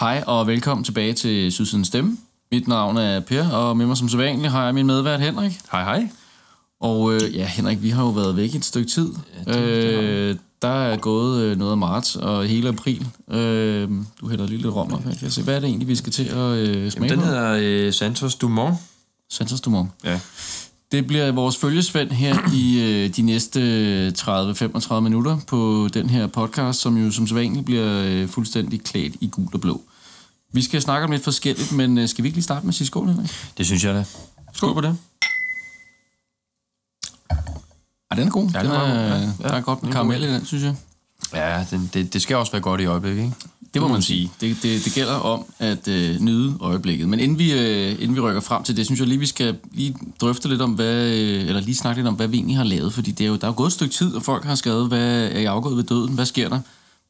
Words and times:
Hej 0.00 0.24
og 0.26 0.46
velkommen 0.46 0.84
tilbage 0.84 1.12
til 1.12 1.52
Sydsiden 1.52 1.84
Stemme. 1.84 2.16
Mit 2.52 2.68
navn 2.68 2.96
er 2.96 3.20
Per, 3.20 3.48
og 3.48 3.76
med 3.76 3.86
mig 3.86 3.96
som 3.96 4.08
sædvanligt 4.08 4.52
har 4.52 4.64
jeg 4.64 4.74
min 4.74 4.86
medvært 4.86 5.20
Henrik. 5.20 5.60
Hej 5.72 5.84
hej. 5.84 6.08
Og 6.80 7.14
øh, 7.14 7.36
ja, 7.36 7.46
Henrik, 7.46 7.82
vi 7.82 7.90
har 7.90 8.02
jo 8.02 8.08
været 8.08 8.36
væk 8.36 8.54
et 8.54 8.64
stykke 8.64 8.90
tid. 8.90 9.12
Ja, 9.46 9.52
det, 9.52 9.62
øh, 9.62 10.36
der 10.62 10.68
er 10.68 10.96
gået 10.96 11.42
øh, 11.42 11.58
noget 11.58 11.72
af 11.72 11.78
marts 11.78 12.16
og 12.16 12.46
hele 12.46 12.68
april. 12.68 13.06
Øh, 13.30 13.88
du 14.20 14.28
hælder 14.28 14.46
lige 14.46 14.62
lidt 14.62 14.74
rom 14.74 14.92
op. 14.92 15.04
Jeg 15.06 15.16
kan 15.16 15.30
se, 15.30 15.42
hvad 15.42 15.56
er 15.56 15.60
det 15.60 15.68
egentlig, 15.68 15.88
vi 15.88 15.94
skal 15.96 16.12
til 16.12 16.24
at 16.24 16.36
øh, 16.36 16.90
smage 16.90 16.94
Jamen, 16.94 17.10
den 17.10 17.18
på? 17.18 17.24
hedder 17.24 17.58
øh, 17.60 17.92
Santos 17.92 18.34
Dumont. 18.34 18.76
Santos 19.30 19.60
Dumont. 19.60 19.90
Ja. 20.04 20.20
Det 20.92 21.06
bliver 21.06 21.32
vores 21.32 21.56
følgesvend 21.56 22.10
her 22.10 22.36
i 22.54 22.82
øh, 22.82 23.16
de 23.16 23.22
næste 23.22 24.08
30-35 24.18 25.00
minutter 25.00 25.38
på 25.46 25.88
den 25.94 26.10
her 26.10 26.26
podcast, 26.26 26.80
som 26.80 26.96
jo 26.96 27.10
som 27.10 27.26
sædvanligt 27.26 27.64
bliver 27.66 28.04
øh, 28.06 28.28
fuldstændig 28.28 28.82
klædt 28.82 29.14
i 29.20 29.28
gul 29.32 29.48
og 29.52 29.60
blå. 29.60 29.82
Vi 30.52 30.62
skal 30.62 30.82
snakke 30.82 31.04
om 31.04 31.10
lidt 31.10 31.24
forskelligt, 31.24 31.72
men 31.72 31.98
øh, 31.98 32.08
skal 32.08 32.22
vi 32.22 32.28
ikke 32.28 32.36
lige 32.36 32.44
starte 32.44 32.66
med 32.66 32.70
at 32.70 32.74
sige 32.74 32.86
skål, 32.86 33.08
Henrik? 33.08 33.30
Det 33.58 33.66
synes 33.66 33.84
jeg 33.84 33.94
da. 33.94 34.04
Skål 34.52 34.74
på 34.74 34.80
det. 34.80 34.96
Ej, 38.10 38.16
den 38.16 38.26
er 38.26 38.30
god. 38.30 38.50
Ja, 38.54 38.58
den 38.58 38.66
den 38.66 38.74
er, 38.74 38.80
er 38.80 39.20
god. 39.20 39.20
Ja, 39.20 39.48
der 39.48 39.48
er 39.48 39.54
ja. 39.54 39.60
godt 39.60 39.82
med 39.82 39.88
Den 39.92 39.96
god. 39.96 40.10
karamel 40.10 40.22
i 40.22 40.26
den, 40.34 40.44
synes 40.46 40.64
jeg. 40.64 40.74
Ja, 41.34 41.64
den, 41.70 41.90
det, 41.94 42.12
det 42.12 42.22
skal 42.22 42.36
også 42.36 42.52
være 42.52 42.62
godt 42.62 42.80
i 42.80 42.84
øjeblikket, 42.84 43.22
ikke? 43.22 43.34
Det 43.74 43.82
må 43.82 43.88
man 43.88 44.02
sige. 44.02 44.30
Det, 44.40 44.56
det, 44.62 44.84
det 44.84 44.92
gælder 44.92 45.14
om 45.14 45.44
at 45.58 45.88
øh, 45.88 46.20
nyde 46.20 46.56
øjeblikket. 46.60 47.08
Men 47.08 47.20
inden 47.20 47.38
vi, 47.38 47.52
øh, 47.52 47.92
inden 47.92 48.14
vi 48.16 48.20
rykker 48.20 48.40
frem 48.40 48.62
til 48.62 48.76
det, 48.76 48.86
synes 48.86 49.00
jeg 49.00 49.08
lige, 49.08 49.18
vi 49.18 49.26
skal 49.26 49.56
lige 49.72 49.96
drøfte 50.20 50.48
lidt 50.48 50.62
om, 50.62 50.72
hvad, 50.72 51.04
øh, 51.06 51.40
eller 51.48 51.60
lige 51.60 51.74
snakke 51.74 51.98
lidt 51.98 52.08
om, 52.08 52.14
hvad 52.14 52.28
vi 52.28 52.36
egentlig 52.36 52.56
har 52.56 52.64
lavet. 52.64 52.92
Fordi 52.92 53.10
det 53.10 53.24
er 53.24 53.28
jo, 53.28 53.36
der 53.36 53.44
er 53.44 53.48
jo 53.48 53.54
gået 53.56 53.66
et 53.66 53.72
stykke 53.72 53.94
tid, 53.94 54.14
og 54.14 54.22
folk 54.22 54.44
har 54.44 54.54
skrevet, 54.54 54.88
hvad 54.88 55.24
er 55.24 55.38
I 55.38 55.44
afgået 55.44 55.76
ved 55.76 55.84
døden? 55.84 56.14
Hvad 56.14 56.26
sker 56.26 56.48
der? 56.48 56.60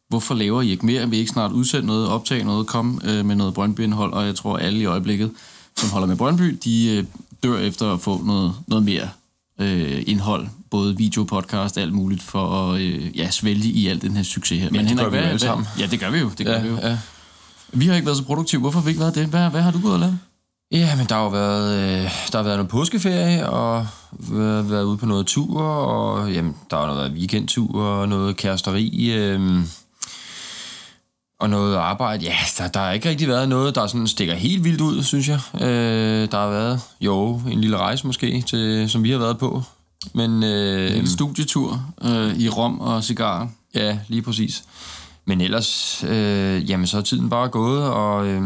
Hvorfor 0.09 0.35
laver 0.35 0.63
I 0.63 0.71
ikke 0.71 0.87
mere? 0.87 1.09
Vil 1.11 1.17
I 1.17 1.21
ikke 1.21 1.33
snart 1.33 1.53
udsende 1.53 1.87
noget, 1.87 2.09
optage 2.09 2.45
noget, 2.45 2.67
komme 2.67 3.01
øh, 3.05 3.25
med 3.25 3.37
noget 3.37 3.55
Brøndby-indhold? 3.55 4.13
Og 4.13 4.27
jeg 4.27 4.35
tror, 4.35 4.57
alle 4.57 4.79
i 4.81 4.85
øjeblikket, 4.85 5.31
som 5.77 5.91
holder 5.91 6.07
med 6.07 6.17
Brøndby, 6.17 6.59
de 6.65 6.97
øh, 6.97 7.05
dør 7.43 7.59
efter 7.59 7.93
at 7.93 8.01
få 8.01 8.23
noget, 8.25 8.55
noget 8.67 8.85
mere 8.85 9.09
øh, 9.61 10.03
indhold. 10.07 10.47
Både 10.71 10.97
video, 10.97 11.25
podcast, 11.25 11.79
alt 11.79 11.93
muligt, 11.93 12.23
for 12.23 12.73
at 12.73 12.81
øh, 12.81 13.19
ja, 13.19 13.31
svælge 13.31 13.69
i 13.69 13.87
al 13.89 14.03
den 14.03 14.17
her 14.17 14.23
succes 14.23 14.63
her. 14.63 14.69
det 14.71 14.99
gør 14.99 15.09
vi 15.09 15.17
jo 15.17 15.23
alle 15.23 15.39
sammen. 15.39 15.67
Ja, 15.79 15.87
det 15.87 16.01
gør 16.01 16.11
vi 16.11 16.19
jo. 16.19 16.31
Det 16.39 16.47
gør 16.47 16.53
Ja, 16.53 16.63
vi 16.63 16.69
jo. 16.69 16.77
ja. 16.83 16.99
Vi 17.73 17.87
har 17.87 17.95
ikke 17.95 18.07
været 18.07 18.19
så 18.19 18.25
produktive. 18.25 18.61
Hvorfor 18.61 18.79
har 18.79 18.85
vi 18.85 18.91
ikke 18.91 19.01
været 19.01 19.15
det? 19.15 19.27
Hvad, 19.27 19.51
hvad 19.51 19.63
har 19.63 19.71
du 19.71 19.81
gået 19.81 19.95
og 19.95 20.01
lavet? 20.01 20.19
Ja, 20.73 20.97
men 20.97 21.07
der 21.07 21.15
har 21.15 21.23
jo 21.23 21.29
været, 21.29 21.75
øh, 21.79 22.03
der 22.33 22.39
har 22.39 22.43
været 22.43 22.57
noget 22.57 22.69
påskeferie, 22.69 23.51
og 23.51 23.87
været, 24.13 24.71
været 24.71 24.85
ude 24.85 24.97
på 24.97 25.07
noget 25.07 25.27
tur, 25.27 25.61
og 25.63 26.33
jamen, 26.33 26.55
der 26.71 26.77
har 26.77 26.95
været 26.95 27.13
weekendtur, 27.13 27.83
og 27.83 28.09
noget 28.09 28.37
kæresteri, 28.37 29.13
øh, 29.13 29.61
og 31.41 31.51
noget 31.51 31.77
arbejde. 31.77 32.25
Ja, 32.25 32.35
der, 32.59 32.69
der 32.69 32.81
har 32.81 32.93
ikke 32.93 33.09
rigtig 33.09 33.29
været 33.29 33.49
noget, 33.49 33.75
der 33.75 33.87
sådan 33.87 34.07
stikker 34.07 34.35
helt 34.35 34.65
vildt 34.65 34.81
ud, 34.81 35.03
synes 35.03 35.29
jeg. 35.29 35.41
Øh, 35.55 36.31
der 36.31 36.39
har 36.39 36.49
været, 36.49 36.81
jo, 37.01 37.41
en 37.51 37.61
lille 37.61 37.77
rejse 37.77 38.07
måske, 38.07 38.43
til, 38.47 38.91
som 38.91 39.03
vi 39.05 39.11
har 39.11 39.19
været 39.19 39.39
på. 39.39 39.63
Men, 40.13 40.43
øh, 40.43 40.97
En 40.97 41.07
studietur 41.07 41.83
øh, 42.03 42.39
i 42.39 42.49
Rom 42.49 42.81
og 42.81 43.05
cigarer. 43.05 43.47
Ja, 43.75 43.99
lige 44.09 44.23
præcis. 44.23 44.65
Men 45.25 45.41
ellers, 45.41 46.05
øh, 46.09 46.71
jamen 46.71 46.87
så 46.87 46.97
er 46.97 47.03
tiden 47.03 47.31
bare 47.31 47.49
gået, 47.49 47.83
og 47.83 48.27
øh, 48.27 48.43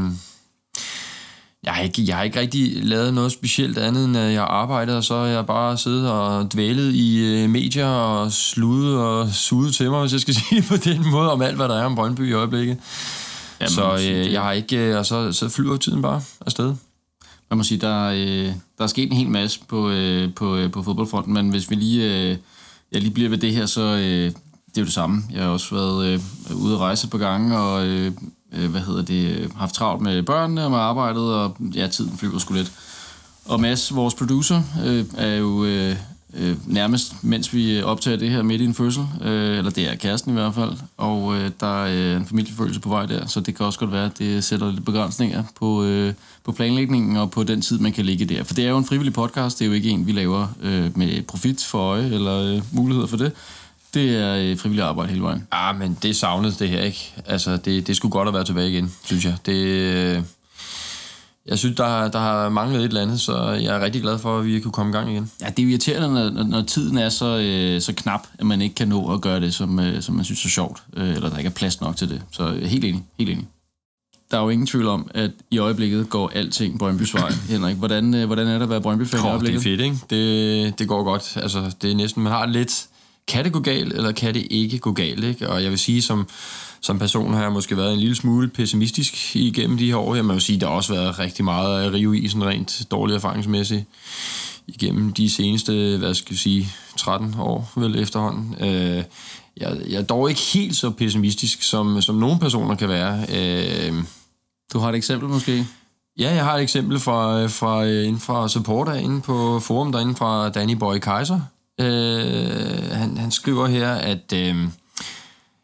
jeg, 1.64 1.72
har 1.74 1.82
ikke, 1.82 2.04
jeg 2.06 2.16
har 2.16 2.22
ikke 2.22 2.40
rigtig 2.40 2.84
lavet 2.84 3.14
noget 3.14 3.32
specielt 3.32 3.78
andet, 3.78 4.04
end 4.04 4.16
at 4.16 4.32
jeg 4.32 4.40
har 4.40 4.48
arbejdet, 4.48 4.96
og 4.96 5.04
så 5.04 5.16
har 5.16 5.26
jeg 5.26 5.46
bare 5.46 5.78
siddet 5.78 6.10
og 6.10 6.52
dvælet 6.52 6.94
i 6.94 7.24
øh, 7.24 7.50
medier 7.50 7.86
og 7.86 8.32
sludet 8.32 8.98
og 8.98 9.28
suget 9.28 9.74
til 9.74 9.90
mig, 9.90 10.00
hvis 10.00 10.12
jeg 10.12 10.20
skal 10.20 10.34
sige 10.48 10.62
på 10.62 10.76
den 10.76 11.10
måde, 11.10 11.32
om 11.32 11.42
alt, 11.42 11.56
hvad 11.56 11.68
der 11.68 11.80
er 11.80 11.84
om 11.84 11.94
Brøndby 11.94 12.30
i 12.30 12.32
øjeblikket. 12.32 12.78
Ja, 13.60 13.66
så 13.66 13.94
øh, 13.94 14.32
jeg 14.32 14.42
har 14.42 14.52
ikke, 14.52 14.76
øh, 14.76 14.98
og 14.98 15.06
så, 15.06 15.32
så 15.32 15.48
flyver 15.48 15.76
tiden 15.76 16.02
bare 16.02 16.22
afsted. 16.46 16.74
Man 17.50 17.56
må 17.56 17.62
sige, 17.62 17.80
der, 17.80 18.08
er, 18.08 18.12
øh, 18.12 18.52
der 18.78 18.84
er 18.84 18.86
sket 18.86 19.10
en 19.10 19.16
hel 19.16 19.28
masse 19.28 19.60
på, 19.68 19.90
øh, 19.90 20.34
på, 20.34 20.56
øh, 20.56 20.70
på 20.70 20.82
fodboldfronten, 20.82 21.34
men 21.34 21.48
hvis 21.48 21.70
vi 21.70 21.74
lige, 21.74 22.04
øh, 22.04 22.36
jeg 22.92 23.00
lige 23.00 23.14
bliver 23.14 23.30
ved 23.30 23.38
det 23.38 23.54
her, 23.54 23.66
så 23.66 23.82
øh, 23.82 24.32
det 24.74 24.76
er 24.76 24.80
jo 24.80 24.84
det 24.84 24.92
samme. 24.92 25.22
Jeg 25.32 25.42
har 25.42 25.50
også 25.50 25.74
været 25.74 26.06
øh, 26.06 26.20
ude 26.56 26.74
at 26.74 26.80
rejse 26.80 27.08
på 27.08 27.18
gange, 27.18 27.58
og 27.58 27.86
øh, 27.86 28.12
øh, 28.54 28.70
hvad 28.70 28.80
hedder 28.80 29.02
det, 29.02 29.50
haft 29.56 29.74
travlt 29.74 30.02
med 30.02 30.22
børnene 30.22 30.64
og 30.64 30.70
med 30.70 30.78
arbejdet, 30.78 31.34
og 31.34 31.56
ja, 31.74 31.86
tiden 31.86 32.18
flyver 32.18 32.38
sgu 32.38 32.54
lidt. 32.54 32.72
Og 33.44 33.60
Mads, 33.60 33.94
vores 33.94 34.14
producer, 34.14 34.62
øh, 34.84 35.04
er 35.16 35.34
jo 35.36 35.64
øh, 35.64 35.96
øh, 36.34 36.56
nærmest, 36.66 37.24
mens 37.24 37.54
vi 37.54 37.82
optager 37.82 38.16
det 38.16 38.30
her 38.30 38.42
midt 38.42 38.60
i 38.60 38.64
en 38.64 38.74
fødsel, 38.74 39.06
øh, 39.22 39.58
eller 39.58 39.70
det 39.70 39.90
er 39.90 39.94
kæresten 39.94 40.30
i 40.30 40.34
hvert 40.34 40.54
fald, 40.54 40.72
og 40.96 41.36
øh, 41.36 41.50
der 41.60 41.84
er 41.84 42.16
en 42.16 42.26
familiefølelse 42.26 42.80
på 42.80 42.88
vej 42.88 43.06
der, 43.06 43.26
så 43.26 43.40
det 43.40 43.54
kan 43.54 43.66
også 43.66 43.78
godt 43.78 43.92
være, 43.92 44.04
at 44.04 44.18
det 44.18 44.44
sætter 44.44 44.70
lidt 44.70 44.84
begrænsninger 44.84 45.42
på, 45.60 45.84
øh, 45.84 46.14
på 46.44 46.52
planlægningen 46.52 47.16
og 47.16 47.30
på 47.30 47.42
den 47.44 47.60
tid, 47.60 47.78
man 47.78 47.92
kan 47.92 48.04
ligge 48.04 48.24
der. 48.24 48.44
For 48.44 48.54
det 48.54 48.64
er 48.64 48.70
jo 48.70 48.78
en 48.78 48.84
frivillig 48.84 49.12
podcast, 49.12 49.58
det 49.58 49.64
er 49.64 49.68
jo 49.68 49.74
ikke 49.74 49.90
en, 49.90 50.06
vi 50.06 50.12
laver 50.12 50.46
øh, 50.62 50.98
med 50.98 51.22
profit 51.22 51.64
for 51.64 51.78
øje, 51.78 52.04
eller 52.04 52.38
øh, 52.38 52.62
muligheder 52.72 53.06
for 53.06 53.16
det. 53.16 53.32
Det 53.94 54.16
er 54.16 54.36
øh, 54.36 54.58
frivilligt 54.58 54.84
arbejde 54.86 55.10
hele 55.10 55.22
vejen. 55.22 55.46
Ah, 55.50 55.78
men 55.78 55.98
det 56.02 56.16
savnet 56.16 56.58
det 56.58 56.68
her, 56.68 56.80
ikke? 56.82 57.14
Altså, 57.26 57.56
det, 57.56 57.86
det 57.86 57.96
skulle 57.96 58.12
godt 58.12 58.28
at 58.28 58.34
være 58.34 58.44
tilbage 58.44 58.70
igen, 58.70 58.92
synes 59.04 59.24
jeg. 59.24 59.34
Det, 59.46 59.56
øh, 59.56 60.22
jeg 61.46 61.58
synes, 61.58 61.76
der, 61.76 62.08
der 62.08 62.18
har 62.18 62.48
manglet 62.48 62.80
et 62.80 62.84
eller 62.88 63.00
andet, 63.02 63.20
så 63.20 63.48
jeg 63.48 63.76
er 63.76 63.80
rigtig 63.84 64.02
glad 64.02 64.18
for, 64.18 64.38
at 64.38 64.46
vi 64.46 64.60
kunne 64.60 64.72
komme 64.72 64.90
i 64.90 64.92
gang 64.92 65.10
igen. 65.12 65.30
Ja, 65.40 65.46
det 65.56 65.62
er 65.64 65.68
irriterende, 65.68 66.30
når, 66.30 66.42
når- 66.44 66.62
tiden 66.62 66.98
er 66.98 67.08
så, 67.08 67.38
øh, 67.38 67.80
så 67.80 67.92
knap, 67.92 68.26
at 68.38 68.46
man 68.46 68.62
ikke 68.62 68.74
kan 68.74 68.88
nå 68.88 69.14
at 69.14 69.20
gøre 69.20 69.40
det, 69.40 69.54
som, 69.54 69.80
øh, 69.80 70.02
som 70.02 70.14
man 70.14 70.24
synes 70.24 70.44
er 70.44 70.48
sjovt, 70.48 70.82
øh, 70.96 71.08
eller 71.10 71.30
der 71.30 71.38
ikke 71.38 71.48
er 71.48 71.52
plads 71.54 71.80
nok 71.80 71.96
til 71.96 72.08
det. 72.10 72.22
Så 72.30 72.48
øh, 72.48 72.62
helt 72.62 72.84
enig, 72.84 73.04
helt 73.18 73.30
enig. 73.30 73.46
Der 74.30 74.38
er 74.38 74.42
jo 74.42 74.48
ingen 74.48 74.66
tvivl 74.66 74.86
om, 74.88 75.10
at 75.14 75.30
i 75.50 75.58
øjeblikket 75.58 76.08
går 76.10 76.32
alting 76.34 76.78
Brøndbys 76.78 77.14
vej, 77.14 77.32
Henrik. 77.50 77.76
Hvordan, 77.76 78.14
øh, 78.14 78.26
hvordan 78.26 78.46
er 78.46 78.52
det 78.54 78.62
at 78.62 78.70
være 78.70 78.80
Brøndby-fan 78.80 79.20
i 79.20 79.22
Oh, 79.22 79.24
det 79.24 79.28
er 79.28 79.32
øjeblikket? 79.34 79.62
fedt, 79.62 79.80
ikke? 79.80 79.96
Det, 80.10 80.78
det 80.78 80.88
går 80.88 81.02
godt. 81.04 81.36
Altså, 81.36 81.74
det 81.82 81.90
er 81.90 81.94
næsten, 81.94 82.22
man 82.22 82.32
har 82.32 82.46
lidt, 82.46 82.86
kan 83.28 83.44
det 83.44 83.52
gå 83.52 83.60
galt, 83.60 83.92
eller 83.92 84.12
kan 84.12 84.34
det 84.34 84.46
ikke 84.50 84.78
gå 84.78 84.92
galt, 84.92 85.24
ikke? 85.24 85.50
Og 85.50 85.62
jeg 85.62 85.70
vil 85.70 85.78
sige, 85.78 86.02
som, 86.02 86.28
som 86.80 86.98
person 86.98 87.34
har 87.34 87.42
jeg 87.42 87.52
måske 87.52 87.76
været 87.76 87.92
en 87.92 87.98
lille 88.00 88.14
smule 88.14 88.48
pessimistisk 88.48 89.36
igennem 89.36 89.78
de 89.78 89.86
her 89.86 89.96
år. 89.96 90.14
Jeg 90.14 90.24
må 90.24 90.32
jo 90.32 90.38
sige, 90.38 90.60
der 90.60 90.66
har 90.66 90.74
også 90.74 90.94
været 90.94 91.18
rigtig 91.18 91.44
meget 91.44 91.84
at 91.84 91.92
rive 91.92 92.18
i, 92.18 92.28
sådan 92.28 92.46
rent 92.46 92.82
dårligt 92.90 93.16
erfaringsmæssigt, 93.16 93.84
igennem 94.66 95.12
de 95.12 95.30
seneste, 95.30 95.96
hvad 95.98 96.14
skal 96.14 96.32
jeg 96.32 96.38
sige, 96.38 96.68
13 96.96 97.34
år 97.38 97.72
vel 97.76 97.98
efterhånden. 97.98 98.56
Øh, 98.60 99.02
jeg, 99.56 99.76
jeg 99.90 99.98
er 99.98 100.02
dog 100.02 100.28
ikke 100.28 100.40
helt 100.40 100.76
så 100.76 100.90
pessimistisk, 100.90 101.62
som, 101.62 102.02
som 102.02 102.14
nogle 102.14 102.38
personer 102.38 102.74
kan 102.74 102.88
være. 102.88 103.26
Øh, 103.34 103.94
Du 104.72 104.78
har 104.78 104.88
et 104.88 104.94
eksempel 104.94 105.28
måske? 105.28 105.66
Ja, 106.18 106.34
jeg 106.34 106.44
har 106.44 106.54
et 106.56 106.62
eksempel 106.62 106.98
fra, 106.98 107.46
fra, 107.46 107.84
øh, 107.84 108.06
inden 108.06 108.20
fra 108.20 108.48
supporter 108.48 108.94
inde 108.94 109.20
på 109.20 109.60
forum 109.60 109.92
derinde 109.92 110.14
fra 110.14 110.48
Danny 110.48 110.74
Boy 110.74 110.98
Kaiser. 110.98 111.40
Øh, 111.80 112.90
han, 112.92 113.16
han 113.16 113.30
skriver 113.30 113.66
her, 113.66 113.92
at 113.92 114.32
øh, 114.34 114.68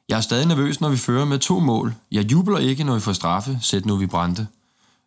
jeg 0.09 0.17
er 0.17 0.21
stadig 0.21 0.47
nervøs, 0.47 0.81
når 0.81 0.89
vi 0.89 0.97
fører 0.97 1.25
med 1.25 1.39
to 1.39 1.61
mål. 1.61 1.95
Jeg 2.13 2.33
jubler 2.33 2.59
ikke, 2.59 2.85
når 2.85 2.95
vi 2.95 3.01
får 3.01 3.13
straffe. 3.13 3.59
Sæt 3.63 3.87
nu, 3.87 3.97
vi 3.97 4.07
brændte. 4.07 4.47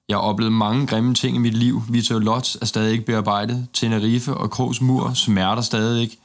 Jeg 0.10 0.18
har 0.18 0.22
oplevet 0.22 0.54
mange 0.54 0.88
grimme 0.88 1.14
ting 1.14 1.36
i 1.36 1.40
mit 1.40 1.58
liv. 1.58 1.84
Vito 1.90 2.20
Lots 2.20 2.58
er 2.62 2.66
stadig 2.66 2.92
ikke 2.92 3.06
bearbejdet. 3.06 3.68
Tenerife 3.74 4.34
og 4.34 4.52
Krogs 4.52 4.82
mur 4.82 5.14
smerter 5.14 5.62
stadig 5.62 6.02
ikke. 6.02 6.18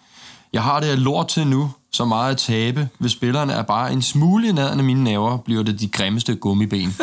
Jeg 0.53 0.63
har 0.63 0.81
det 0.81 0.87
af 0.87 1.05
lort 1.05 1.29
til 1.29 1.47
nu, 1.47 1.71
så 1.97 2.05
meget 2.05 2.31
at 2.31 2.37
tabe. 2.37 2.89
Hvis 2.99 3.12
spillerne 3.12 3.53
er 3.53 3.62
bare 3.62 3.93
en 3.93 4.03
smule 4.03 4.49
i 4.49 4.53
nærheden 4.53 4.79
af 4.79 4.84
mine 4.84 5.05
naver, 5.05 5.39
bliver 5.39 5.62
det 5.62 5.81
de 5.81 5.89
grimmeste 5.89 6.34
gummiben. 6.34 6.95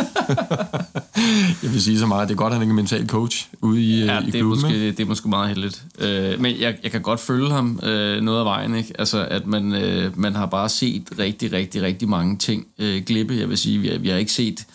jeg 1.63 1.73
vil 1.73 1.81
sige 1.83 1.99
så 1.99 2.05
meget, 2.05 2.27
det 2.29 2.33
er 2.33 2.37
godt, 2.37 2.53
at 2.53 2.59
han 2.59 2.61
ikke 2.61 2.71
er 2.71 2.75
mental 2.75 3.07
coach 3.07 3.47
ude 3.61 3.81
i, 3.81 4.03
Ja, 4.05 4.19
i 4.19 4.25
det 4.25 4.35
er, 4.35 4.39
klubben. 4.39 4.61
måske, 4.61 4.87
det 4.87 4.99
er 4.99 5.05
måske 5.05 5.29
meget 5.29 5.49
heldigt. 5.49 5.83
Øh, 5.99 6.41
men 6.41 6.59
jeg, 6.59 6.75
jeg 6.83 6.91
kan 6.91 7.01
godt 7.01 7.19
følge 7.19 7.49
ham 7.51 7.79
øh, 7.83 8.21
noget 8.21 8.39
af 8.39 8.45
vejen, 8.45 8.75
ikke? 8.75 8.93
Altså, 8.99 9.25
at 9.25 9.47
man, 9.47 9.73
øh, 9.73 10.19
man 10.19 10.35
har 10.35 10.45
bare 10.45 10.69
set 10.69 11.03
rigtig, 11.19 11.51
rigtig, 11.53 11.81
rigtig 11.81 12.09
mange 12.09 12.37
ting 12.37 12.65
øh, 12.79 13.03
glippe. 13.03 13.35
Jeg 13.39 13.49
vil 13.49 13.57
sige, 13.57 13.79
vi 13.79 13.87
har, 13.87 13.97
vi 13.97 14.09
har 14.09 14.17
ikke 14.17 14.31
set 14.31 14.65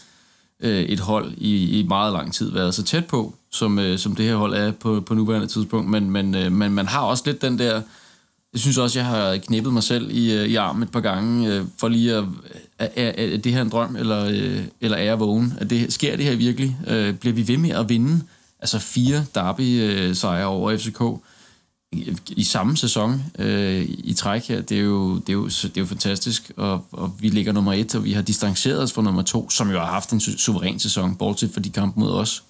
øh, 0.60 0.80
et 0.82 1.00
hold 1.00 1.32
i, 1.36 1.80
i 1.80 1.86
meget 1.88 2.12
lang 2.12 2.34
tid 2.34 2.52
været 2.52 2.74
så 2.74 2.82
tæt 2.82 3.04
på, 3.06 3.34
som, 3.52 3.78
øh, 3.78 3.98
som 3.98 4.16
det 4.16 4.24
her 4.26 4.36
hold 4.36 4.54
er 4.54 4.70
på, 4.72 5.00
på 5.00 5.14
nuværende 5.14 5.46
tidspunkt. 5.46 5.90
Men, 5.90 6.10
men, 6.10 6.34
øh, 6.34 6.52
men 6.52 6.72
man 6.72 6.86
har 6.86 7.00
også 7.00 7.22
lidt 7.26 7.42
den 7.42 7.58
der... 7.58 7.82
Jeg 8.52 8.60
synes 8.60 8.78
også, 8.78 8.98
jeg 8.98 9.06
har 9.06 9.36
knippet 9.36 9.72
mig 9.72 9.82
selv 9.82 10.10
i, 10.10 10.32
øh, 10.32 10.46
i 10.48 10.54
armen 10.54 10.82
et 10.82 10.90
par 10.90 11.00
gange, 11.00 11.54
øh, 11.54 11.64
for 11.78 11.88
lige 11.88 12.14
at... 12.14 12.24
Er, 12.78 12.88
er, 12.96 13.32
er 13.34 13.36
det 13.36 13.52
her 13.52 13.62
en 13.62 13.68
drøm, 13.68 13.96
eller, 13.96 14.24
øh, 14.24 14.64
eller 14.80 14.96
er 14.96 15.02
jeg 15.02 15.20
vågen? 15.20 15.52
Er 15.60 15.64
det, 15.64 15.92
sker 15.92 16.16
det 16.16 16.24
her 16.24 16.36
virkelig? 16.36 16.76
Øh, 16.86 17.14
bliver 17.14 17.34
vi 17.34 17.48
ved 17.48 17.56
med 17.56 17.70
at 17.70 17.88
vinde? 17.88 18.20
Altså 18.60 18.78
fire 18.78 19.24
derby-sejre 19.34 20.46
øh, 20.46 20.52
over 20.52 20.76
FCK 20.76 21.02
i, 21.92 22.16
i 22.28 22.44
samme 22.44 22.76
sæson 22.76 23.22
øh, 23.38 23.86
i 23.88 24.14
træk 24.14 24.48
her. 24.48 24.60
Det 24.60 24.76
er 24.78 24.82
jo, 24.82 25.14
det 25.18 25.28
er 25.28 25.32
jo, 25.32 25.46
det 25.46 25.76
er 25.76 25.80
jo 25.80 25.86
fantastisk, 25.86 26.52
og, 26.56 26.84
og 26.92 27.14
vi 27.20 27.28
ligger 27.28 27.52
nummer 27.52 27.72
et, 27.72 27.94
og 27.94 28.04
vi 28.04 28.12
har 28.12 28.22
distanceret 28.22 28.82
os 28.82 28.92
fra 28.92 29.02
nummer 29.02 29.22
to, 29.22 29.50
som 29.50 29.70
jo 29.70 29.78
har 29.78 29.86
haft 29.86 30.10
en 30.12 30.18
su- 30.18 30.38
suveræn 30.38 30.78
sæson, 30.78 31.16
bortset 31.16 31.50
fra 31.54 31.60
de 31.60 31.70
kampe 31.70 32.00
mod 32.00 32.10
os. 32.10 32.42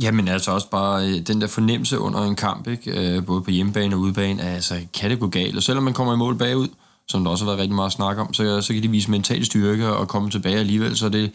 Jamen 0.00 0.28
altså 0.28 0.50
også 0.50 0.70
bare 0.70 1.08
øh, 1.08 1.26
den 1.26 1.40
der 1.40 1.46
fornemmelse 1.46 1.98
under 1.98 2.22
en 2.22 2.36
kamp, 2.36 2.68
ikke? 2.68 3.16
Øh, 3.16 3.26
både 3.26 3.42
på 3.42 3.50
hjemmebane 3.50 3.96
og 3.96 4.00
udebane, 4.00 4.42
altså 4.42 4.74
kan 4.94 5.10
det 5.10 5.20
gå 5.20 5.28
galt? 5.28 5.56
Og 5.56 5.62
selvom 5.62 5.84
man 5.84 5.94
kommer 5.94 6.14
i 6.14 6.16
mål 6.16 6.38
bagud, 6.38 6.68
som 7.08 7.24
der 7.24 7.30
også 7.30 7.44
har 7.44 7.50
været 7.50 7.60
rigtig 7.60 7.74
meget 7.74 7.92
snak 7.92 8.18
om, 8.18 8.34
så, 8.34 8.60
så 8.60 8.72
kan 8.72 8.82
de 8.82 8.90
vise 8.90 9.10
mental 9.10 9.44
styrke 9.44 9.88
og 9.88 10.08
komme 10.08 10.30
tilbage 10.30 10.58
alligevel. 10.58 10.96
Så 10.96 11.08
det, 11.08 11.32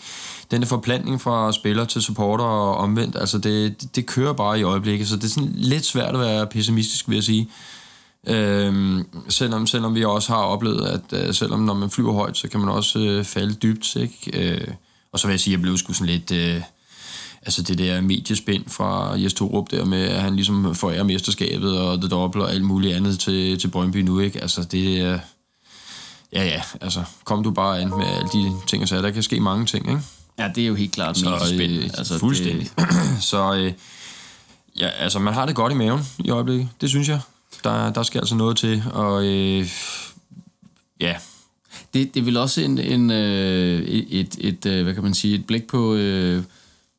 den 0.51 0.61
der 0.61 0.67
forplantning 0.67 1.21
fra 1.21 1.51
spiller 1.51 1.85
til 1.85 2.01
supporter 2.01 2.45
og 2.45 2.77
omvendt, 2.77 3.15
altså 3.15 3.37
det, 3.37 3.81
det, 3.81 3.95
det 3.95 4.05
kører 4.05 4.33
bare 4.33 4.59
i 4.59 4.63
øjeblikket, 4.63 5.07
så 5.07 5.15
det 5.15 5.23
er 5.23 5.27
sådan 5.27 5.51
lidt 5.55 5.85
svært 5.85 6.13
at 6.13 6.19
være 6.19 6.47
pessimistisk, 6.47 7.09
vil 7.09 7.15
jeg 7.15 7.23
sige. 7.23 7.49
Øhm, 8.27 9.05
selvom, 9.29 9.67
selvom 9.67 9.95
vi 9.95 10.05
også 10.05 10.33
har 10.33 10.41
oplevet, 10.41 10.85
at 10.85 11.27
øh, 11.27 11.33
selvom 11.33 11.59
når 11.59 11.73
man 11.73 11.89
flyver 11.89 12.13
højt, 12.13 12.37
så 12.37 12.47
kan 12.47 12.59
man 12.59 12.69
også 12.69 12.99
øh, 12.99 13.23
falde 13.23 13.53
dybt. 13.53 13.95
Ikke? 13.95 14.51
Øh, 14.51 14.67
og 15.11 15.19
så 15.19 15.27
vil 15.27 15.33
jeg 15.33 15.39
sige, 15.39 15.53
at 15.53 15.57
jeg 15.57 15.61
blev 15.61 15.77
sgu 15.77 15.93
sådan 15.93 16.13
lidt... 16.13 16.31
Øh, 16.31 16.61
altså 17.41 17.61
det 17.61 17.77
der 17.77 18.01
mediespind 18.01 18.63
fra 18.67 19.13
Jes 19.15 19.33
Torup 19.33 19.71
der 19.71 19.85
med, 19.85 20.03
at 20.03 20.21
han 20.21 20.35
ligesom 20.35 20.75
forærer 20.75 21.03
mesterskabet 21.03 21.79
og 21.79 22.01
det 22.01 22.11
dobbelt 22.11 22.43
og 22.43 22.51
alt 22.51 22.63
muligt 22.63 22.95
andet 22.95 23.19
til, 23.19 23.59
til 23.59 23.67
Brøndby 23.67 23.97
nu, 23.97 24.19
ikke? 24.19 24.41
Altså 24.41 24.63
det 24.63 25.01
er... 25.01 25.19
Ja, 26.33 26.43
ja, 26.43 26.61
altså 26.81 27.03
kom 27.23 27.43
du 27.43 27.51
bare 27.51 27.81
ind 27.81 27.89
med 27.89 28.05
alle 28.05 28.29
de 28.33 28.53
ting 28.67 28.83
og 28.83 28.89
sager. 28.89 29.01
Der 29.01 29.11
kan 29.11 29.23
ske 29.23 29.39
mange 29.39 29.65
ting, 29.65 29.89
ikke? 29.89 30.01
Ja, 30.39 30.51
det 30.55 30.63
er 30.63 30.67
jo 30.67 30.75
helt 30.75 30.91
klart 30.91 31.17
så, 31.17 31.29
mediespind. 31.29 31.71
Øh, 31.71 31.89
altså, 31.97 32.19
fuldstændig. 32.19 32.69
Det... 32.77 32.87
så 33.31 33.53
øh, 33.55 33.73
ja, 34.79 34.87
altså 34.87 35.19
man 35.19 35.33
har 35.33 35.45
det 35.45 35.55
godt 35.55 35.73
i 35.73 35.75
maven 35.75 36.01
i 36.19 36.29
øjeblikket. 36.29 36.69
Det 36.81 36.89
synes 36.89 37.09
jeg. 37.09 37.19
Der, 37.63 37.93
der 37.93 38.03
skal 38.03 38.19
altså 38.19 38.35
noget 38.35 38.57
til, 38.57 38.83
og 38.93 39.25
øh, 39.25 39.69
ja, 40.99 41.15
det, 41.93 42.15
det 42.15 42.25
vil 42.25 42.37
også 42.37 42.61
en, 42.61 42.77
en, 42.77 43.11
øh, 43.11 43.81
et, 43.81 44.19
et, 44.19 44.37
et, 44.39 44.65
øh, 44.65 44.83
hvad 44.83 44.93
kan 44.93 45.03
man 45.03 45.13
sige, 45.13 45.35
et 45.35 45.45
blik 45.45 45.67
på, 45.67 45.93
øh, 45.93 46.43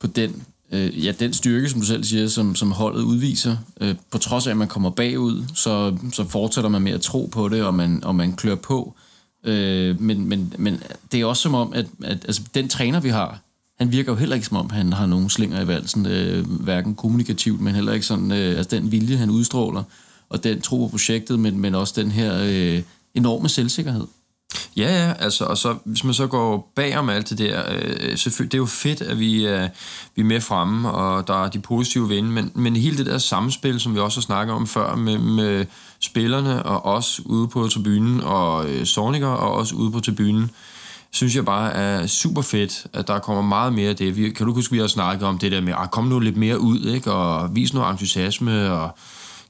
på 0.02 0.06
den, 0.06 0.42
øh, 0.72 1.04
ja, 1.04 1.12
den 1.12 1.32
styrke, 1.32 1.68
som 1.68 1.80
du 1.80 1.86
selv 1.86 2.04
siger, 2.04 2.28
som, 2.28 2.54
som 2.54 2.72
holdet 2.72 3.02
udviser. 3.02 3.56
Øh, 3.80 3.94
på 4.10 4.18
trods 4.18 4.46
af, 4.46 4.50
at 4.50 4.56
man 4.56 4.68
kommer 4.68 4.90
bagud, 4.90 5.44
så, 5.54 5.96
så 6.12 6.24
fortsætter 6.28 6.70
man 6.70 6.82
med 6.82 6.92
at 6.92 7.00
tro 7.00 7.26
på 7.32 7.48
det, 7.48 7.64
og 7.64 7.74
man, 7.74 8.04
og 8.04 8.14
man 8.14 8.32
klør 8.32 8.54
på. 8.54 8.94
Øh, 9.44 10.00
men, 10.00 10.28
men, 10.28 10.54
men 10.58 10.82
det 11.12 11.20
er 11.20 11.26
også 11.26 11.42
som 11.42 11.54
om, 11.54 11.72
at, 11.72 11.86
at 12.04 12.24
altså, 12.24 12.42
den 12.54 12.68
træner, 12.68 13.00
vi 13.00 13.08
har, 13.08 13.40
han 13.78 13.92
virker 13.92 14.12
jo 14.12 14.16
heller 14.16 14.34
ikke 14.34 14.46
som 14.46 14.56
om, 14.56 14.70
han 14.70 14.92
har 14.92 15.06
nogen 15.06 15.30
slinger 15.30 15.60
i 15.60 15.66
valsen, 15.66 16.06
øh, 16.06 16.46
hverken 16.46 16.94
kommunikativt, 16.94 17.60
men 17.60 17.74
heller 17.74 17.92
ikke 17.92 18.06
sådan, 18.06 18.32
øh, 18.32 18.56
altså 18.56 18.76
den 18.76 18.92
vilje, 18.92 19.16
han 19.16 19.30
udstråler, 19.30 19.82
og 20.28 20.44
den 20.44 20.60
tro 20.60 20.78
på 20.78 20.88
projektet, 20.88 21.40
men, 21.40 21.60
men 21.60 21.74
også 21.74 21.94
den 21.96 22.10
her 22.10 22.42
øh, 22.42 22.82
enorme 23.14 23.48
selvsikkerhed. 23.48 24.06
Ja, 24.76 25.06
ja, 25.06 25.12
altså, 25.18 25.44
og 25.44 25.58
så, 25.58 25.74
hvis 25.84 26.04
man 26.04 26.14
så 26.14 26.26
går 26.26 26.72
bag 26.76 26.98
om 26.98 27.08
alt 27.08 27.30
det 27.30 27.38
der, 27.38 27.62
øh, 27.70 28.16
selvfølgelig, 28.16 28.52
det 28.52 28.58
er 28.58 28.62
jo 28.62 28.66
fedt, 28.66 29.02
at 29.02 29.18
vi, 29.18 29.46
øh, 29.46 29.68
vi 30.16 30.22
er 30.22 30.26
med 30.26 30.40
fremme, 30.40 30.90
og 30.90 31.28
der 31.28 31.44
er 31.44 31.48
de 31.48 31.58
positive 31.58 32.08
vinde, 32.08 32.30
men, 32.30 32.52
men 32.54 32.76
hele 32.76 32.98
det 32.98 33.06
der 33.06 33.18
samspil, 33.18 33.80
som 33.80 33.94
vi 33.94 34.00
også 34.00 34.20
har 34.20 34.22
snakket 34.22 34.54
om 34.54 34.66
før, 34.66 34.94
med, 34.94 35.18
med 35.18 35.66
spillerne 36.00 36.62
og 36.62 36.86
os 36.86 37.20
ude 37.24 37.48
på 37.48 37.68
tribunen, 37.68 38.20
og 38.20 38.70
øh, 38.70 38.86
Sorniker 38.86 39.26
og 39.26 39.54
os 39.54 39.72
ude 39.72 39.90
på 39.90 40.00
tribunen, 40.00 40.50
synes 41.10 41.36
jeg 41.36 41.44
bare 41.44 41.72
er 41.72 42.06
super 42.06 42.42
fedt, 42.42 42.86
at 42.92 43.08
der 43.08 43.18
kommer 43.18 43.42
meget 43.42 43.72
mere 43.72 43.88
af 43.88 43.96
det. 43.96 44.16
Vi, 44.16 44.30
kan 44.30 44.46
du 44.46 44.54
huske, 44.54 44.72
vi 44.72 44.78
har 44.78 44.86
snakket 44.86 45.28
om 45.28 45.38
det 45.38 45.52
der 45.52 45.60
med, 45.60 45.72
at 45.72 45.78
ah, 45.78 45.88
kom 45.88 46.04
nu 46.04 46.18
lidt 46.18 46.36
mere 46.36 46.60
ud, 46.60 46.80
ikke? 46.80 47.12
og 47.12 47.54
vis 47.54 47.74
noget 47.74 47.90
entusiasme, 47.90 48.72
og 48.72 48.96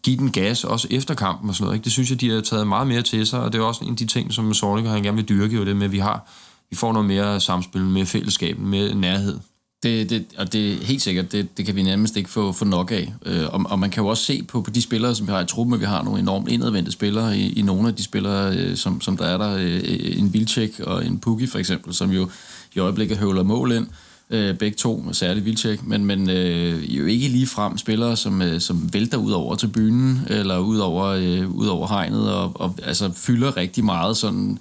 give 0.05 0.17
den 0.17 0.33
gas, 0.33 0.65
også 0.65 0.89
efter 0.91 1.15
kampen 1.15 1.49
og 1.49 1.55
sådan 1.55 1.65
noget. 1.65 1.77
Ikke? 1.77 1.85
Det 1.85 1.93
synes 1.93 2.11
jeg, 2.11 2.21
de 2.21 2.31
har 2.31 2.41
taget 2.41 2.67
meget 2.67 2.87
mere 2.87 3.03
til 3.03 3.27
sig, 3.27 3.41
og 3.41 3.53
det 3.53 3.59
er 3.59 3.63
også 3.63 3.85
en 3.85 3.91
af 3.91 3.97
de 3.97 4.07
ting, 4.07 4.33
som 4.33 4.55
Sorniger 4.55 4.91
han 4.91 5.03
gerne 5.03 5.17
vil 5.17 5.29
dyrke, 5.29 5.57
jo 5.57 5.65
det 5.65 5.77
med, 5.77 5.85
at 5.85 5.93
vi 5.93 5.99
har 5.99 6.29
vi 6.73 6.77
får 6.77 6.93
noget 6.93 7.09
mere 7.09 7.41
samspil, 7.41 7.83
mere 7.83 8.07
fællesskab, 8.07 8.59
mere 8.59 8.95
nærhed. 8.95 9.39
Det, 9.83 10.11
det, 10.11 10.27
og 10.39 10.53
det 10.53 10.73
er 10.73 10.85
helt 10.85 11.03
sikkert, 11.03 11.33
det, 11.33 11.57
det 11.57 11.67
kan 11.67 11.77
vi 11.77 11.83
nærmest 11.83 12.17
ikke 12.17 12.31
få, 12.31 12.53
få 12.53 12.65
nok 12.65 12.91
af. 12.91 13.13
Øh, 13.27 13.55
og, 13.55 13.63
og 13.65 13.79
man 13.79 13.91
kan 13.91 14.03
jo 14.03 14.09
også 14.09 14.25
se 14.25 14.43
på, 14.43 14.61
på 14.61 14.71
de 14.71 14.83
spillere, 14.83 15.15
som 15.15 15.27
vi 15.27 15.33
har 15.33 15.41
i 15.41 15.47
truppen, 15.47 15.75
at 15.75 15.81
vi 15.81 15.85
har 15.85 16.03
nogle 16.03 16.21
enormt 16.21 16.49
indadvendte 16.49 16.93
spillere 16.93 17.39
i, 17.39 17.53
i 17.53 17.63
nogle 17.63 17.89
af 17.89 17.95
de 17.95 18.03
spillere, 18.03 18.57
øh, 18.57 18.77
som, 18.77 19.01
som 19.01 19.17
der 19.17 19.25
er 19.25 19.39
der. 19.39 19.57
Øh, 19.57 19.75
øh 19.75 20.19
en 20.19 20.33
Vilcek 20.33 20.81
og 20.81 21.07
en 21.07 21.19
Pukki 21.19 21.47
for 21.47 21.59
eksempel, 21.59 21.95
som 21.95 22.11
jo 22.11 22.31
i 22.75 22.79
øjeblikket 22.79 23.19
høvler 23.19 23.43
mål 23.43 23.73
ind 23.73 23.87
øh, 23.87 24.12
Øh, 24.31 24.55
begge 24.57 24.77
to, 24.77 25.13
særligt 25.13 25.45
Vilcek, 25.45 25.87
men, 25.87 26.05
men 26.05 26.31
øh, 26.31 26.97
jo 26.97 27.07
ikke 27.07 27.29
lige 27.29 27.47
frem 27.47 27.79
spillere, 27.79 28.17
som, 28.17 28.43
øh, 28.43 28.61
som 28.61 28.93
vælter 28.93 29.19
ud 29.19 29.33
over 29.33 29.55
til 29.55 29.67
byen, 29.67 30.21
eller 30.27 30.59
ud 30.59 30.79
over, 30.79 31.07
øh, 31.07 31.51
ud 31.51 31.67
over 31.67 31.89
hegnet, 31.89 32.33
og, 32.33 32.53
og 32.55 32.75
altså 32.83 33.11
fylder 33.15 33.57
rigtig 33.57 33.85
meget 33.85 34.17
sådan 34.17 34.59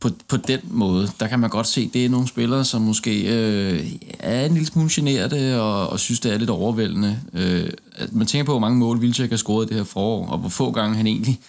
på, 0.00 0.10
på 0.28 0.36
den 0.36 0.60
måde. 0.64 1.10
Der 1.20 1.26
kan 1.26 1.40
man 1.40 1.50
godt 1.50 1.66
se, 1.66 1.90
det 1.94 2.04
er 2.04 2.08
nogle 2.08 2.28
spillere, 2.28 2.64
som 2.64 2.82
måske 2.82 3.22
øh, 3.22 3.86
er 4.18 4.46
en 4.46 4.52
lille 4.52 4.66
smule 4.66 4.88
generede, 4.92 5.60
og, 5.62 5.88
og 5.88 6.00
synes, 6.00 6.20
det 6.20 6.32
er 6.32 6.38
lidt 6.38 6.50
overvældende. 6.50 7.18
Øh, 7.32 7.70
man 8.12 8.26
tænker 8.26 8.44
på, 8.44 8.52
hvor 8.52 8.60
mange 8.60 8.78
mål 8.78 9.00
Vilcek 9.00 9.30
har 9.30 9.36
scoret 9.36 9.68
det 9.68 9.76
her 9.76 9.84
forår, 9.84 10.26
og 10.26 10.38
hvor 10.38 10.48
få 10.48 10.70
gange 10.70 10.96
han 10.96 11.06
egentlig 11.06 11.40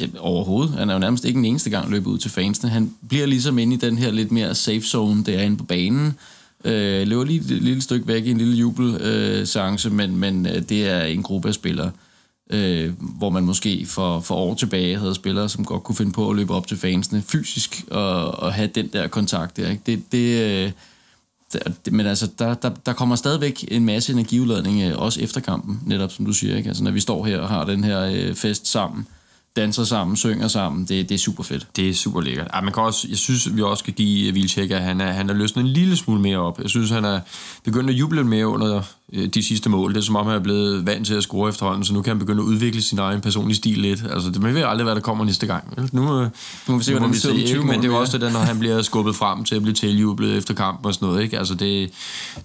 øh, 0.00 0.08
overhovedet. 0.18 0.74
Han 0.74 0.90
er 0.90 0.94
jo 0.94 1.00
nærmest 1.00 1.24
ikke 1.24 1.36
den 1.36 1.44
eneste 1.44 1.70
gang 1.70 1.90
løbet 1.90 2.10
ud 2.10 2.18
til 2.18 2.30
fansene. 2.30 2.70
Han 2.70 2.94
bliver 3.08 3.26
ligesom 3.26 3.58
inde 3.58 3.74
i 3.74 3.78
den 3.78 3.98
her 3.98 4.10
lidt 4.10 4.32
mere 4.32 4.54
safe 4.54 4.82
zone, 4.82 5.24
der 5.24 5.38
er 5.38 5.42
inde 5.42 5.56
på 5.56 5.64
banen, 5.64 6.14
Øh, 6.64 7.06
løber 7.06 7.24
lige 7.24 7.40
et 7.40 7.62
lille 7.62 7.82
stykke 7.82 8.06
væk 8.06 8.26
i 8.26 8.30
en 8.30 8.38
lille 8.38 8.54
jubelseance, 8.54 9.88
øh, 9.88 9.94
men, 9.94 10.16
men 10.16 10.46
øh, 10.46 10.62
det 10.68 10.88
er 10.88 11.02
en 11.02 11.22
gruppe 11.22 11.48
af 11.48 11.54
spillere, 11.54 11.90
øh, 12.50 12.92
hvor 12.98 13.30
man 13.30 13.44
måske 13.44 13.86
for, 13.86 14.20
for 14.20 14.34
år 14.34 14.54
tilbage 14.54 14.98
havde 14.98 15.14
spillere, 15.14 15.48
som 15.48 15.64
godt 15.64 15.82
kunne 15.82 15.96
finde 15.96 16.12
på 16.12 16.30
at 16.30 16.36
løbe 16.36 16.54
op 16.54 16.66
til 16.66 16.76
fansene 16.76 17.22
fysisk 17.22 17.84
og, 17.90 18.30
og 18.30 18.52
have 18.52 18.70
den 18.74 18.88
der 18.92 19.08
kontakt 19.08 19.56
der. 19.56 19.70
Ikke? 19.70 19.82
Det, 19.86 20.12
det, 20.12 20.42
øh, 20.64 20.72
det, 21.84 21.92
men 21.92 22.06
altså, 22.06 22.30
der, 22.38 22.54
der, 22.54 22.70
der 22.86 22.92
kommer 22.92 23.16
stadigvæk 23.16 23.64
en 23.68 23.84
masse 23.84 24.12
energiudladning, 24.12 24.82
øh, 24.82 24.98
også 24.98 25.20
efter 25.20 25.40
kampen, 25.40 25.80
netop 25.86 26.12
som 26.12 26.24
du 26.24 26.32
siger. 26.32 26.56
Ikke? 26.56 26.68
Altså, 26.68 26.84
når 26.84 26.90
vi 26.90 27.00
står 27.00 27.24
her 27.24 27.38
og 27.38 27.48
har 27.48 27.64
den 27.64 27.84
her 27.84 28.00
øh, 28.00 28.34
fest 28.34 28.66
sammen, 28.66 29.06
danser 29.56 29.84
sammen, 29.84 30.16
synger 30.16 30.48
sammen. 30.48 30.84
Det, 30.84 31.08
det 31.08 31.14
er 31.14 31.18
super 31.18 31.42
fedt. 31.42 31.66
Det 31.76 31.88
er 31.88 31.94
super 31.94 32.20
lækkert. 32.20 32.46
Ej, 32.52 32.60
man 32.60 32.72
kan 32.72 32.82
også, 32.82 33.06
jeg 33.08 33.18
synes, 33.18 33.56
vi 33.56 33.62
også 33.62 33.82
skal 33.82 33.94
give 33.94 34.34
Vilcek, 34.34 34.70
at 34.70 34.82
han 34.82 35.00
er, 35.00 35.12
han 35.12 35.30
er 35.30 35.34
løsnet 35.34 35.64
en 35.64 35.68
lille 35.68 35.96
smule 35.96 36.20
mere 36.20 36.38
op. 36.38 36.60
Jeg 36.62 36.70
synes, 36.70 36.90
han 36.90 37.04
er 37.04 37.20
begyndt 37.64 37.90
at 37.90 37.96
juble 37.96 38.24
mere 38.24 38.46
under 38.46 38.82
øh, 39.12 39.28
de 39.28 39.42
sidste 39.42 39.70
mål. 39.70 39.94
Det 39.94 39.98
er 39.98 40.04
som 40.04 40.16
om, 40.16 40.26
han 40.26 40.34
er 40.34 40.40
blevet 40.40 40.86
vant 40.86 41.06
til 41.06 41.14
at 41.14 41.22
score 41.22 41.48
efterhånden, 41.48 41.84
så 41.84 41.94
nu 41.94 42.02
kan 42.02 42.10
han 42.10 42.18
begynde 42.18 42.42
at 42.42 42.46
udvikle 42.46 42.82
sin 42.82 42.98
egen 42.98 43.20
personlige 43.20 43.56
stil 43.56 43.78
lidt. 43.78 44.04
Altså, 44.10 44.30
det 44.30 44.42
ved 44.42 44.62
aldrig, 44.62 44.84
hvad 44.84 44.94
der 44.94 45.00
kommer 45.00 45.24
næste 45.24 45.46
gang. 45.46 45.92
Nu, 45.92 46.02
øh, 46.02 46.30
nu 46.68 46.72
må 46.72 46.78
vi 46.78 46.84
se, 46.84 46.92
hvordan 46.92 47.12
vi 47.12 47.18
se, 47.18 47.34
ikke? 47.34 47.60
Men 47.60 47.82
det 47.82 47.84
er 47.84 47.92
jo 47.92 48.00
også 48.00 48.12
det 48.12 48.20
der, 48.20 48.32
når 48.32 48.40
han 48.40 48.58
bliver 48.58 48.82
skubbet 48.82 49.16
frem 49.16 49.44
til 49.44 49.54
at 49.54 49.62
blive 49.62 49.74
tiljublet 49.74 50.36
efter 50.36 50.54
kampen 50.54 50.86
og 50.86 50.94
sådan 50.94 51.08
noget. 51.08 51.22
Ikke? 51.22 51.38
Altså, 51.38 51.54
det, 51.54 51.90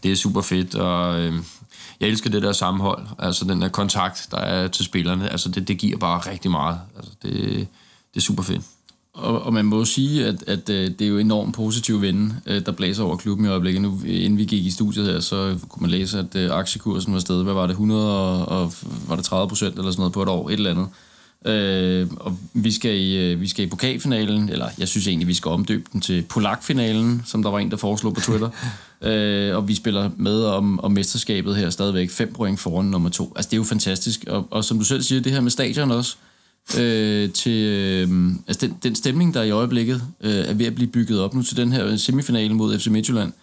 det 0.03 0.11
er 0.11 0.15
super 0.15 0.41
fedt, 0.41 0.75
og 0.75 1.19
øh, 1.19 1.33
jeg 1.99 2.09
elsker 2.09 2.29
det 2.29 2.41
der 2.41 2.51
sammenhold, 2.51 3.07
altså 3.19 3.45
den 3.45 3.61
der 3.61 3.69
kontakt, 3.69 4.27
der 4.31 4.37
er 4.37 4.67
til 4.67 4.85
spillerne. 4.85 5.29
Altså 5.29 5.49
det, 5.49 5.67
det 5.67 5.77
giver 5.77 5.97
bare 5.97 6.31
rigtig 6.31 6.51
meget. 6.51 6.79
Altså 6.97 7.11
det, 7.23 7.33
det 8.13 8.17
er 8.17 8.21
super 8.21 8.43
fedt. 8.43 8.61
Og, 9.13 9.41
og 9.41 9.53
man 9.53 9.65
må 9.65 9.77
jo 9.77 9.85
sige, 9.85 10.25
at, 10.25 10.43
at 10.47 10.69
øh, 10.69 10.91
det 10.91 11.01
er 11.01 11.07
jo 11.07 11.17
enormt 11.17 11.55
positiv 11.55 12.01
vinde, 12.01 12.35
øh, 12.45 12.65
der 12.65 12.71
blæser 12.71 13.03
over 13.03 13.17
klubben 13.17 13.45
i 13.45 13.49
øjeblikket. 13.49 13.81
Nu, 13.81 13.99
inden 14.05 14.37
vi 14.37 14.45
gik 14.45 14.65
i 14.65 14.71
studiet 14.71 15.05
her, 15.05 15.19
så 15.19 15.57
kunne 15.69 15.81
man 15.81 15.89
læse, 15.89 16.19
at 16.19 16.35
øh, 16.35 16.51
aktiekursen 16.51 17.13
var 17.13 17.19
stedet, 17.19 17.43
hvad 17.43 17.53
var 17.53 17.67
det, 17.67 17.71
100 17.71 18.19
og, 18.19 18.61
og 18.61 18.73
var 19.07 19.15
det 19.15 19.25
30 19.25 19.49
procent 19.49 19.75
eller 19.75 19.91
sådan 19.91 20.01
noget 20.01 20.13
på 20.13 20.23
et 20.23 20.29
år, 20.29 20.49
et 20.49 20.53
eller 20.53 20.71
andet. 20.71 20.87
Øh, 21.45 22.07
og 22.19 22.37
vi 22.53 22.71
skal, 22.71 22.99
i, 22.99 23.33
vi 23.33 23.47
skal 23.47 23.65
i 23.65 23.69
pokalfinalen, 23.69 24.49
eller 24.49 24.69
jeg 24.77 24.87
synes 24.87 25.07
egentlig, 25.07 25.27
vi 25.27 25.33
skal 25.33 25.49
omdøbe 25.49 25.83
den 25.93 26.01
til 26.01 26.21
Polakfinalen, 26.29 27.23
som 27.25 27.43
der 27.43 27.49
var 27.49 27.59
en, 27.59 27.71
der 27.71 27.77
foreslog 27.77 28.13
på 28.13 28.21
Twitter. 28.21 28.49
øh, 29.11 29.55
og 29.55 29.67
vi 29.67 29.75
spiller 29.75 30.09
med 30.17 30.43
om, 30.43 30.79
om 30.79 30.91
mesterskabet 30.91 31.55
her 31.55 31.69
stadigvæk, 31.69 32.09
fem 32.09 32.33
point 32.33 32.59
foran 32.59 32.85
nummer 32.85 33.09
to. 33.09 33.33
Altså 33.35 33.49
det 33.49 33.53
er 33.53 33.57
jo 33.57 33.63
fantastisk, 33.63 34.23
og, 34.27 34.47
og 34.51 34.63
som 34.63 34.77
du 34.77 34.85
selv 34.85 35.01
siger, 35.01 35.21
det 35.21 35.31
her 35.31 35.41
med 35.41 35.51
stadion 35.51 35.91
også, 35.91 36.15
øh, 36.79 37.31
til 37.31 37.65
øh, 37.65 38.31
altså 38.47 38.67
den, 38.67 38.77
den 38.83 38.95
stemning, 38.95 39.33
der 39.33 39.43
i 39.43 39.51
øjeblikket 39.51 40.01
øh, 40.21 40.31
er 40.31 40.53
ved 40.53 40.65
at 40.65 40.75
blive 40.75 40.87
bygget 40.87 41.19
op 41.19 41.33
nu 41.33 41.41
til 41.43 41.57
den 41.57 41.71
her 41.71 41.95
semifinale 41.95 42.53
mod 42.53 42.79
FC 42.79 42.87
Midtjylland. 42.87 43.33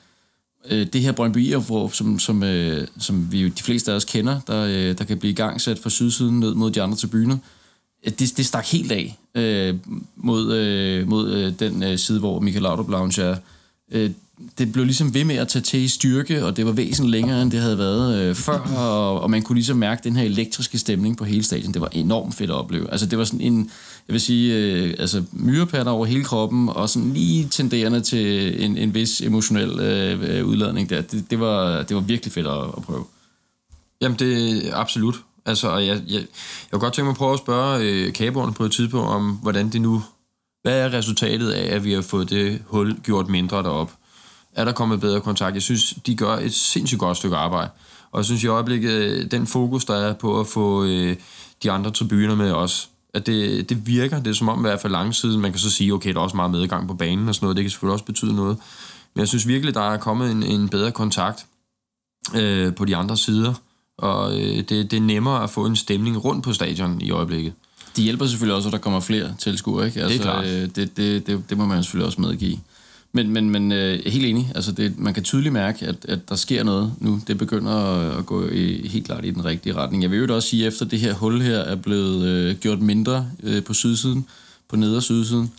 Øh, 0.70 0.86
det 0.92 1.00
her 1.00 1.12
Brøndby 1.12 1.54
som, 1.92 2.18
som, 2.18 2.42
øh, 2.42 2.86
som 2.98 3.32
vi 3.32 3.42
jo 3.42 3.48
de 3.48 3.62
fleste 3.62 3.92
af 3.92 3.96
os 3.96 4.04
kender, 4.04 4.40
der, 4.46 4.64
øh, 4.64 4.98
der 4.98 5.04
kan 5.04 5.18
blive 5.18 5.32
igangsat 5.32 5.78
fra 5.78 5.90
sydsiden 5.90 6.40
ned 6.40 6.54
mod 6.54 6.70
de 6.70 6.82
andre 6.82 6.96
tribuner, 6.96 7.36
det, 8.04 8.36
det 8.36 8.46
stak 8.46 8.66
helt 8.66 8.92
af 8.92 9.18
øh, 9.34 9.74
mod, 10.16 10.52
øh, 10.52 11.08
mod 11.08 11.32
øh, 11.32 11.52
den 11.58 11.82
øh, 11.82 11.98
side, 11.98 12.18
hvor 12.18 12.40
Michael 12.40 12.62
Laudrup 12.62 12.88
Lounge 12.88 13.22
er. 13.22 13.36
Øh, 13.92 14.10
det 14.58 14.72
blev 14.72 14.84
ligesom 14.84 15.14
ved 15.14 15.24
med 15.24 15.36
at 15.36 15.48
tage 15.48 15.62
til 15.62 15.80
i 15.80 15.88
styrke, 15.88 16.44
og 16.44 16.56
det 16.56 16.66
var 16.66 16.72
væsentligt 16.72 17.10
længere, 17.10 17.42
end 17.42 17.50
det 17.50 17.60
havde 17.60 17.78
været 17.78 18.18
øh, 18.18 18.34
før, 18.34 18.58
og, 18.58 19.20
og 19.20 19.30
man 19.30 19.42
kunne 19.42 19.56
ligesom 19.56 19.76
mærke 19.76 20.00
den 20.04 20.16
her 20.16 20.24
elektriske 20.24 20.78
stemning 20.78 21.16
på 21.16 21.24
hele 21.24 21.44
stadion. 21.44 21.74
Det 21.74 21.80
var 21.80 21.88
enormt 21.92 22.34
fedt 22.34 22.50
at 22.50 22.56
opleve. 22.56 22.90
Altså 22.90 23.06
det 23.06 23.18
var 23.18 23.24
sådan 23.24 23.40
en, 23.40 23.70
jeg 24.08 24.12
vil 24.12 24.20
sige, 24.20 24.54
øh, 24.54 24.94
altså 24.98 25.22
myrepatter 25.32 25.92
over 25.92 26.06
hele 26.06 26.24
kroppen, 26.24 26.68
og 26.68 26.88
sådan 26.88 27.12
lige 27.12 27.48
tenderende 27.50 28.00
til 28.00 28.56
en, 28.64 28.78
en 28.78 28.94
vis 28.94 29.20
emotionel 29.20 29.80
øh, 29.80 30.46
udladning 30.46 30.90
der. 30.90 31.00
Det, 31.00 31.30
det, 31.30 31.40
var, 31.40 31.82
det 31.82 31.96
var 31.96 32.02
virkelig 32.02 32.32
fedt 32.32 32.46
at, 32.46 32.62
at 32.76 32.82
prøve. 32.82 33.04
Jamen 34.00 34.18
det 34.18 34.66
er 34.68 34.74
absolut. 34.74 35.14
Altså, 35.46 35.76
jeg, 35.76 36.02
jeg, 36.08 36.20
jeg 36.20 36.26
kunne 36.70 36.80
godt 36.80 36.92
tænke 36.92 37.04
mig 37.04 37.10
at 37.10 37.16
prøve 37.16 37.32
at 37.32 37.38
spørge 37.38 37.82
øh, 37.82 38.12
kaboerne 38.12 38.52
på 38.52 38.64
et 38.64 38.72
tidspunkt 38.72 39.08
om, 39.08 39.30
hvordan 39.30 39.68
det 39.68 39.80
nu... 39.80 40.02
Hvad 40.62 40.78
er 40.78 40.92
resultatet 40.92 41.50
af, 41.50 41.74
at 41.74 41.84
vi 41.84 41.92
har 41.92 42.02
fået 42.02 42.30
det 42.30 42.62
hul 42.66 43.00
gjort 43.00 43.28
mindre 43.28 43.56
derop? 43.56 43.92
Er 44.52 44.64
der 44.64 44.72
kommet 44.72 45.00
bedre 45.00 45.20
kontakt? 45.20 45.54
Jeg 45.54 45.62
synes, 45.62 45.94
de 46.06 46.16
gør 46.16 46.36
et 46.36 46.54
sindssygt 46.54 46.98
godt 46.98 47.16
stykke 47.16 47.36
arbejde. 47.36 47.70
Og 48.12 48.18
jeg 48.18 48.24
synes 48.24 48.44
i 48.44 48.46
øjeblikket, 48.46 48.90
øh, 48.90 49.30
den 49.30 49.46
fokus, 49.46 49.84
der 49.84 49.94
er 49.94 50.12
på 50.12 50.40
at 50.40 50.46
få 50.46 50.84
øh, 50.84 51.16
de 51.62 51.70
andre 51.70 51.90
tribuner 51.90 52.34
med 52.34 52.52
os, 52.52 52.88
at 53.14 53.26
det, 53.26 53.68
det 53.68 53.86
virker. 53.86 54.18
Det 54.18 54.30
er 54.30 54.34
som 54.34 54.48
om 54.48 54.58
i 54.58 54.68
hvert 54.68 54.80
fald 54.80 54.92
langsiden, 54.92 55.40
man 55.40 55.50
kan 55.50 55.60
så 55.60 55.70
sige, 55.70 55.92
okay, 55.92 56.12
der 56.12 56.18
er 56.18 56.22
også 56.22 56.36
meget 56.36 56.50
medgang 56.50 56.88
på 56.88 56.94
banen 56.94 57.28
og 57.28 57.34
sådan 57.34 57.44
noget, 57.44 57.56
det 57.56 57.64
kan 57.64 57.70
selvfølgelig 57.70 57.92
også 57.92 58.04
betyde 58.04 58.36
noget. 58.36 58.58
Men 59.14 59.20
jeg 59.20 59.28
synes 59.28 59.48
virkelig, 59.48 59.74
der 59.74 59.90
er 59.90 59.96
kommet 59.96 60.30
en, 60.30 60.42
en 60.42 60.68
bedre 60.68 60.92
kontakt 60.92 61.46
øh, 62.34 62.74
på 62.74 62.84
de 62.84 62.96
andre 62.96 63.16
sider, 63.16 63.54
og 63.98 64.40
øh, 64.40 64.56
det, 64.56 64.68
det 64.68 64.92
er 64.92 65.00
nemmere 65.00 65.42
at 65.42 65.50
få 65.50 65.66
en 65.66 65.76
stemning 65.76 66.24
rundt 66.24 66.44
på 66.44 66.52
stadion 66.52 67.00
i 67.00 67.10
øjeblikket. 67.10 67.52
De 67.96 68.02
hjælper 68.02 68.26
selvfølgelig 68.26 68.56
også, 68.56 68.68
at 68.68 68.72
der 68.72 68.78
kommer 68.78 69.00
flere 69.00 69.34
tilskuere, 69.38 69.86
ikke? 69.86 70.02
Altså, 70.02 70.18
Det 70.18 70.26
er 70.26 70.30
klart. 70.32 70.46
Øh, 70.46 70.68
det, 70.76 70.96
det, 70.96 71.26
det, 71.26 71.44
det 71.50 71.58
må 71.58 71.64
man 71.66 71.82
selvfølgelig 71.82 72.06
også 72.06 72.20
medgive. 72.20 72.58
Men, 73.12 73.30
men, 73.30 73.50
men 73.50 73.72
øh, 73.72 74.00
helt 74.06 74.26
enig, 74.26 74.52
altså 74.54 74.72
det, 74.72 74.98
man 74.98 75.14
kan 75.14 75.22
tydeligt 75.22 75.52
mærke, 75.52 75.86
at, 75.86 75.96
at 76.08 76.28
der 76.28 76.34
sker 76.34 76.64
noget 76.64 76.92
nu. 76.98 77.20
Det 77.26 77.38
begynder 77.38 77.72
at, 77.72 78.18
at 78.18 78.26
gå 78.26 78.48
i, 78.48 78.88
helt 78.88 79.06
klart 79.06 79.24
i 79.24 79.30
den 79.30 79.44
rigtige 79.44 79.74
retning. 79.74 80.02
Jeg 80.02 80.10
vil 80.10 80.18
jo 80.28 80.34
også 80.34 80.48
sige, 80.48 80.62
at 80.66 80.72
efter 80.72 80.84
det 80.84 81.00
her 81.00 81.14
hul 81.14 81.40
her 81.40 81.58
er 81.58 81.74
blevet 81.76 82.26
øh, 82.28 82.56
gjort 82.56 82.80
mindre 82.80 83.26
øh, 83.42 83.62
på 83.64 83.74
sydsiden, 83.74 84.26
på 84.68 84.76
neder- 84.76 85.00
sydsiden, 85.00 85.52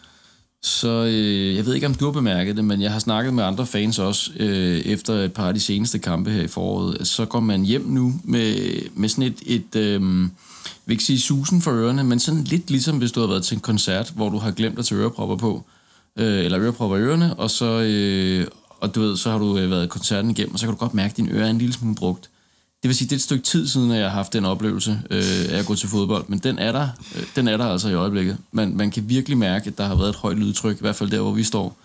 så 0.65 1.03
øh, 1.03 1.55
jeg 1.55 1.65
ved 1.65 1.74
ikke, 1.74 1.88
om 1.88 1.93
du 1.93 2.05
har 2.05 2.12
bemærket 2.12 2.57
det, 2.57 2.65
men 2.65 2.81
jeg 2.81 2.91
har 2.91 3.00
snakket 3.00 3.34
med 3.34 3.43
andre 3.43 3.65
fans 3.65 4.00
også, 4.00 4.31
øh, 4.39 4.79
efter 4.79 5.13
et 5.13 5.34
par 5.34 5.48
af 5.48 5.53
de 5.53 5.60
seneste 5.60 6.00
kampe 6.00 6.31
her 6.31 6.41
i 6.41 6.48
foråret. 6.48 7.07
Så 7.07 7.25
går 7.25 7.39
man 7.39 7.63
hjem 7.63 7.86
nu 7.88 8.13
med, 8.24 8.79
med 8.93 9.10
sådan 9.10 9.24
et, 9.24 9.41
et 9.45 9.75
øh, 9.75 9.91
jeg 9.91 10.29
vil 10.86 10.93
ikke 10.93 11.03
sige 11.03 11.19
susen 11.19 11.62
for 11.62 11.72
ørerne, 11.72 12.03
men 12.03 12.19
sådan 12.19 12.43
lidt 12.43 12.69
ligesom 12.69 12.98
hvis 12.98 13.12
du 13.12 13.19
har 13.19 13.27
været 13.27 13.43
til 13.43 13.55
en 13.55 13.62
koncert, 13.62 14.13
hvor 14.15 14.29
du 14.29 14.38
har 14.38 14.51
glemt 14.51 14.79
at 14.79 14.86
tage 14.86 15.01
ørepropper 15.01 15.36
på, 15.36 15.65
øh, 16.15 16.45
eller 16.45 16.60
ørepropper 16.60 16.98
i 16.98 17.01
ørerne, 17.01 17.34
og 17.34 17.51
så, 17.51 17.81
øh, 17.81 18.48
og 18.79 18.95
du 18.95 19.01
ved, 19.01 19.17
så 19.17 19.31
har 19.31 19.38
du 19.38 19.57
øh, 19.57 19.72
været 19.72 19.89
koncerten 19.89 20.31
igennem, 20.31 20.53
og 20.53 20.60
så 20.60 20.65
kan 20.65 20.74
du 20.74 20.79
godt 20.79 20.93
mærke, 20.93 21.12
at 21.12 21.17
dine 21.17 21.31
ører 21.31 21.45
er 21.45 21.50
en 21.50 21.57
lille 21.57 21.74
smule 21.74 21.95
brugt. 21.95 22.29
Det 22.84 22.89
vil 22.89 22.96
sige, 22.96 23.05
det 23.05 23.12
er 23.12 23.15
et 23.15 23.22
stykke 23.22 23.44
tid 23.44 23.67
siden, 23.67 23.91
at 23.91 23.98
jeg 24.00 24.10
har 24.10 24.15
haft 24.15 24.34
den 24.34 24.46
oplevelse 24.46 25.01
øh, 25.10 25.24
af 25.50 25.60
at 25.60 25.65
gå 25.65 25.75
til 25.75 25.89
fodbold, 25.89 26.25
men 26.27 26.39
den 26.39 26.60
er 26.60 26.72
der, 26.72 26.88
øh, 27.15 27.24
den 27.36 27.48
er 27.48 27.58
der 27.58 27.65
altså 27.65 27.89
i 27.89 27.94
øjeblikket. 27.94 28.38
Man, 28.51 28.77
man 28.77 28.91
kan 28.91 29.10
virkelig 29.10 29.38
mærke, 29.38 29.67
at 29.67 29.77
der 29.77 29.86
har 29.86 29.96
været 29.96 30.10
et 30.10 30.15
højt 30.15 30.38
lydtryk, 30.38 30.75
i 30.75 30.82
hvert 30.82 30.96
fald 30.96 31.10
der, 31.12 31.20
hvor 31.20 31.32
vi 31.32 31.44
står. 31.44 31.77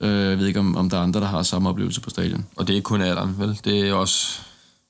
Øh, 0.00 0.30
jeg 0.30 0.38
ved 0.38 0.46
ikke, 0.46 0.60
om, 0.60 0.76
om 0.76 0.90
der 0.90 0.96
er 0.98 1.02
andre, 1.02 1.20
der 1.20 1.26
har 1.26 1.42
samme 1.42 1.68
oplevelse 1.68 2.00
på 2.00 2.10
stadion. 2.10 2.46
Og 2.56 2.66
det 2.66 2.72
er 2.72 2.76
ikke 2.76 2.84
kun 2.84 3.00
alderen, 3.00 3.34
vel? 3.38 3.58
Det 3.64 3.88
er 3.88 3.92
også... 3.92 4.38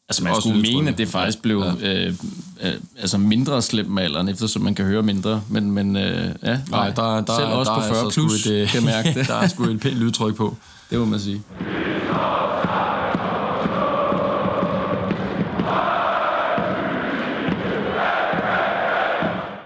Altså 0.09 0.25
man 0.25 0.33
Også 0.33 0.49
skulle 0.49 0.63
mene, 0.63 0.91
at 0.91 0.99
det 0.99 1.09
faktisk 1.09 1.43
blev 1.43 1.65
ja. 1.81 2.07
øh, 2.07 2.15
øh, 2.63 2.73
altså 2.99 3.19
mindre 3.19 3.63
slemt 3.63 3.91
med 3.91 4.03
alderen, 4.03 4.29
eftersom 4.29 4.63
man 4.63 4.75
kan 4.75 4.85
høre 4.85 5.03
mindre. 5.03 5.43
Men, 5.49 5.71
men 5.71 5.97
øh, 5.97 6.35
ja, 6.43 6.59
Nej, 6.71 6.91
der, 6.91 7.21
der, 7.21 7.37
selv 7.37 7.49
også 7.49 7.71
der 7.71 7.79
på 7.79 7.83
40 7.83 8.05
altså 8.05 8.21
plus 8.21 8.47
et, 8.47 8.53
øh, 8.53 8.69
kan 8.69 8.85
mærke 8.85 9.09
det. 9.19 9.29
der 9.29 9.35
er 9.35 9.49
sgu 9.49 9.65
et 9.65 9.81
pænt 9.81 9.95
lydtryk 9.95 10.35
på. 10.35 10.57
Det 10.91 10.99
må 10.99 11.05
man 11.05 11.21
sige. 11.21 11.43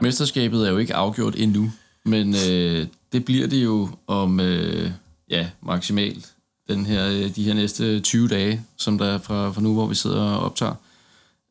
Mesterskabet 0.08 0.66
er 0.66 0.70
jo 0.70 0.78
ikke 0.78 0.94
afgjort 0.94 1.34
endnu, 1.36 1.72
men 2.04 2.34
øh, 2.48 2.86
det 3.12 3.24
bliver 3.24 3.46
det 3.46 3.64
jo 3.64 3.88
om 4.06 4.40
øh, 4.40 4.90
ja, 5.30 5.50
maksimalt 5.62 6.34
den 6.68 6.86
her, 6.86 7.08
øh, 7.08 7.36
de 7.36 7.44
her 7.44 7.54
næste 7.54 8.00
20 8.00 8.28
dage, 8.28 8.64
som 8.76 8.98
der 8.98 9.06
er 9.06 9.18
fra, 9.18 9.50
fra 9.50 9.60
nu, 9.60 9.72
hvor 9.72 9.86
vi 9.86 9.94
sidder 9.94 10.20
og 10.22 10.40
optager. 10.40 10.74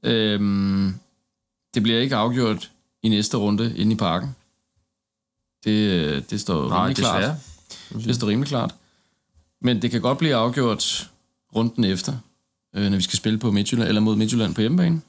Øhm, 0.03 0.95
det 1.73 1.83
bliver 1.83 1.99
ikke 1.99 2.15
afgjort 2.15 2.71
i 3.03 3.09
næste 3.09 3.37
runde 3.37 3.73
inde 3.77 3.91
i 3.91 3.95
parken. 3.95 4.35
Det, 5.63 5.91
øh, 5.91 6.21
det 6.29 6.41
står 6.41 6.69
Nej, 6.69 6.77
rimelig 6.77 6.97
klart. 6.97 7.21
desværre. 7.21 8.05
Det 8.07 8.15
står 8.15 8.27
rimelig 8.27 8.47
klart. 8.47 8.75
Men 9.61 9.81
det 9.81 9.91
kan 9.91 10.01
godt 10.01 10.17
blive 10.17 10.35
afgjort 10.35 11.11
runden 11.55 11.83
efter, 11.83 12.13
øh, 12.75 12.89
når 12.89 12.97
vi 12.97 13.03
skal 13.03 13.17
spille 13.17 13.39
på 13.39 13.51
Midtjylland, 13.51 13.87
eller 13.87 14.01
mod 14.01 14.15
Midtjylland 14.15 14.55
på 14.55 14.61
hjemmebane. 14.61 15.01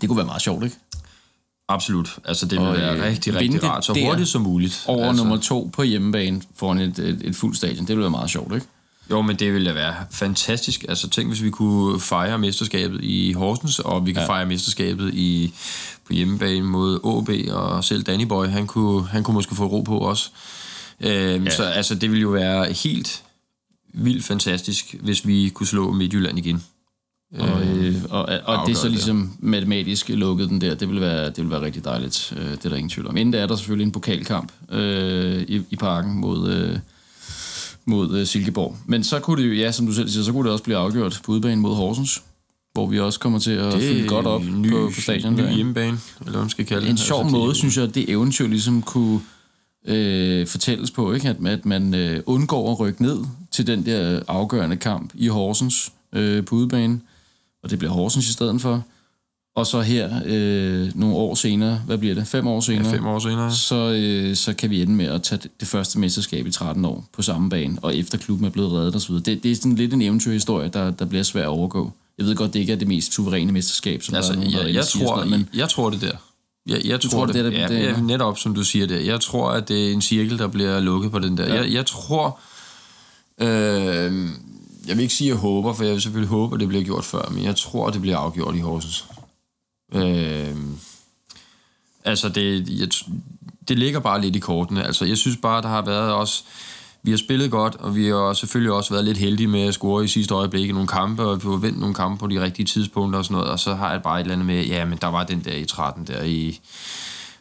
Det 0.00 0.08
kunne 0.08 0.16
være 0.16 0.26
meget 0.26 0.42
sjovt, 0.42 0.64
ikke? 0.64 0.76
Absolut. 1.68 2.18
Altså, 2.24 2.46
det 2.46 2.58
vil 2.60 2.68
Og, 2.68 2.76
være 2.76 2.96
øh, 2.96 3.02
rigtig, 3.02 3.34
rigtig 3.34 3.64
rart. 3.64 3.84
Så 3.84 4.00
hurtigt 4.04 4.28
som 4.28 4.42
muligt. 4.42 4.84
Over 4.86 5.08
altså. 5.08 5.22
nummer 5.22 5.36
to 5.36 5.70
på 5.72 5.82
hjemmebane 5.82 6.42
foran 6.56 6.78
et, 6.78 6.98
et, 6.98 7.20
et 7.24 7.36
fuldt 7.36 7.56
stadion. 7.56 7.80
Det 7.80 7.88
ville 7.88 8.00
være 8.00 8.10
meget 8.10 8.30
sjovt, 8.30 8.54
ikke? 8.54 8.66
Jo, 9.10 9.22
men 9.22 9.36
det 9.36 9.52
ville 9.52 9.68
da 9.68 9.74
være 9.74 9.94
fantastisk. 10.10 10.84
Altså, 10.88 11.08
tænk, 11.10 11.28
hvis 11.28 11.42
vi 11.42 11.50
kunne 11.50 12.00
fejre 12.00 12.38
mesterskabet 12.38 13.04
i 13.04 13.32
Horsens, 13.32 13.78
og 13.78 14.06
vi 14.06 14.12
kan 14.12 14.22
ja. 14.22 14.28
fejre 14.28 14.46
mesterskabet 14.46 15.14
i, 15.14 15.54
på 16.06 16.12
hjemmebane 16.12 16.62
mod 16.62 16.94
AB, 16.94 17.54
og 17.54 17.84
selv 17.84 18.02
Danny 18.02 18.24
Boy, 18.24 18.46
han 18.46 18.66
kunne, 18.66 19.06
han 19.06 19.22
kunne 19.22 19.34
måske 19.34 19.54
få 19.54 19.66
ro 19.66 19.80
på 19.80 19.98
også. 19.98 20.30
Øhm, 21.00 21.44
ja. 21.44 21.50
Så 21.50 21.62
altså, 21.62 21.94
det 21.94 22.10
ville 22.10 22.22
jo 22.22 22.28
være 22.28 22.72
helt 22.72 23.22
vildt 23.94 24.24
fantastisk, 24.24 24.94
hvis 25.00 25.26
vi 25.26 25.48
kunne 25.48 25.66
slå 25.66 25.92
Midtjylland 25.92 26.38
igen. 26.38 26.64
Og, 27.38 27.62
øh, 27.66 27.94
og, 28.10 28.22
og 28.44 28.66
det 28.66 28.72
er 28.72 28.76
så 28.76 28.82
det. 28.84 28.90
ligesom 28.92 29.32
matematisk 29.40 30.08
lukket 30.08 30.48
den 30.48 30.60
der. 30.60 30.74
Det 30.74 30.88
vil 30.88 31.00
være, 31.00 31.26
det 31.26 31.38
vil 31.38 31.50
være 31.50 31.60
rigtig 31.60 31.84
dejligt. 31.84 32.32
Øh, 32.36 32.50
det 32.50 32.64
er 32.64 32.68
der 32.68 32.76
ingen 32.76 32.90
tvivl 32.90 33.08
om. 33.08 33.16
Inden 33.16 33.32
der 33.32 33.38
er 33.40 33.46
der 33.46 33.56
selvfølgelig 33.56 33.84
en 33.86 33.92
pokalkamp 33.92 34.52
øh, 34.70 35.42
i, 35.42 35.62
i 35.70 35.76
parken 35.76 36.14
mod, 36.14 36.50
øh, 36.52 36.78
mod 37.84 38.18
øh, 38.18 38.26
Silkeborg. 38.26 38.76
Men 38.86 39.04
så 39.04 39.20
kunne 39.20 39.42
det 39.42 39.48
jo, 39.48 39.54
ja, 39.54 39.72
som 39.72 39.86
du 39.86 39.92
selv 39.92 40.08
siger, 40.08 40.24
så 40.24 40.32
kunne 40.32 40.44
det 40.44 40.52
også 40.52 40.64
blive 40.64 40.76
afgjort 40.78 41.20
på 41.24 41.32
udbanen 41.32 41.58
mod 41.58 41.74
Horsens, 41.74 42.22
hvor 42.72 42.86
vi 42.86 43.00
også 43.00 43.20
kommer 43.20 43.38
til 43.38 43.50
at 43.50 43.72
fylde 43.72 44.08
godt 44.08 44.26
op 44.26 44.42
ny, 44.44 44.70
på, 44.70 44.90
på 44.94 45.00
stadion. 45.00 45.32
Ny 45.34 45.38
der, 45.38 45.44
ikke? 45.44 45.56
hjemmebane, 45.56 45.98
eller 46.20 46.30
hvad 46.30 46.40
man 46.40 46.50
skal 46.50 46.66
kalde 46.66 46.82
det. 46.82 46.90
en 46.90 46.96
sjov 46.96 47.18
Altså, 47.20 47.24
altså, 47.26 47.36
det- 47.38 47.44
måde, 47.46 47.54
synes 47.54 47.76
jeg, 47.76 47.84
at 47.84 47.94
det 47.94 48.10
eventyr 48.10 48.46
ligesom 48.46 48.82
kunne 48.82 49.20
øh, 49.86 50.46
fortælles 50.46 50.90
på, 50.90 51.12
ikke? 51.12 51.28
At, 51.28 51.36
at 51.46 51.64
man 51.66 51.94
øh, 51.94 52.20
undgår 52.26 52.72
at 52.72 52.80
rykke 52.80 53.02
ned 53.02 53.18
til 53.50 53.66
den 53.66 53.86
der 53.86 54.20
afgørende 54.28 54.76
kamp 54.76 55.10
i 55.14 55.26
Horsens 55.28 55.92
øh, 56.12 56.44
på 56.44 56.54
udebane, 56.54 57.00
og 57.62 57.70
det 57.70 57.78
bliver 57.78 57.92
Horsens 57.92 58.28
i 58.28 58.32
stedet 58.32 58.60
for. 58.60 58.82
Og 59.56 59.66
så 59.66 59.80
her, 59.80 60.20
øh, 60.26 60.90
nogle 60.94 61.14
år 61.16 61.34
senere, 61.34 61.82
hvad 61.86 61.98
bliver 61.98 62.14
det, 62.14 62.26
fem 62.26 62.46
år 62.46 62.60
senere, 62.60 62.88
Ja, 62.88 62.94
fem 62.96 63.06
år 63.06 63.18
senere. 63.18 63.52
så, 63.52 63.92
øh, 63.92 64.36
så 64.36 64.52
kan 64.52 64.70
vi 64.70 64.82
ende 64.82 64.92
med 64.92 65.06
at 65.06 65.22
tage 65.22 65.40
det- 65.60 65.68
første 65.68 65.98
mesterskab 65.98 66.46
i 66.46 66.50
13 66.50 66.84
år 66.84 67.04
på 67.12 67.22
samme 67.22 67.50
bane, 67.50 67.78
og 67.82 67.96
efter 67.96 68.18
klubben 68.18 68.46
er 68.46 68.50
blevet 68.50 68.72
reddet 68.72 68.96
osv. 68.96 69.14
Det, 69.14 69.42
det 69.42 69.50
er 69.50 69.54
sådan 69.56 69.74
lidt 69.74 69.92
en 69.94 70.02
eventyrhistorie, 70.02 70.68
der, 70.68 70.90
der 70.90 71.04
bliver 71.04 71.22
svær 71.24 71.42
at 71.42 71.48
overgå. 71.48 71.92
Jeg 72.18 72.26
ved 72.26 72.34
godt, 72.36 72.52
det 72.54 72.60
ikke 72.60 72.72
er 72.72 72.76
det 72.76 72.88
mest 72.88 73.12
suveræne 73.12 73.52
mesterskab, 73.52 74.02
som 74.02 74.14
Altså, 74.14 74.32
der 74.32 74.38
er 74.38 74.42
nogen, 74.44 74.58
der 74.58 74.68
jeg, 74.68 74.86
tror, 74.86 75.14
noget, 75.16 75.30
men... 75.30 75.48
jeg 75.54 75.68
tror 75.68 75.90
det 75.90 76.00
der. 76.00 76.12
Jeg, 76.66 76.80
jeg 76.86 77.00
tror, 77.00 77.10
tror, 77.10 77.26
det, 77.26 77.34
det 77.34 77.46
er 77.46 77.50
det, 77.50 77.58
ja, 77.58 77.68
det 77.68 77.82
ja, 77.96 78.00
netop 78.00 78.38
som 78.38 78.54
du 78.54 78.62
siger 78.64 78.86
det. 78.86 79.06
Jeg 79.06 79.20
tror, 79.20 79.50
at 79.50 79.68
det 79.68 79.88
er 79.88 79.92
en 79.92 80.02
cirkel, 80.02 80.38
der 80.38 80.46
bliver 80.48 80.80
lukket 80.80 81.10
på 81.10 81.18
den 81.18 81.36
der. 81.36 81.46
Ja. 81.54 81.54
Jeg, 81.62 81.72
jeg 81.72 81.86
tror... 81.86 82.38
Øh, 83.40 84.28
jeg 84.88 84.96
vil 84.96 85.02
ikke 85.02 85.14
sige, 85.14 85.30
at 85.30 85.34
jeg 85.34 85.40
håber, 85.40 85.72
for 85.72 85.84
jeg 85.84 85.92
vil 85.92 86.02
selvfølgelig 86.02 86.28
håbe, 86.28 86.54
at 86.54 86.60
det 86.60 86.68
bliver 86.68 86.84
gjort 86.84 87.04
før, 87.04 87.28
men 87.30 87.44
jeg 87.44 87.56
tror, 87.56 87.86
at 87.86 87.94
det 87.94 88.00
bliver 88.00 88.16
afgjort 88.16 88.56
i 88.56 88.58
Horsens. 88.58 89.04
Øh, 89.94 90.56
altså, 92.04 92.28
det, 92.28 92.68
jeg, 92.80 92.88
det 93.68 93.78
ligger 93.78 94.00
bare 94.00 94.20
lidt 94.20 94.36
i 94.36 94.38
kortene. 94.38 94.84
Altså, 94.84 95.04
jeg 95.04 95.16
synes 95.16 95.36
bare, 95.36 95.62
der 95.62 95.68
har 95.68 95.82
været 95.82 96.12
også... 96.12 96.42
Vi 97.02 97.10
har 97.10 97.18
spillet 97.18 97.50
godt, 97.50 97.76
og 97.76 97.96
vi 97.96 98.08
har 98.08 98.32
selvfølgelig 98.32 98.72
også 98.72 98.94
været 98.94 99.04
lidt 99.04 99.18
heldige 99.18 99.46
med 99.46 99.62
at 99.62 99.74
score 99.74 100.04
i 100.04 100.08
sidste 100.08 100.34
øjeblik 100.34 100.68
i 100.68 100.72
nogle 100.72 100.88
kampe, 100.88 101.22
og 101.22 101.42
vi 101.42 101.48
har 101.48 101.56
vendt 101.56 101.78
nogle 101.78 101.94
kampe 101.94 102.20
på 102.20 102.26
de 102.26 102.42
rigtige 102.42 102.66
tidspunkter 102.66 103.18
og 103.18 103.24
sådan 103.24 103.34
noget, 103.34 103.50
og 103.50 103.58
så 103.58 103.74
har 103.74 103.92
jeg 103.92 104.02
bare 104.02 104.20
et 104.20 104.24
eller 104.24 104.34
andet 104.34 104.46
med, 104.46 104.66
ja, 104.66 104.84
men 104.84 104.98
der 105.00 105.06
var 105.06 105.24
den 105.24 105.44
der 105.44 105.52
i 105.52 105.64
13 105.64 106.06
der 106.06 106.22
i, 106.22 106.60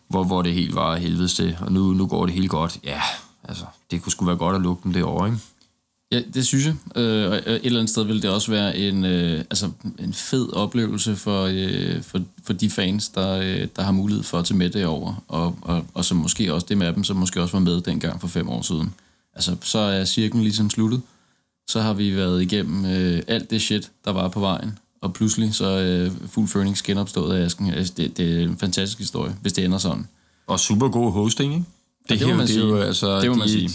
hvor, 0.08 0.24
hvor 0.24 0.42
det 0.42 0.54
helt 0.54 0.76
var 0.76 0.96
helvedes 0.96 1.34
til, 1.34 1.58
og 1.62 1.72
nu, 1.72 1.94
nu 1.94 2.08
går 2.08 2.26
det 2.26 2.36
helt 2.36 2.50
godt. 2.50 2.80
Ja, 2.84 3.02
altså, 3.44 3.66
det 3.92 4.02
kunne 4.02 4.12
sgu 4.12 4.26
være 4.26 4.36
godt 4.36 4.56
at 4.56 4.62
lukke 4.62 4.84
dem 4.84 4.94
derovre, 4.94 5.28
ikke? 5.28 5.40
Ja, 6.12 6.22
det 6.34 6.46
synes 6.46 6.66
jeg. 6.66 7.02
Øh, 7.02 7.30
og 7.32 7.36
et 7.38 7.60
eller 7.64 7.80
andet 7.80 7.90
sted 7.90 8.04
vil 8.04 8.22
det 8.22 8.30
også 8.30 8.52
være 8.52 8.78
en, 8.78 9.06
øh, 9.06 9.40
altså 9.40 9.70
en 10.00 10.14
fed 10.14 10.54
oplevelse 10.54 11.16
for, 11.16 11.50
øh, 11.54 12.02
for, 12.04 12.22
for 12.44 12.54
de 12.54 12.70
fans, 12.70 13.10
der, 13.10 13.40
øh, 13.40 13.68
der 13.76 13.82
har 13.84 13.92
mulighed 13.92 14.24
for 14.24 14.40
at 14.40 14.46
tage 14.46 14.58
med 14.58 14.70
det 14.70 14.86
over, 14.86 15.24
og, 15.28 15.58
og, 15.62 15.86
og 15.94 16.06
som 16.06 16.18
måske 16.18 16.54
også 16.54 16.66
det 16.70 16.78
med 16.78 16.94
dem, 16.94 17.04
som 17.04 17.18
måske 17.18 17.42
også 17.42 17.52
var 17.54 17.60
med 17.60 17.82
dengang 17.82 18.22
for 18.22 18.28
fem 18.28 18.50
år 18.50 18.62
siden. 18.62 18.94
Altså, 19.36 19.56
så 19.62 19.80
er 19.80 20.06
cirklen 20.06 20.44
ligesom 20.44 20.70
sluttet. 20.70 21.02
Så 21.70 21.82
har 21.82 21.94
vi 21.94 22.16
været 22.16 22.42
igennem 22.42 22.86
øh, 22.86 23.22
alt 23.28 23.50
det 23.50 23.62
shit, 23.62 23.92
der 24.06 24.12
var 24.12 24.28
på 24.28 24.40
vejen, 24.40 24.80
og 25.02 25.14
pludselig 25.14 25.56
så 25.56 25.66
er 25.66 26.06
øh, 26.06 26.12
Fuld 26.30 26.48
Phoenix 26.48 26.84
genopstået 26.84 27.38
af 27.38 27.46
asken. 27.46 27.74
Altså, 27.74 27.94
det, 27.98 28.18
det 28.18 28.38
er 28.40 28.44
en 28.44 28.58
fantastisk 28.58 28.98
historie, 29.00 29.36
hvis 29.42 29.54
det 29.54 29.66
ender 29.66 29.78
sådan. 29.78 30.08
Og 30.48 30.60
super 30.60 30.88
god 30.90 31.12
hosting, 31.12 31.54
ikke? 31.54 31.66
det 32.10 32.22
må 32.22 32.28
er 32.28 32.32
jo- 32.32 32.38
man 32.38 32.48
det 32.48 32.56
er 32.56 32.60
jo, 32.60 32.76
sige. 32.78 32.86
altså, 32.86 33.20
Det 33.22 33.30
må 33.30 33.34
de, 33.34 33.40
man 33.40 33.50
sige. 33.50 33.70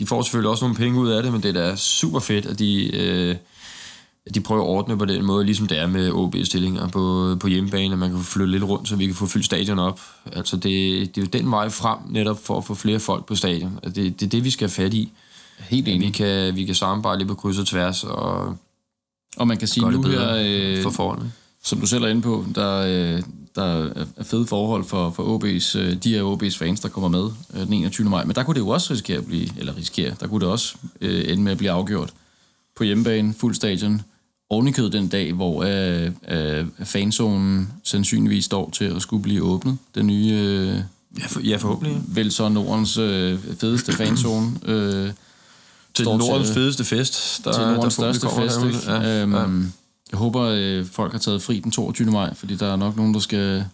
De 0.00 0.06
får 0.06 0.22
selvfølgelig 0.22 0.50
også 0.50 0.64
nogle 0.64 0.76
penge 0.76 1.00
ud 1.00 1.08
af 1.08 1.22
det, 1.22 1.32
men 1.32 1.42
det 1.42 1.56
er 1.56 1.68
da 1.68 1.76
super 1.76 2.18
fedt, 2.20 2.46
at 2.46 2.58
de, 2.58 2.96
øh, 2.96 3.36
at 4.26 4.34
de 4.34 4.40
prøver 4.40 4.62
at 4.62 4.68
ordne 4.68 4.98
på 4.98 5.04
den 5.04 5.24
måde, 5.24 5.44
ligesom 5.44 5.66
det 5.66 5.78
er 5.78 5.86
med 5.86 6.10
OB-stillinger 6.12 6.88
på, 6.88 7.36
på 7.40 7.48
hjemmebane, 7.48 7.92
at 7.92 7.98
man 7.98 8.10
kan 8.10 8.18
få 8.18 8.24
flyttet 8.24 8.48
lidt 8.50 8.64
rundt, 8.64 8.88
så 8.88 8.96
vi 8.96 9.06
kan 9.06 9.14
få 9.14 9.26
fyldt 9.26 9.44
stadion 9.46 9.78
op. 9.78 10.00
Altså 10.32 10.56
det, 10.56 10.62
det 11.14 11.20
er 11.20 11.22
jo 11.22 11.38
den 11.42 11.50
vej 11.50 11.68
frem, 11.68 11.98
netop 12.10 12.44
for 12.44 12.58
at 12.58 12.64
få 12.64 12.74
flere 12.74 13.00
folk 13.00 13.26
på 13.26 13.34
stadion. 13.34 13.78
Altså, 13.82 14.02
det, 14.02 14.20
det 14.20 14.26
er 14.26 14.30
det, 14.30 14.44
vi 14.44 14.50
skal 14.50 14.68
have 14.68 14.84
fat 14.84 14.94
i. 14.94 15.12
Helt 15.58 15.86
Vi 15.86 15.90
enig. 15.92 16.14
kan, 16.14 16.56
vi 16.56 16.64
kan 16.64 16.74
samarbejde 16.74 17.18
lidt 17.18 17.28
på 17.28 17.34
kryds 17.34 17.58
og 17.58 17.66
tværs 17.66 18.04
og 18.04 18.56
Og 19.36 19.46
man 19.46 19.56
kan 19.56 19.68
sige 19.68 19.90
nu 19.90 20.02
her... 20.02 20.36
Øh, 20.46 20.82
for 20.82 20.90
forholdene. 20.90 21.32
som 21.64 21.80
du 21.80 21.86
selv 21.86 22.04
er 22.04 22.08
inde 22.08 22.22
på, 22.22 22.44
der, 22.54 22.84
øh, 23.16 23.22
der 23.56 23.84
er 24.16 24.22
fede 24.22 24.46
forhold 24.46 24.84
for, 24.84 25.10
for 25.10 25.22
OB's, 25.38 25.78
øh, 25.78 25.96
de 25.96 26.14
her 26.14 26.22
OB's 26.36 26.58
fans, 26.58 26.80
der 26.80 26.88
kommer 26.88 27.08
med 27.08 27.30
øh, 27.54 27.60
den 27.66 27.72
21. 27.72 28.08
maj. 28.10 28.24
Men 28.24 28.34
der 28.36 28.42
kunne 28.42 28.54
det 28.54 28.60
jo 28.60 28.68
også 28.68 28.92
risikere 28.92 29.18
at 29.18 29.26
blive, 29.26 29.48
eller 29.58 29.76
risikere, 29.76 30.14
der 30.20 30.26
kunne 30.26 30.40
det 30.40 30.48
også 30.48 30.74
øh, 31.00 31.32
ende 31.32 31.42
med 31.42 31.52
at 31.52 31.58
blive 31.58 31.70
afgjort 31.70 32.10
på 32.76 32.84
hjemmebane, 32.84 33.34
fuld 33.34 33.54
stadion, 33.54 34.02
ovenikød 34.50 34.90
den 34.90 35.08
dag, 35.08 35.32
hvor 35.32 35.64
øh, 35.64 36.10
øh, 36.28 36.66
fanzonen 36.84 37.68
sandsynligvis 37.84 38.44
står 38.44 38.70
til 38.70 38.84
at 38.84 39.02
skulle 39.02 39.22
blive 39.22 39.42
åbnet, 39.42 39.78
den 39.94 40.06
nye, 40.06 40.32
øh, 40.32 40.78
Ja, 41.20 41.26
for, 41.26 41.40
ja 41.40 41.56
forhåbentlig. 41.56 42.02
vel 42.08 42.32
så 42.32 42.48
Nordens 42.48 42.96
øh, 42.98 43.38
fedeste 43.60 43.92
fanzone. 43.92 44.50
Øh, 44.64 45.10
Til 45.94 46.04
Nordens 46.04 46.46
til- 46.46 46.54
fedeste 46.54 46.84
fest. 46.84 47.40
Der, 47.44 47.52
til 47.52 47.62
Nordens 47.62 47.96
der 47.96 48.12
største 48.12 48.26
fest. 48.42 48.58
Ikke? 48.64 48.92
Ja, 48.92 49.22
øhm, 49.22 49.34
ja. 49.34 49.46
Jeg 50.10 50.18
håber, 50.18 50.42
øh, 50.56 50.86
folk 50.92 51.12
har 51.12 51.18
taget 51.18 51.42
fri 51.42 51.60
den 51.60 51.70
22. 51.70 52.10
maj, 52.10 52.34
fordi 52.34 52.56
der 52.56 52.72
er 52.72 52.76
nok 52.76 52.96
nogen, 52.96 53.14
der 53.14 53.20
skal 53.20 53.64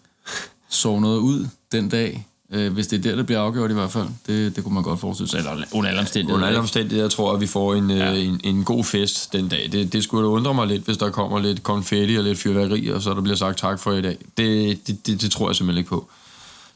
sove 0.69 1.01
noget 1.01 1.19
ud 1.19 1.47
den 1.73 1.89
dag. 1.89 2.27
Øh, 2.53 2.73
hvis 2.73 2.87
det 2.87 2.99
er 2.99 3.03
der, 3.11 3.17
det 3.17 3.27
bliver 3.27 3.41
afgjort 3.41 3.71
i 3.71 3.75
hvert 3.75 3.91
fald. 3.93 4.09
Det, 4.27 4.57
det 4.57 4.65
kunne 4.65 4.75
man 4.75 4.83
godt 4.83 5.01
forestille 5.01 5.31
sig. 5.31 5.39
Eller 5.39 5.53
under 5.73 5.89
alle 5.91 6.01
omstændigheder. 6.01 6.35
Under 6.35 6.47
alle 6.49 6.59
omstændigheder 6.61 7.09
tror 7.09 7.29
jeg, 7.31 7.35
at 7.35 7.41
vi 7.41 7.47
får 7.47 7.75
en, 7.75 7.91
ja. 7.91 8.13
en, 8.13 8.41
en 8.45 8.65
god 8.65 8.85
fest 8.85 9.33
den 9.33 9.49
dag. 9.49 9.69
Det, 9.73 9.93
det 9.93 10.05
skulle 10.05 10.23
da 10.25 10.29
undre 10.29 10.55
mig 10.55 10.67
lidt, 10.67 10.85
hvis 10.85 10.97
der 10.97 11.11
kommer 11.11 11.39
lidt 11.39 11.63
konfetti 11.63 12.15
og 12.17 12.25
lidt 12.25 12.39
fyrværkeri, 12.39 12.89
og 12.89 13.03
så 13.03 13.15
der 13.15 13.21
bliver 13.21 13.37
sagt 13.37 13.59
tak 13.59 13.81
for 13.81 13.93
i 13.93 14.03
dag. 14.03 14.17
Det, 14.37 14.87
det, 14.87 15.07
det, 15.07 15.21
det 15.23 15.31
tror 15.31 15.49
jeg 15.49 15.57
simpelthen 15.57 15.79
ikke 15.79 15.89
på. 15.91 16.09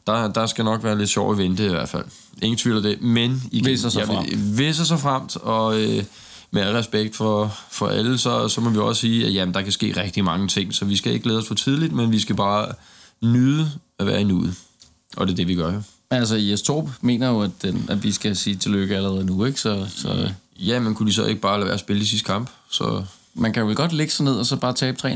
Der, 0.07 0.27
der 0.33 0.45
skal 0.45 0.65
nok 0.65 0.83
være 0.83 0.97
lidt 0.97 1.09
sjov 1.09 1.31
at 1.31 1.37
vente 1.37 1.65
i 1.65 1.69
hvert 1.69 1.89
fald. 1.89 2.05
Ingen 2.41 2.57
tvivl 2.57 2.77
om 2.77 2.83
det. 2.83 3.01
Men 3.01 3.43
igen, 3.51 3.65
Hvis 3.65 3.83
og 3.85 3.91
så 3.91 3.99
jeg 3.99 4.07
vil- 4.07 4.15
fremt. 4.15 4.33
Hvis 4.55 4.75
så 4.75 4.97
fremt, 4.97 5.37
og 5.37 5.81
øh, 5.81 6.03
med 6.51 6.61
al 6.61 6.73
respekt 6.73 7.15
for, 7.15 7.57
for 7.71 7.87
alle, 7.87 8.17
så, 8.17 8.47
så 8.47 8.61
må 8.61 8.69
vi 8.69 8.77
også 8.77 9.01
sige, 9.01 9.25
at 9.25 9.33
jamen, 9.33 9.53
der 9.53 9.61
kan 9.61 9.71
ske 9.71 10.01
rigtig 10.01 10.23
mange 10.23 10.47
ting, 10.47 10.73
så 10.73 10.85
vi 10.85 10.95
skal 10.95 11.13
ikke 11.13 11.23
glæde 11.23 11.39
os 11.39 11.47
for 11.47 11.55
tidligt, 11.55 11.93
men 11.93 12.11
vi 12.11 12.19
skal 12.19 12.35
bare 12.35 12.73
nyde 13.21 13.71
at 13.99 14.07
være 14.07 14.21
i 14.21 14.23
nuet. 14.23 14.55
Og 15.17 15.27
det 15.27 15.33
er 15.33 15.35
det, 15.35 15.47
vi 15.47 15.55
gør. 15.55 15.81
Altså, 16.09 16.35
Jes 16.35 16.61
Torp 16.61 16.89
mener 17.01 17.29
jo, 17.29 17.41
at, 17.41 17.51
den, 17.61 17.85
at 17.89 18.03
vi 18.03 18.11
skal 18.11 18.35
sige 18.35 18.55
tillykke 18.55 18.95
allerede 18.95 19.25
nu, 19.25 19.45
ikke? 19.45 19.59
Så, 19.59 19.87
så 19.95 20.31
Ja, 20.59 20.79
men 20.79 20.95
kunne 20.95 21.07
de 21.07 21.13
så 21.13 21.25
ikke 21.25 21.41
bare 21.41 21.57
lade 21.57 21.65
være 21.65 21.73
at 21.73 21.79
spille 21.79 22.01
i 22.01 22.05
sidste 22.05 22.25
kamp? 22.25 22.49
Så 22.69 23.03
man 23.33 23.53
kan 23.53 23.61
jo 23.61 23.67
vel 23.67 23.75
godt 23.75 23.93
lægge 23.93 24.13
sig 24.13 24.25
ned 24.25 24.35
og 24.35 24.45
så 24.45 24.55
bare 24.55 24.73
tabe 24.73 24.97
3-0. 25.03 25.07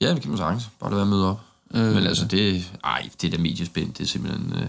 Ja, 0.00 0.14
det 0.14 0.20
kan 0.20 0.30
man 0.30 0.38
sagtens. 0.38 0.68
Bare 0.80 0.90
lade 0.90 0.98
være 0.98 1.06
med 1.06 1.22
op. 1.22 1.40
Øh, 1.74 1.94
Men 1.94 2.06
altså, 2.06 2.24
det, 2.24 2.64
ej, 2.84 3.08
det 3.22 3.32
der 3.32 3.38
mediespind, 3.38 3.94
det 3.94 4.04
er 4.04 4.08
simpelthen... 4.08 4.52
Øh, 4.56 4.66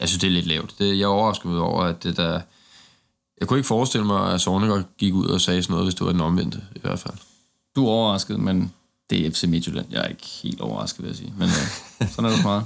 jeg 0.00 0.08
synes, 0.08 0.20
det 0.20 0.26
er 0.26 0.30
lidt 0.30 0.46
lavt. 0.46 0.74
Det, 0.78 0.98
jeg 0.98 1.04
er 1.04 1.08
overrasket 1.08 1.46
mig 1.46 1.60
over, 1.60 1.82
at 1.82 2.02
det 2.02 2.16
der... 2.16 2.40
Jeg 3.40 3.48
kunne 3.48 3.58
ikke 3.58 3.66
forestille 3.66 4.06
mig, 4.06 4.32
at 4.32 4.40
Sorniger 4.40 4.82
gik 4.98 5.14
ud 5.14 5.26
og 5.26 5.40
sagde 5.40 5.62
sådan 5.62 5.72
noget, 5.72 5.86
hvis 5.86 5.94
det 5.94 6.06
var 6.06 6.12
den 6.12 6.20
omvendte, 6.20 6.60
i 6.76 6.80
hvert 6.82 6.98
fald. 6.98 7.14
Du 7.76 7.86
er 7.86 7.90
overrasket, 7.90 8.40
men 8.40 8.72
det 9.10 9.26
er 9.26 9.30
FC 9.30 9.44
Midtjylland. 9.48 9.86
Jeg 9.90 10.02
er 10.04 10.08
ikke 10.08 10.26
helt 10.42 10.60
overrasket, 10.60 11.02
vil 11.02 11.08
jeg 11.08 11.16
sige. 11.16 11.34
Men 11.38 11.48
øh, 11.48 12.08
sådan 12.08 12.30
er 12.30 12.34
det 12.34 12.44
meget. 12.44 12.64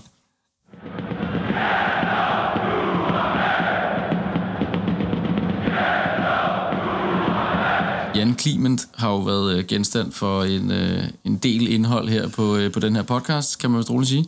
Jan 8.14 8.34
Kliment 8.34 8.88
har 8.94 9.10
jo 9.10 9.18
været 9.18 9.56
øh, 9.58 9.64
genstand 9.64 10.12
for 10.12 10.44
en, 10.44 10.70
øh, 10.70 11.04
en 11.24 11.36
del 11.36 11.72
indhold 11.72 12.08
her 12.08 12.28
på, 12.28 12.56
øh, 12.56 12.72
på 12.72 12.80
den 12.80 12.96
her 12.96 13.02
podcast, 13.02 13.58
kan 13.58 13.70
man 13.70 13.78
vist 13.78 13.90
roligt 13.90 14.08
sige. 14.08 14.26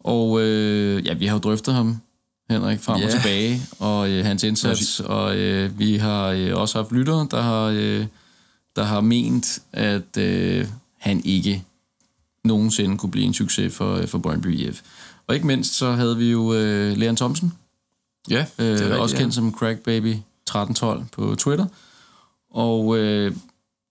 Og 0.00 0.40
øh, 0.40 1.06
ja, 1.06 1.14
vi 1.14 1.26
har 1.26 1.34
jo 1.34 1.40
drøftet 1.40 1.74
ham, 1.74 2.00
Henrik, 2.50 2.80
frem 2.80 3.00
Ja. 3.00 3.06
og 3.06 3.10
tilbage, 3.12 3.62
og 3.78 4.10
øh, 4.10 4.24
hans 4.24 4.42
indsats, 4.42 5.00
og 5.00 5.36
øh, 5.36 5.78
vi 5.78 5.96
har 5.96 6.26
øh, 6.28 6.50
også 6.54 6.78
haft 6.78 6.92
lyttere, 6.92 7.26
der 7.30 7.40
har, 7.42 7.64
øh, 7.64 8.06
der 8.76 8.82
har 8.84 9.00
ment, 9.00 9.58
at 9.72 10.16
øh, 10.18 10.66
han 10.98 11.22
ikke 11.24 11.64
nogensinde 12.44 12.98
kunne 12.98 13.10
blive 13.10 13.26
en 13.26 13.34
succes 13.34 13.74
for, 13.76 13.94
øh, 13.96 14.06
for 14.08 14.18
Brøndby 14.18 14.58
IF. 14.58 14.80
Og 15.26 15.34
ikke 15.34 15.46
mindst 15.46 15.74
så 15.74 15.92
havde 15.92 16.16
vi 16.16 16.30
jo 16.30 16.54
øh, 16.54 16.96
Leon 16.96 17.16
Thomsen, 17.16 17.52
Ja, 18.30 18.46
øh, 18.58 18.70
rigtigt, 18.72 18.92
også 18.92 19.16
ja. 19.16 19.20
kendt 19.22 19.34
som 19.34 19.54
Crackbaby 19.54 20.06
1312 20.14 21.04
på 21.12 21.34
Twitter. 21.34 21.66
Og 22.50 22.98
øh, 22.98 23.32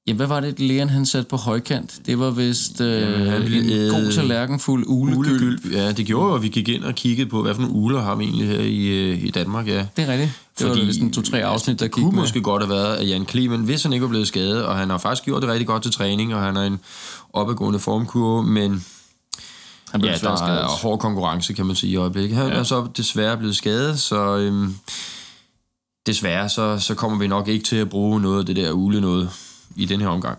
ja, 0.08 0.14
hvad 0.14 0.28
var 0.28 0.40
det, 0.40 0.60
Leon 0.60 0.90
han 0.90 1.06
satte 1.06 1.30
på 1.30 1.38
højkant? 1.38 2.00
Det 2.06 2.20
var 2.20 2.32
vist 2.32 2.82
øh, 2.82 3.02
Jamen, 3.02 3.42
ville 3.42 3.86
en 3.86 3.92
god 3.92 4.00
æde 4.00 4.12
tallerkenfuld 4.12 4.86
ulegylp. 4.88 5.18
Ulegylp. 5.42 5.72
Ja, 5.74 5.92
det 5.92 6.06
gjorde 6.06 6.28
jo, 6.30 6.36
at 6.36 6.42
vi 6.42 6.48
gik 6.48 6.70
ind 6.70 6.84
og 6.84 6.96
kiggede 6.96 7.30
på, 7.30 7.42
hvad 7.42 7.54
for 7.56 7.62
nogle 7.62 7.76
uler 7.76 8.02
har 8.02 8.16
vi 8.16 8.24
egentlig 8.24 8.48
her 8.48 8.60
i, 8.60 8.86
øh, 8.88 9.24
i 9.24 9.30
Danmark, 9.30 9.68
ja. 9.68 9.86
Det 9.98 10.04
er 10.04 10.12
rigtigt. 10.12 10.32
Det 10.60 10.68
var 10.70 10.74
vist 10.86 11.00
en 11.02 11.14
to-tre 11.14 11.44
afsnit, 11.46 11.80
der 11.80 11.86
det 11.86 11.96
gik 11.96 12.04
kunne 12.04 12.16
med. 12.16 12.22
måske 12.24 12.42
godt 12.42 12.64
have 12.64 12.70
været, 12.76 12.96
at 12.96 13.10
Jan 13.10 13.26
Clement, 13.28 13.66
hvis 13.66 13.84
han 13.84 13.94
ikke 13.94 14.04
var 14.04 14.10
blevet 14.10 14.28
skadet, 14.28 14.66
og 14.66 14.78
han 14.78 14.90
har 14.90 14.98
faktisk 14.98 15.24
gjort 15.26 15.42
det 15.42 15.50
rigtig 15.52 15.68
godt 15.68 15.84
til 15.84 15.92
træning, 15.92 16.36
og 16.36 16.42
han 16.42 16.58
er 16.58 16.64
en 16.64 16.80
opadgående 17.34 17.80
formkurve, 17.80 18.44
men 18.44 18.86
Han 19.92 20.02
blev 20.02 20.12
ja, 20.12 20.18
der 20.18 20.36
skadet. 20.36 20.62
er 20.62 20.66
hård 20.68 21.00
konkurrence, 21.00 21.54
kan 21.54 21.66
man 21.66 21.76
sige 21.76 21.92
i 21.92 21.96
øjeblikket. 21.96 22.38
Han 22.38 22.48
ja. 22.48 22.54
er 22.54 22.64
så 22.64 22.88
desværre 22.98 23.38
blevet 23.38 23.56
skadet, 23.56 24.00
så 24.00 24.38
øhm, 24.38 24.76
desværre 26.08 26.50
så, 26.50 26.80
så 26.80 26.96
kommer 26.96 27.18
vi 27.18 27.28
nok 27.28 27.48
ikke 27.48 27.66
til 27.66 27.76
at 27.76 27.90
bruge 27.90 28.22
noget 28.22 28.40
af 28.40 28.46
det 28.46 28.56
der 28.56 28.72
ule 28.72 29.02
noget 29.02 29.30
i 29.76 29.86
den 29.86 30.02
her 30.02 30.08
omgang. 30.08 30.38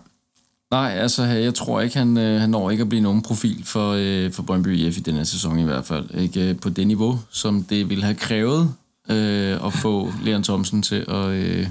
Nej, 0.71 0.91
altså 0.91 1.23
jeg 1.23 1.53
tror 1.53 1.81
ikke, 1.81 1.97
han, 1.97 2.17
øh, 2.17 2.41
han 2.41 2.49
når 2.49 2.71
ikke 2.71 2.81
at 2.81 2.89
blive 2.89 3.01
nogen 3.01 3.21
profil 3.21 3.65
for, 3.65 3.95
øh, 3.97 4.31
for 4.31 4.43
Brøndby 4.43 4.77
IF 4.77 4.97
i 4.97 4.99
den 4.99 5.15
her 5.15 5.23
sæson 5.23 5.59
i 5.59 5.63
hvert 5.63 5.85
fald. 5.85 6.09
Ikke 6.13 6.49
øh, 6.49 6.59
på 6.59 6.69
det 6.69 6.87
niveau, 6.87 7.19
som 7.29 7.63
det 7.63 7.89
ville 7.89 8.03
have 8.03 8.15
krævet 8.15 8.73
øh, 9.09 9.65
at 9.65 9.73
få 9.73 10.13
Leon 10.23 10.43
Thomsen 10.43 10.81
til 10.81 11.05
at... 11.07 11.25
Øh, 11.25 11.67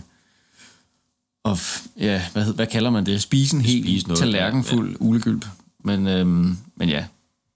og, 1.44 1.58
ja, 2.00 2.22
hvad, 2.32 2.54
hvad 2.54 2.66
kalder 2.66 2.90
man 2.90 3.06
det? 3.06 3.22
Spise 3.22 3.56
en 3.56 3.62
helt 3.62 3.84
Spise 3.84 4.06
noget, 4.06 4.18
tallerkenfuld 4.18 4.90
ja, 4.90 4.96
ulegylp. 5.00 5.46
Men, 5.84 6.06
øhm, 6.06 6.56
men 6.76 6.88
ja, 6.88 7.04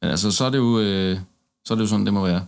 men 0.02 0.10
altså, 0.10 0.30
så 0.30 0.44
er 0.44 0.50
det 0.50 0.58
jo, 0.58 0.80
øh, 0.80 1.18
så 1.64 1.74
er 1.74 1.76
det 1.76 1.82
jo 1.82 1.88
sådan, 1.88 2.06
det 2.06 2.14
må 2.14 2.26
være. 2.26 2.44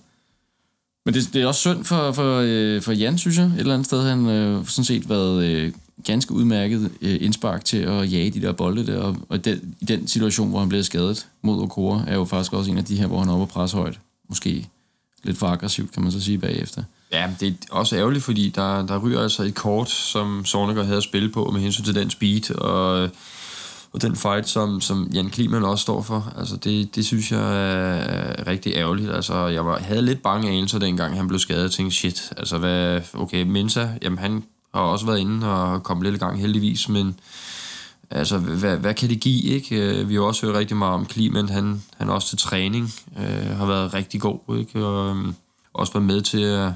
Men 1.07 1.14
det, 1.14 1.31
det 1.33 1.42
er 1.42 1.46
også 1.46 1.61
synd 1.61 1.85
for, 1.85 2.12
for, 2.12 2.40
øh, 2.44 2.83
for 2.83 2.92
Jan, 2.92 3.18
synes 3.18 3.38
jeg, 3.38 3.46
et 3.46 3.59
eller 3.59 3.75
andet 3.75 3.87
sted. 3.87 4.09
Han 4.09 4.27
øh, 4.27 4.66
sådan 4.66 4.85
set 4.85 5.09
været 5.09 5.44
øh, 5.44 5.73
ganske 6.05 6.33
udmærket 6.33 6.91
øh, 7.01 7.19
indspark 7.21 7.65
til 7.65 7.77
at 7.77 8.13
jage 8.13 8.31
de 8.31 8.43
der 8.43 8.53
bolde 8.53 8.87
der. 8.87 8.99
Og, 8.99 9.17
og 9.29 9.45
den, 9.45 9.75
i 9.81 9.85
den 9.85 10.09
situation, 10.09 10.51
hvor 10.51 10.59
han 10.59 10.69
blev 10.69 10.83
skadet 10.83 11.27
mod 11.43 11.63
Okora, 11.63 12.05
er 12.07 12.15
jo 12.15 12.25
faktisk 12.25 12.53
også 12.53 12.71
en 12.71 12.79
af 12.79 12.85
de 12.85 12.97
her, 12.97 13.07
hvor 13.07 13.19
han 13.19 13.29
er 13.29 13.33
oppe 13.33 13.45
og 13.45 13.49
presse 13.49 13.77
højt. 13.77 13.99
Måske 14.29 14.69
lidt 15.23 15.39
for 15.39 15.47
aggressivt, 15.47 15.93
kan 15.93 16.03
man 16.03 16.13
så 16.13 16.21
sige 16.21 16.39
bagefter. 16.39 16.83
Ja, 17.13 17.31
det 17.41 17.49
er 17.49 17.55
også 17.71 17.97
ærgerligt, 17.97 18.25
fordi 18.25 18.49
der, 18.49 18.87
der 18.87 18.99
ryger 18.99 19.21
altså 19.21 19.43
et 19.43 19.55
kort, 19.55 19.91
som 19.91 20.45
Sorniger 20.45 20.85
havde 20.85 20.97
at 20.97 21.03
spille 21.03 21.29
på 21.29 21.51
med 21.53 21.61
hensyn 21.61 21.85
til 21.85 21.95
den 21.95 22.11
speed 22.11 22.51
og, 22.51 23.11
og 23.93 24.03
den 24.03 24.17
fight, 24.17 24.49
som, 24.49 24.81
som 24.81 25.11
Jan 25.15 25.31
Kliman 25.31 25.65
også 25.65 25.83
står 25.83 26.03
for. 26.03 26.33
Altså 26.39 26.57
det, 26.57 26.95
det 26.95 27.07
synes 27.07 27.33
jeg 27.33 27.71
er 27.73 28.47
rigtig 28.47 28.73
ærgerligt. 28.77 29.11
Altså 29.11 29.47
jeg 29.47 29.67
var, 29.67 29.79
havde 29.79 30.03
lidt 30.03 30.23
bange 30.23 30.49
anelser 30.49 30.79
dengang, 30.79 31.17
han 31.17 31.29
blev 31.29 31.39
skadet. 31.39 31.63
Jeg 31.63 31.71
tænkte, 31.71 31.97
shit, 31.97 32.33
altså 32.37 32.59
hvad, 32.59 33.01
okay, 33.15 33.43
Mensa, 33.43 33.89
jamen 34.03 34.19
han 34.19 34.43
har 34.74 34.80
også 34.80 35.06
været 35.06 35.18
inde 35.18 35.52
og 35.52 35.83
kommet 35.83 36.04
lidt 36.04 36.14
i 36.14 36.18
gang 36.18 36.40
heldigvis, 36.40 36.88
men 36.88 37.20
altså, 38.11 38.38
hvad, 38.38 38.76
hvad 38.76 38.94
kan 38.94 39.09
det 39.09 39.20
give, 39.20 39.42
ikke? 39.42 39.76
Øh, 39.76 40.09
Vi 40.09 40.14
har 40.14 40.20
også 40.22 40.46
hørt 40.46 40.54
rigtig 40.54 40.76
meget 40.76 40.94
om 40.94 41.06
Kliman, 41.06 41.48
han, 41.48 41.83
han 41.98 42.09
også 42.11 42.28
til 42.28 42.38
træning, 42.38 42.94
øh, 43.18 43.56
har 43.56 43.66
været 43.66 43.94
rigtig 43.94 44.20
god, 44.20 44.59
ikke? 44.59 44.87
Og 44.87 45.11
øhm, 45.11 45.35
også 45.74 45.92
været 45.92 46.06
med 46.06 46.22
til 46.22 46.40
at, 46.42 46.72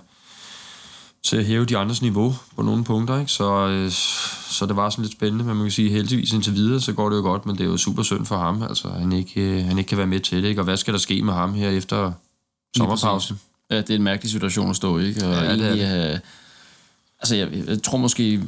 til 1.22 1.36
at 1.36 1.44
hæve 1.44 1.64
de 1.64 1.76
andres 1.78 2.02
niveau 2.02 2.34
på 2.56 2.62
nogle 2.62 2.84
punkter, 2.84 3.18
ikke? 3.18 3.32
Så, 3.32 3.66
øh, 3.68 3.90
så 4.50 4.66
det 4.66 4.76
var 4.76 4.90
sådan 4.90 5.02
lidt 5.04 5.12
spændende, 5.12 5.44
men 5.44 5.56
man 5.56 5.64
kan 5.64 5.70
sige, 5.72 5.90
heldigvis 5.90 6.32
indtil 6.32 6.54
videre, 6.54 6.80
så 6.80 6.92
går 6.92 7.08
det 7.10 7.16
jo 7.16 7.22
godt, 7.22 7.46
men 7.46 7.58
det 7.58 7.64
er 7.64 7.68
jo 7.68 7.76
super 7.76 8.02
synd 8.02 8.26
for 8.26 8.36
ham, 8.38 8.62
altså 8.62 8.88
han 8.88 9.12
ikke, 9.12 9.40
øh, 9.40 9.64
han 9.64 9.78
ikke 9.78 9.88
kan 9.88 9.98
være 9.98 10.06
med 10.06 10.20
til 10.20 10.42
det, 10.42 10.48
ikke? 10.48 10.60
Og 10.60 10.64
hvad 10.64 10.76
skal 10.76 10.94
der 10.94 11.00
ske 11.00 11.22
med 11.22 11.32
ham 11.34 11.54
her 11.54 11.70
efter 11.70 12.12
sommerpausen? 12.76 13.40
Ja, 13.70 13.76
det 13.78 13.90
er 13.90 13.94
en 13.94 14.02
mærkelig 14.02 14.30
situation 14.30 14.70
at 14.70 14.76
stå 14.76 14.98
i, 14.98 15.06
ikke? 15.08 15.26
Og 15.26 15.32
Ja, 15.34 15.52
det 15.56 15.64
er 15.66 15.74
det. 15.74 15.86
have... 15.86 16.20
Altså, 17.24 17.36
jeg, 17.36 17.48
jeg 17.68 17.82
tror 17.82 17.98
måske, 17.98 18.40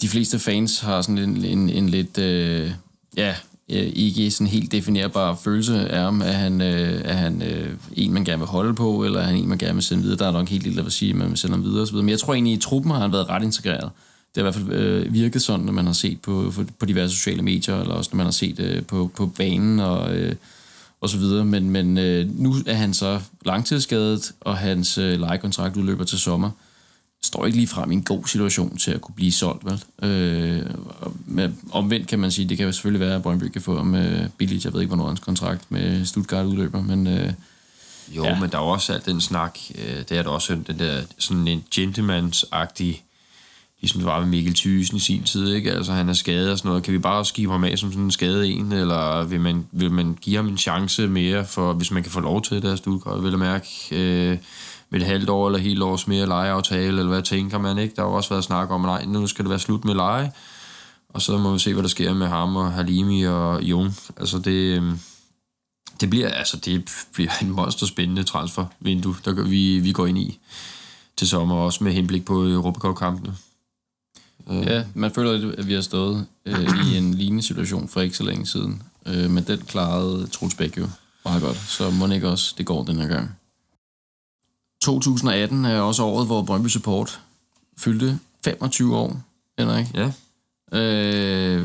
de 0.00 0.08
fleste 0.08 0.38
fans 0.38 0.80
har 0.80 1.02
sådan 1.02 1.18
en, 1.18 1.44
en, 1.44 1.70
en 1.70 1.88
lidt... 1.88 2.18
Øh, 2.18 2.70
ja, 3.16 3.34
øh, 3.68 3.92
ikke 3.94 4.30
sådan 4.30 4.46
helt 4.46 4.72
definerbar 4.72 5.34
følelse 5.34 5.88
af 5.88 6.02
ham. 6.02 6.20
Er 6.20 6.32
han, 6.32 6.60
øh, 6.60 7.02
er 7.04 7.14
han 7.14 7.42
øh, 7.42 7.70
en, 7.92 8.12
man 8.12 8.24
gerne 8.24 8.38
vil 8.38 8.46
holde 8.46 8.74
på, 8.74 9.04
eller 9.04 9.20
er 9.20 9.24
han 9.24 9.36
en, 9.36 9.48
man 9.48 9.58
gerne 9.58 9.74
vil 9.74 9.82
sende 9.82 10.02
videre? 10.02 10.18
Der 10.18 10.26
er 10.26 10.32
nok 10.32 10.48
helt 10.48 10.66
lidt 10.66 10.86
at 10.86 10.92
sige, 10.92 11.10
at 11.10 11.16
man 11.16 11.28
vil 11.28 11.36
sende 11.36 11.54
ham 11.54 11.64
videre 11.64 11.82
osv. 11.82 11.96
Men 11.96 12.08
jeg 12.08 12.18
tror 12.18 12.34
egentlig, 12.34 12.52
i 12.52 12.56
truppen 12.56 12.90
har 12.90 13.00
han 13.00 13.12
været 13.12 13.28
ret 13.28 13.42
integreret. 13.42 13.90
Det 14.34 14.42
har 14.42 14.50
i 14.50 14.52
hvert 14.52 14.54
fald 14.54 14.72
øh, 14.72 15.14
virket 15.14 15.42
sådan, 15.42 15.66
når 15.66 15.72
man 15.72 15.86
har 15.86 15.92
set 15.92 16.20
på, 16.20 16.52
på, 16.78 16.86
diverse 16.86 17.14
sociale 17.14 17.42
medier, 17.42 17.80
eller 17.80 17.94
også 17.94 18.10
når 18.12 18.16
man 18.16 18.26
har 18.26 18.32
set 18.32 18.60
øh, 18.60 18.82
på, 18.82 19.10
på 19.16 19.26
banen 19.26 19.80
og, 19.80 20.16
øh, 20.16 20.34
og 21.00 21.08
så 21.08 21.18
videre. 21.18 21.44
Men, 21.44 21.70
men 21.70 21.98
øh, 21.98 22.40
nu 22.40 22.54
er 22.66 22.74
han 22.74 22.94
så 22.94 23.20
langtidsskadet, 23.46 24.32
og 24.40 24.56
hans 24.56 24.98
øh, 24.98 25.20
lejekontrakt 25.20 25.76
udløber 25.76 26.04
til 26.04 26.18
sommer. 26.18 26.50
Står 27.24 27.46
ikke 27.46 27.58
lige 27.58 27.68
frem 27.68 27.90
i 27.90 27.94
en 27.94 28.02
god 28.02 28.26
situation 28.26 28.76
til 28.76 28.90
at 28.90 29.00
kunne 29.00 29.14
blive 29.14 29.32
solgt, 29.32 29.64
vel? 29.64 29.84
Øh, 30.10 30.62
med, 31.26 31.50
omvendt 31.72 32.08
kan 32.08 32.18
man 32.18 32.30
sige, 32.30 32.48
det 32.48 32.56
kan 32.56 32.66
jo 32.66 32.72
selvfølgelig 32.72 33.06
være, 33.06 33.14
at 33.16 33.22
Brøndby 33.22 33.44
kan 33.44 33.62
få 33.62 33.76
ham 33.76 33.94
øh, 33.94 34.28
billigt. 34.38 34.64
Jeg 34.64 34.72
ved 34.72 34.80
ikke, 34.80 34.88
hvornår 34.94 35.08
hans 35.08 35.20
kontrakt 35.20 35.64
med 35.70 36.04
Stuttgart 36.04 36.46
udløber, 36.46 36.82
men 36.82 37.06
øh, 37.06 37.32
Jo, 38.16 38.24
Ja. 38.24 38.40
men 38.40 38.50
der 38.50 38.56
er 38.58 38.62
også 38.62 38.92
alt 38.92 39.06
den 39.06 39.20
snak, 39.20 39.58
øh, 39.74 39.96
det 40.08 40.12
er 40.18 40.22
der 40.22 40.30
også 40.30 40.54
den 40.66 40.78
der 40.78 41.02
sådan 41.18 41.48
en 41.48 41.64
gentlemans-agtig, 41.74 43.02
ligesom 43.80 44.00
det 44.00 44.06
var 44.06 44.20
med 44.20 44.28
Mikkel 44.28 44.54
Thyssen 44.54 44.96
i 44.96 45.00
sin 45.00 45.22
tid, 45.22 45.52
ikke? 45.54 45.72
Altså 45.72 45.92
han 45.92 46.08
er 46.08 46.12
skadet 46.12 46.50
og 46.50 46.58
sådan 46.58 46.68
noget. 46.68 46.82
Kan 46.84 46.92
vi 46.92 46.98
bare 46.98 47.24
skive 47.24 47.50
ham 47.52 47.64
af 47.64 47.78
som 47.78 47.90
sådan 47.92 48.04
en 48.04 48.10
skadet 48.10 48.50
en, 48.50 48.72
eller 48.72 49.24
vil 49.24 49.40
man, 49.40 49.66
vil 49.72 49.90
man 49.90 50.18
give 50.20 50.36
ham 50.36 50.48
en 50.48 50.58
chance 50.58 51.06
mere, 51.08 51.44
for, 51.46 51.72
hvis 51.72 51.90
man 51.90 52.02
kan 52.02 52.12
få 52.12 52.20
lov 52.20 52.42
til 52.42 52.54
det 52.54 52.62
der 52.62 52.76
Stuttgart, 52.76 53.22
vil 53.22 53.30
jeg 53.30 53.38
mærke, 53.38 53.68
øh, 53.90 54.38
med 54.92 55.00
et 55.00 55.06
halvt 55.06 55.28
år 55.28 55.46
eller 55.46 55.58
helt 55.58 55.82
års 55.82 56.06
mere 56.06 56.26
lejeaftale, 56.26 56.86
eller 56.86 57.08
hvad 57.08 57.22
tænker 57.22 57.58
man, 57.58 57.78
ikke? 57.78 57.94
Der 57.96 58.02
har 58.02 58.08
jo 58.08 58.14
også 58.14 58.30
været 58.30 58.44
snak 58.44 58.70
om, 58.70 58.80
nej, 58.80 59.04
nu 59.04 59.26
skal 59.26 59.44
det 59.44 59.50
være 59.50 59.58
slut 59.58 59.84
med 59.84 59.94
leje, 59.94 60.32
og 61.08 61.22
så 61.22 61.38
må 61.38 61.52
vi 61.52 61.58
se, 61.58 61.72
hvad 61.72 61.82
der 61.82 61.88
sker 61.88 62.14
med 62.14 62.26
ham 62.26 62.56
og 62.56 62.72
Halimi 62.72 63.22
og 63.22 63.62
Jon. 63.62 63.94
Altså 64.16 64.38
det, 64.38 64.76
øhm, 64.76 64.98
det 66.00 66.10
bliver, 66.10 66.28
altså, 66.28 66.56
det 66.56 66.90
bliver 67.12 67.30
en 67.42 67.50
monster 67.50 67.86
spændende 67.86 68.22
transfervindue, 68.22 69.16
der 69.24 69.42
vi, 69.42 69.78
vi 69.78 69.92
går 69.92 70.06
ind 70.06 70.18
i 70.18 70.38
til 71.16 71.28
sommer, 71.28 71.54
også 71.54 71.84
med 71.84 71.92
henblik 71.92 72.24
på 72.24 72.44
Europacup-kampene. 72.44 73.34
Øh. 74.50 74.66
Ja, 74.66 74.84
man 74.94 75.10
føler 75.10 75.36
lidt, 75.36 75.58
at 75.58 75.68
vi 75.68 75.74
har 75.74 75.80
stået 75.80 76.26
øh, 76.46 76.68
i 76.86 76.96
en 76.96 77.14
lignende 77.14 77.42
situation 77.42 77.88
for 77.88 78.00
ikke 78.00 78.16
så 78.16 78.24
længe 78.24 78.46
siden. 78.46 78.82
Øh, 79.06 79.30
men 79.30 79.44
den 79.44 79.58
klarede 79.58 80.26
Truls 80.26 80.54
Bæk 80.54 80.78
jo 80.78 80.88
meget 81.24 81.42
godt, 81.42 81.56
så 81.56 81.90
må 81.90 82.06
ikke 82.06 82.28
også 82.28 82.54
det 82.58 82.66
går 82.66 82.84
den 82.84 82.96
her 82.96 83.08
gang. 83.08 83.36
2018 84.82 85.64
er 85.64 85.80
også 85.80 86.02
året, 86.02 86.26
hvor 86.26 86.42
Brøndby 86.42 86.68
Support 86.68 87.20
fyldte 87.78 88.18
25 88.44 88.96
år, 88.96 89.20
Henrik. 89.58 89.86
Ja. 89.94 90.12
Øh, 90.72 91.62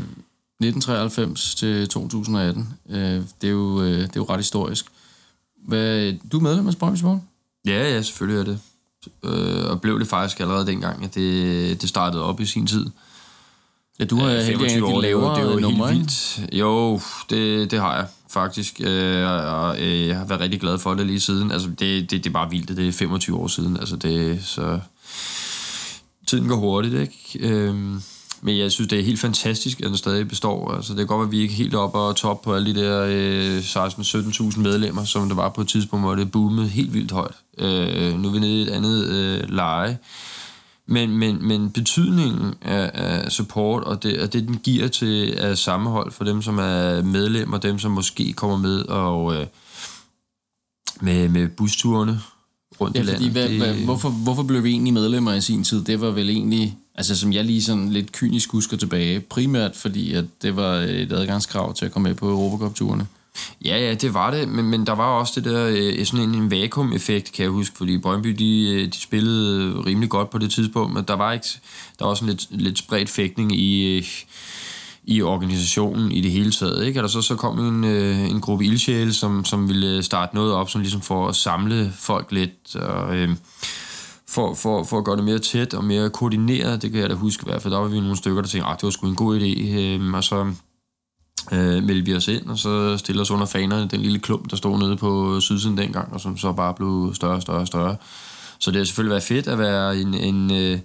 1993 0.59 1.55
til 1.55 1.87
2018. 1.89 2.73
Øh, 2.89 2.99
det, 3.41 3.47
er 3.47 3.51
jo, 3.51 3.81
øh, 3.81 3.99
det 4.01 4.03
er 4.03 4.09
jo 4.15 4.25
ret 4.29 4.37
historisk. 4.37 4.85
Hvad, 5.67 6.13
du 6.31 6.37
er 6.37 6.41
medlem 6.41 6.67
af 6.67 6.75
Brøndby 6.75 6.97
Support? 6.97 7.19
Ja, 7.65 7.93
ja, 7.93 8.01
selvfølgelig 8.01 8.39
er 8.39 8.43
det. 8.43 8.59
Øh, 9.23 9.71
og 9.71 9.81
blev 9.81 9.99
det 9.99 10.07
faktisk 10.07 10.39
allerede 10.39 10.67
dengang, 10.67 11.03
at 11.03 11.15
det, 11.15 11.81
det 11.81 11.89
startede 11.89 12.23
op 12.23 12.39
i 12.39 12.45
sin 12.45 12.67
tid. 12.67 12.85
Ja, 13.99 14.05
du 14.05 14.15
har 14.15 14.27
Øh, 14.29 14.37
heldig 14.37 14.53
en 14.77 14.83
af 14.83 14.89
de 14.89 14.95
er 14.95 15.01
lavere 15.01 15.39
det 15.39 15.47
er 15.47 15.53
jo 15.53 15.59
numre, 15.59 15.87
helt 15.87 15.99
vildt. 15.99 16.53
Jo, 16.53 17.01
det, 17.29 17.71
det 17.71 17.79
har 17.79 17.95
jeg 17.95 18.05
faktisk. 18.29 18.81
Øh, 18.83 19.29
og 19.29 19.81
øh, 19.81 20.07
jeg 20.07 20.17
har 20.17 20.25
været 20.25 20.41
rigtig 20.41 20.59
glad 20.59 20.77
for 20.77 20.93
det 20.93 21.05
lige 21.05 21.19
siden. 21.19 21.51
Altså, 21.51 21.67
det, 21.67 21.79
det, 21.79 22.11
det 22.11 22.25
er 22.25 22.33
bare 22.33 22.49
vildt, 22.49 22.77
det 22.77 22.87
er 22.87 22.91
25 22.91 23.37
år 23.37 23.47
siden. 23.47 23.77
Altså, 23.77 23.95
det 23.95 24.39
så... 24.43 24.79
Tiden 26.27 26.47
går 26.47 26.55
hurtigt, 26.55 26.93
ikke? 26.93 27.39
Øhm, 27.39 28.01
men 28.41 28.57
jeg 28.57 28.71
synes, 28.71 28.89
det 28.89 28.99
er 28.99 29.03
helt 29.03 29.19
fantastisk, 29.19 29.79
at 29.79 29.87
den 29.87 29.97
stadig 29.97 30.27
består. 30.27 30.71
Altså, 30.73 30.93
det 30.93 31.01
er 31.01 31.05
godt, 31.05 31.25
at 31.25 31.31
vi 31.31 31.39
ikke 31.39 31.53
helt 31.53 31.75
oppe 31.75 31.97
og 31.97 32.15
top 32.15 32.41
på 32.41 32.55
alle 32.55 32.73
de 32.73 32.81
der 32.81 33.05
øh, 33.09 33.57
16-17.000 33.59 34.59
medlemmer, 34.59 35.03
som 35.03 35.29
der 35.29 35.35
var 35.35 35.49
på 35.49 35.61
et 35.61 35.67
tidspunkt, 35.67 36.05
hvor 36.05 36.15
det 36.15 36.31
boomede 36.31 36.67
helt 36.67 36.93
vildt 36.93 37.11
højt. 37.11 37.35
Øh, 37.57 38.19
nu 38.19 38.27
er 38.27 38.31
vi 38.31 38.39
nede 38.39 38.59
i 38.59 38.61
et 38.61 38.69
andet 38.69 39.07
øh, 39.07 39.49
leje. 39.49 39.97
Men, 40.89 41.17
men, 41.17 41.47
men 41.47 41.71
betydningen 41.71 42.53
af, 42.61 42.91
af 42.93 43.31
support, 43.31 43.83
og 43.83 44.03
det, 44.03 44.19
og 44.21 44.33
det, 44.33 44.47
den 44.47 44.57
giver 44.57 44.87
til 44.87 45.31
af 45.31 45.57
sammenhold 45.57 46.11
for 46.11 46.23
dem, 46.23 46.41
som 46.41 46.57
er 46.59 47.01
medlemmer, 47.03 47.57
dem, 47.57 47.79
som 47.79 47.91
måske 47.91 48.33
kommer 48.33 48.57
med 48.57 48.79
og 48.79 49.35
øh, 49.35 49.45
med, 51.01 51.29
med 51.29 51.47
busturene 51.47 52.21
rundt 52.81 52.95
Ja, 52.95 53.01
i 53.01 53.05
fordi 53.05 53.23
landet. 53.23 53.31
hvad, 53.31 53.49
det, 53.49 53.57
hvad, 53.57 53.85
hvorfor, 53.85 54.09
hvorfor 54.09 54.43
blev 54.43 54.63
vi 54.63 54.69
egentlig 54.71 54.93
medlemmer 54.93 55.33
i 55.33 55.41
sin 55.41 55.63
tid? 55.63 55.83
Det 55.83 56.01
var 56.01 56.11
vel 56.11 56.29
egentlig, 56.29 56.77
altså 56.95 57.15
som 57.15 57.33
jeg 57.33 57.45
lige 57.45 57.63
sådan 57.63 57.89
lidt 57.89 58.11
kynisk 58.11 58.51
husker 58.51 58.77
tilbage, 58.77 59.19
primært 59.19 59.75
fordi, 59.75 60.13
at 60.13 60.25
det 60.41 60.55
var 60.55 60.73
et 60.75 61.11
adgangskrav 61.11 61.73
til 61.73 61.85
at 61.85 61.91
komme 61.91 62.09
med 62.09 62.15
på 62.15 62.29
Europacup-turene. 62.29 63.07
Ja, 63.65 63.77
ja, 63.77 63.93
det 63.93 64.13
var 64.13 64.31
det, 64.31 64.47
men, 64.47 64.65
men 64.65 64.85
der 64.85 64.95
var 64.95 65.05
også 65.19 65.33
det 65.35 65.45
der, 65.51 65.67
øh, 65.69 66.05
sådan 66.05 66.29
en, 66.29 66.35
en 66.35 66.51
vakuum-effekt, 66.51 67.31
kan 67.31 67.43
jeg 67.43 67.51
huske, 67.51 67.77
fordi 67.77 67.97
Brøndby, 67.97 68.29
de, 68.29 68.69
øh, 68.69 68.85
de 68.85 69.01
spillede 69.01 69.63
øh, 69.63 69.85
rimelig 69.85 70.09
godt 70.09 70.29
på 70.29 70.37
det 70.37 70.51
tidspunkt, 70.51 70.93
men 70.93 71.03
der 71.07 71.13
var 71.13 71.31
ikke, 71.31 71.47
der 71.99 72.05
var 72.05 72.13
sådan 72.13 72.29
lidt, 72.29 72.47
lidt 72.49 72.77
spredt 72.77 73.09
fægtning 73.09 73.51
i, 73.55 74.05
i 75.03 75.21
organisationen 75.21 76.11
i 76.11 76.21
det 76.21 76.31
hele 76.31 76.51
taget, 76.51 76.85
ikke? 76.85 77.03
Og 77.03 77.09
så, 77.09 77.21
så 77.21 77.35
kom 77.35 77.59
en, 77.59 77.83
en 77.83 78.41
gruppe 78.41 78.65
ildsjæle, 78.65 79.13
som, 79.13 79.45
som 79.45 79.69
ville 79.69 80.03
starte 80.03 80.35
noget 80.35 80.53
op, 80.53 80.69
som 80.69 80.81
ligesom 80.81 81.01
for 81.01 81.27
at 81.27 81.35
samle 81.35 81.93
folk 81.99 82.31
lidt, 82.31 82.75
og 82.75 83.17
øh, 83.17 83.29
for, 84.29 84.53
for, 84.53 84.83
for 84.83 84.97
at 84.97 85.03
gøre 85.03 85.15
det 85.15 85.23
mere 85.23 85.39
tæt 85.39 85.73
og 85.73 85.83
mere 85.83 86.09
koordineret, 86.09 86.81
det 86.81 86.91
kan 86.91 87.01
jeg 87.01 87.09
da 87.09 87.15
huske 87.15 87.43
i 87.45 87.49
hvert 87.49 87.61
fald, 87.61 87.73
der 87.73 87.79
var 87.79 87.87
vi 87.87 87.99
nogle 87.99 88.17
stykker, 88.17 88.41
der 88.41 88.49
tænkte, 88.49 88.69
at 88.69 88.77
det 88.77 88.83
var 88.83 88.89
sgu 88.89 89.07
en 89.07 89.15
god 89.15 89.39
idé, 89.39 89.77
øh, 89.77 90.13
og 90.13 90.23
så 90.23 90.53
øh, 91.51 91.83
meldte 91.83 92.05
vi 92.05 92.15
os 92.15 92.27
ind, 92.27 92.45
og 92.49 92.57
så 92.57 92.97
stillede 92.97 93.21
os 93.21 93.31
under 93.31 93.45
fanerne, 93.45 93.87
den 93.87 94.01
lille 94.01 94.19
klump, 94.19 94.49
der 94.49 94.55
stod 94.55 94.79
nede 94.79 94.97
på 94.97 95.39
sydsiden 95.39 95.77
dengang, 95.77 96.13
og 96.13 96.21
som 96.21 96.37
så 96.37 96.51
bare 96.51 96.73
blev 96.73 97.11
større 97.15 97.35
og 97.35 97.41
større 97.41 97.59
og 97.59 97.67
større. 97.67 97.95
Så 98.59 98.71
det 98.71 98.77
har 98.77 98.85
selvfølgelig 98.85 99.11
været 99.11 99.23
fedt 99.23 99.47
at 99.47 99.59
være 99.59 99.97
en, 99.97 100.13
en 100.13 100.51
øh, 100.51 100.79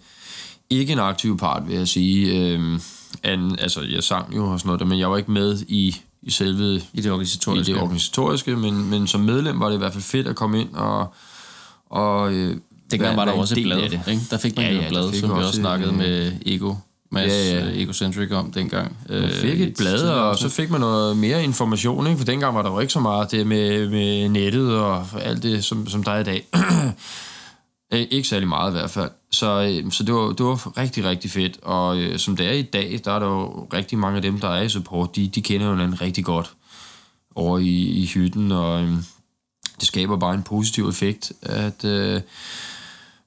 ikke 0.71 0.93
en 0.93 0.99
aktiv 0.99 1.39
part, 1.39 1.69
vil 1.69 1.77
jeg 1.77 1.89
sige. 1.89 2.39
Øh, 2.39 2.81
an, 3.23 3.59
altså, 3.59 3.81
jeg 3.81 4.03
sang 4.03 4.37
jo 4.37 4.47
og 4.53 4.59
sådan 4.61 4.69
noget, 4.69 4.81
der, 4.81 4.87
men 4.87 4.99
jeg 4.99 5.11
var 5.11 5.17
ikke 5.17 5.31
med 5.31 5.59
i, 5.69 5.97
i 6.23 6.31
selve 6.31 6.75
I 6.75 6.81
det 6.97 7.05
i 7.05 7.09
organisatoriske. 7.09 7.73
det 7.73 7.83
organisatoriske, 7.83 8.57
men, 8.57 8.91
men 8.91 9.07
som 9.07 9.21
medlem 9.21 9.61
var 9.61 9.69
det 9.69 9.75
i 9.75 9.79
hvert 9.79 9.93
fald 9.93 10.05
fedt 10.05 10.27
at 10.27 10.37
komme 10.37 10.61
ind 10.61 10.75
og, 10.75 11.15
og 11.91 12.33
øh, 12.35 12.57
Dengang 12.91 13.17
var 13.17 13.25
der 13.25 13.33
også 13.33 13.55
et 13.59 13.63
blad, 13.65 13.83
ikke? 13.83 14.21
Der 14.31 14.39
fik 14.39 14.57
man 14.57 14.67
Ja, 14.67 14.73
jo 14.73 14.81
et 14.81 14.89
blad, 14.89 15.13
som 15.13 15.31
vi 15.31 15.35
også 15.35 15.61
snakkede 15.61 15.93
med 15.93 16.33
Ego, 16.47 16.75
Mads 17.13 17.33
Ja, 17.33 17.59
ja. 17.59 17.67
øh, 17.67 17.83
Egocentric 17.83 18.33
om 18.33 18.53
dengang. 18.53 18.97
Man 19.09 19.31
fik 19.31 19.61
et 19.61 19.75
blad, 19.79 20.09
og 20.09 20.39
så 20.39 20.49
fik 20.49 20.71
man 20.71 20.81
noget 20.81 21.17
mere 21.17 21.45
information, 21.45 22.07
ikke? 22.07 22.19
for 22.19 22.25
dengang 22.25 22.55
var 22.55 22.63
der 22.63 22.71
jo 22.71 22.81
ikke 22.81 22.93
så 22.93 23.01
meget 23.01 23.31
det 23.31 23.47
med, 23.47 23.89
med 23.89 24.29
nettet 24.29 24.77
og 24.77 25.07
alt 25.23 25.43
det, 25.43 25.65
som, 25.65 25.89
som 25.89 26.03
der 26.03 26.13
er 26.13 26.21
i 26.21 26.25
dag. 26.25 26.47
Øh, 27.95 28.07
ikke 28.11 28.29
særlig 28.29 28.49
meget 28.49 28.71
i 28.71 28.73
hvert 28.73 28.91
fald. 28.91 29.11
Så, 29.31 29.63
øh, 29.63 29.93
så 29.93 30.05
det, 30.05 30.15
var, 30.15 30.33
det 30.33 30.47
var 30.47 30.79
rigtig, 30.79 31.05
rigtig 31.05 31.31
fedt. 31.31 31.59
Og 31.63 31.99
øh, 31.99 32.19
som 32.19 32.37
det 32.37 32.47
er 32.47 32.53
i 32.53 32.63
dag, 32.63 33.01
der 33.05 33.13
er 33.13 33.19
der 33.19 33.27
jo 33.27 33.69
rigtig 33.73 33.99
mange 33.99 34.17
af 34.17 34.23
dem, 34.23 34.41
der 34.41 34.49
er 34.49 34.63
i 34.63 34.69
support, 34.69 35.17
de, 35.17 35.29
de 35.29 35.43
kender 35.43 35.67
jo 35.67 35.73
hinanden 35.73 36.01
rigtig 36.01 36.25
godt 36.25 36.53
over 37.35 37.59
i, 37.59 37.85
i 38.03 38.07
hytten, 38.07 38.53
og 38.53 38.83
øh, 38.83 38.91
det 39.81 39.87
skaber 39.87 40.17
bare 40.17 40.35
en 40.35 40.43
positiv 40.43 40.89
effekt, 40.89 41.33
at... 41.43 41.85
Øh, 41.85 42.21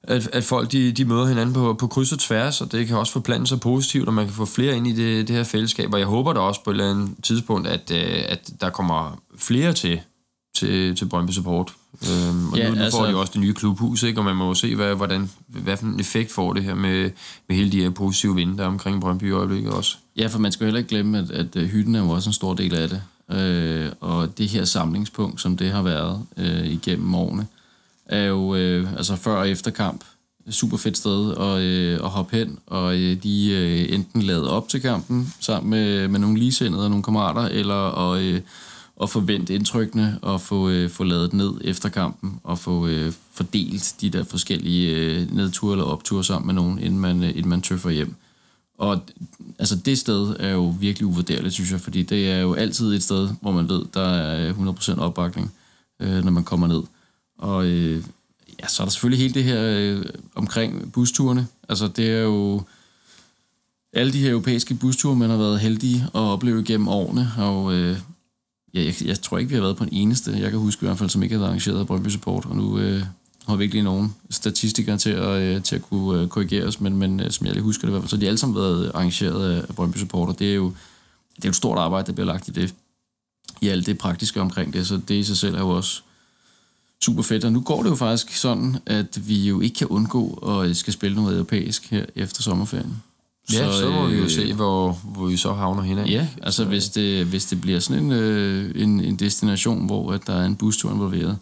at, 0.06 0.28
at 0.32 0.44
folk 0.44 0.72
de, 0.72 0.92
de 0.92 1.04
møder 1.04 1.26
hinanden 1.26 1.54
på, 1.54 1.74
på 1.74 1.86
kryds 1.86 2.12
og 2.12 2.18
tværs, 2.18 2.60
og 2.60 2.72
det 2.72 2.86
kan 2.86 2.96
også 2.96 3.12
forplante 3.12 3.46
sig 3.46 3.60
positivt, 3.60 4.08
og 4.08 4.14
man 4.14 4.24
kan 4.24 4.34
få 4.34 4.44
flere 4.44 4.76
ind 4.76 4.86
i 4.86 4.92
det, 4.92 5.28
det 5.28 5.36
her 5.36 5.44
fællesskab. 5.44 5.92
Og 5.92 5.98
jeg 5.98 6.06
håber 6.06 6.32
da 6.32 6.40
også 6.40 6.64
på 6.64 6.70
et 6.70 6.74
eller 6.74 6.90
andet 6.90 7.10
tidspunkt, 7.22 7.68
at, 7.68 7.90
øh, 7.90 8.22
at 8.28 8.50
der 8.60 8.70
kommer 8.70 9.18
flere 9.38 9.72
til, 9.72 10.00
til, 10.56 10.96
til 10.96 11.04
Brøndby 11.04 11.30
Support. 11.30 11.72
Øhm, 12.02 12.48
og 12.52 12.58
Ja, 12.58 12.68
nu, 12.68 12.74
nu 12.74 12.80
altså- 12.82 12.98
får 12.98 13.04
de 13.04 13.10
jo 13.10 13.20
også 13.20 13.32
det 13.32 13.40
nye 13.40 13.54
klubhus, 13.54 14.02
ikke? 14.02 14.20
og 14.20 14.24
man 14.24 14.36
må 14.36 14.46
jo 14.46 14.54
se, 14.54 14.74
hvad, 14.76 14.94
hvordan, 14.94 15.30
hvad 15.48 15.76
for 15.76 15.86
en 15.86 16.00
effekt 16.00 16.32
får 16.32 16.52
det 16.52 16.64
her 16.64 16.74
med, 16.74 17.10
med 17.48 17.56
hele 17.56 17.72
de 17.72 17.82
her 17.82 17.90
positive 17.90 18.34
vinde, 18.34 18.56
der 18.58 18.62
er 18.64 18.68
omkring 18.68 19.00
Brøndby 19.00 19.24
i 19.28 19.30
øjeblikket 19.30 19.72
også. 19.72 19.96
Ja, 20.16 20.26
for 20.26 20.38
man 20.38 20.52
skal 20.52 20.64
jo 20.64 20.66
heller 20.66 20.78
ikke 20.78 20.88
glemme, 20.88 21.18
at, 21.18 21.30
at 21.30 21.56
øh, 21.56 21.68
hytten 21.68 21.94
er 21.94 22.00
jo 22.02 22.10
også 22.10 22.28
en 22.30 22.34
stor 22.34 22.54
del 22.54 22.74
af 22.74 22.88
det. 22.88 23.02
Øh, 23.32 23.92
og 24.00 24.38
det 24.38 24.48
her 24.48 24.64
samlingspunkt, 24.64 25.40
som 25.40 25.56
det 25.56 25.70
har 25.70 25.82
været 25.82 26.22
øh, 26.36 26.66
igennem 26.66 27.14
årene, 27.14 27.46
er 28.06 28.24
jo 28.24 28.54
øh, 28.54 28.92
altså 28.96 29.16
før 29.16 29.36
og 29.36 29.50
efter 29.50 29.70
kamp 29.70 30.04
super 30.50 30.76
fedt 30.76 30.96
sted 30.96 31.36
at, 31.36 31.62
øh, 31.62 31.94
at 32.04 32.10
hoppe 32.10 32.36
hen, 32.36 32.58
og 32.66 32.96
øh, 32.96 33.22
de 33.22 33.50
øh, 33.50 33.94
enten 33.94 34.22
lavet 34.22 34.48
op 34.48 34.68
til 34.68 34.80
kampen 34.80 35.34
sammen 35.40 35.70
med, 35.70 36.08
med 36.08 36.20
nogle 36.20 36.38
ligesindede 36.38 36.84
og 36.84 36.90
nogle 36.90 37.02
kammerater, 37.02 37.42
eller 37.42 38.12
at, 38.12 38.22
øh, 38.22 38.40
at 39.02 39.10
forvente 39.10 39.54
indtrykkene 39.54 40.18
og 40.22 40.40
få, 40.40 40.68
øh, 40.68 40.90
få 40.90 41.04
lavet 41.04 41.32
ned 41.32 41.52
efter 41.64 41.88
kampen, 41.88 42.40
og 42.44 42.58
få 42.58 42.86
øh, 42.86 43.12
fordelt 43.32 43.94
de 44.00 44.10
der 44.10 44.24
forskellige 44.24 44.96
øh, 44.96 45.34
nedture 45.34 45.72
eller 45.72 45.84
opture 45.84 46.24
sammen 46.24 46.46
med 46.46 46.54
nogen, 46.54 46.78
inden 46.78 47.00
man, 47.00 47.22
øh, 47.22 47.28
inden 47.28 47.48
man 47.48 47.62
tøffer 47.62 47.90
hjem. 47.90 48.14
Og 48.78 49.00
altså 49.58 49.76
det 49.76 49.98
sted 49.98 50.36
er 50.40 50.50
jo 50.50 50.74
virkelig 50.80 51.06
uvurderligt, 51.06 51.54
synes 51.54 51.72
jeg, 51.72 51.80
fordi 51.80 52.02
det 52.02 52.30
er 52.30 52.38
jo 52.38 52.54
altid 52.54 52.94
et 52.94 53.02
sted, 53.02 53.28
hvor 53.40 53.52
man 53.52 53.68
ved, 53.68 53.84
der 53.94 54.08
er 54.08 54.52
100% 54.52 54.98
opbakning, 55.00 55.52
øh, 56.00 56.24
når 56.24 56.30
man 56.30 56.44
kommer 56.44 56.66
ned. 56.66 56.82
Og 57.38 57.66
øh, 57.66 58.04
ja, 58.62 58.68
så 58.68 58.82
er 58.82 58.84
der 58.84 58.90
selvfølgelig 58.90 59.22
hele 59.22 59.34
det 59.34 59.44
her 59.44 59.62
øh, 59.62 60.04
omkring 60.34 60.92
busturene. 60.92 61.46
Altså 61.68 61.88
det 61.88 62.10
er 62.10 62.20
jo 62.20 62.62
alle 63.92 64.12
de 64.12 64.20
her 64.20 64.30
europæiske 64.30 64.74
busture, 64.74 65.16
man 65.16 65.30
har 65.30 65.36
været 65.36 65.60
heldige 65.60 66.02
at 66.14 66.20
opleve 66.20 66.64
gennem 66.64 66.88
årene, 66.88 67.32
og 67.38 67.74
øh, 67.74 67.98
ja, 68.74 68.84
jeg, 68.84 68.94
jeg 69.04 69.20
tror 69.20 69.38
ikke, 69.38 69.48
vi 69.48 69.54
har 69.54 69.62
været 69.62 69.76
på 69.76 69.84
en 69.84 69.92
eneste, 69.92 70.32
jeg 70.38 70.50
kan 70.50 70.60
huske 70.60 70.84
i 70.84 70.86
hvert 70.86 70.98
fald, 70.98 71.10
som 71.10 71.22
ikke 71.22 71.34
har 71.34 71.40
været 71.40 71.48
arrangeret 71.48 71.80
af 71.80 71.86
Brøndby 71.86 72.08
Support, 72.08 72.46
og 72.46 72.56
nu 72.56 72.78
øh, 72.78 73.02
har 73.46 73.56
vi 73.56 73.64
ikke 73.64 73.74
lige 73.74 73.84
nogen 73.84 74.14
statistikere 74.30 74.98
til 74.98 75.10
at, 75.10 75.42
øh, 75.42 75.62
til 75.62 75.76
at 75.76 75.82
kunne 75.82 76.20
øh, 76.20 76.28
korrigere 76.28 76.66
os, 76.66 76.80
men, 76.80 76.96
men 76.96 77.20
øh, 77.20 77.30
som 77.30 77.46
jeg 77.46 77.54
lige 77.54 77.64
husker 77.64 77.86
det 77.86 77.88
i 77.88 77.92
hvert 77.92 78.02
fald, 78.02 78.10
så 78.10 78.16
har 78.16 78.20
de 78.20 78.26
alle 78.26 78.38
sammen 78.38 78.56
været 78.56 78.90
arrangeret 78.94 79.52
af, 79.52 79.64
af 79.68 79.74
Brøndby 79.74 79.96
Support, 79.96 80.28
og 80.28 80.38
det 80.38 80.50
er 80.50 80.54
jo 80.54 80.72
det 81.36 81.44
er 81.44 81.48
jo 81.48 81.50
et 81.50 81.56
stort 81.56 81.78
arbejde, 81.78 82.06
der 82.06 82.12
bliver 82.12 82.26
lagt 82.26 82.48
i 82.48 82.50
det, 82.50 82.74
i 83.60 83.68
alt 83.68 83.86
det 83.86 83.98
praktiske 83.98 84.40
omkring 84.40 84.72
det, 84.72 84.86
så 84.86 85.00
det 85.08 85.14
i 85.14 85.24
sig 85.24 85.36
selv 85.36 85.54
er 85.54 85.60
jo 85.60 85.68
også 85.68 86.02
super 87.04 87.22
fedt. 87.22 87.44
Og 87.44 87.52
nu 87.52 87.60
går 87.60 87.82
det 87.82 87.90
jo 87.90 87.94
faktisk 87.94 88.36
sådan, 88.36 88.76
at 88.86 89.28
vi 89.28 89.48
jo 89.48 89.60
ikke 89.60 89.74
kan 89.74 89.86
undgå 89.86 90.32
at 90.32 90.76
skal 90.76 90.92
spille 90.92 91.16
noget 91.16 91.34
europæisk 91.34 91.90
her 91.90 92.04
efter 92.14 92.42
sommerferien. 92.42 93.02
Ja, 93.52 93.72
så, 93.72 93.78
så 93.78 93.90
må 93.90 94.06
vi 94.06 94.16
jo 94.16 94.22
øh, 94.22 94.30
se, 94.30 94.54
hvor, 94.54 94.92
hvor 95.04 95.26
vi 95.26 95.36
så 95.36 95.52
havner 95.52 95.82
hinanden. 95.82 96.12
Ja, 96.12 96.28
altså 96.42 96.64
hvis 96.64 96.88
det, 96.88 97.26
hvis 97.26 97.46
det 97.46 97.60
bliver 97.60 97.80
sådan 97.80 98.04
en, 98.04 98.12
øh, 98.12 98.82
en, 98.82 99.00
en 99.00 99.16
destination, 99.16 99.86
hvor 99.86 100.12
at 100.12 100.26
der 100.26 100.34
er 100.34 100.46
en 100.46 100.56
bustur 100.56 100.92
involveret, 100.92 101.38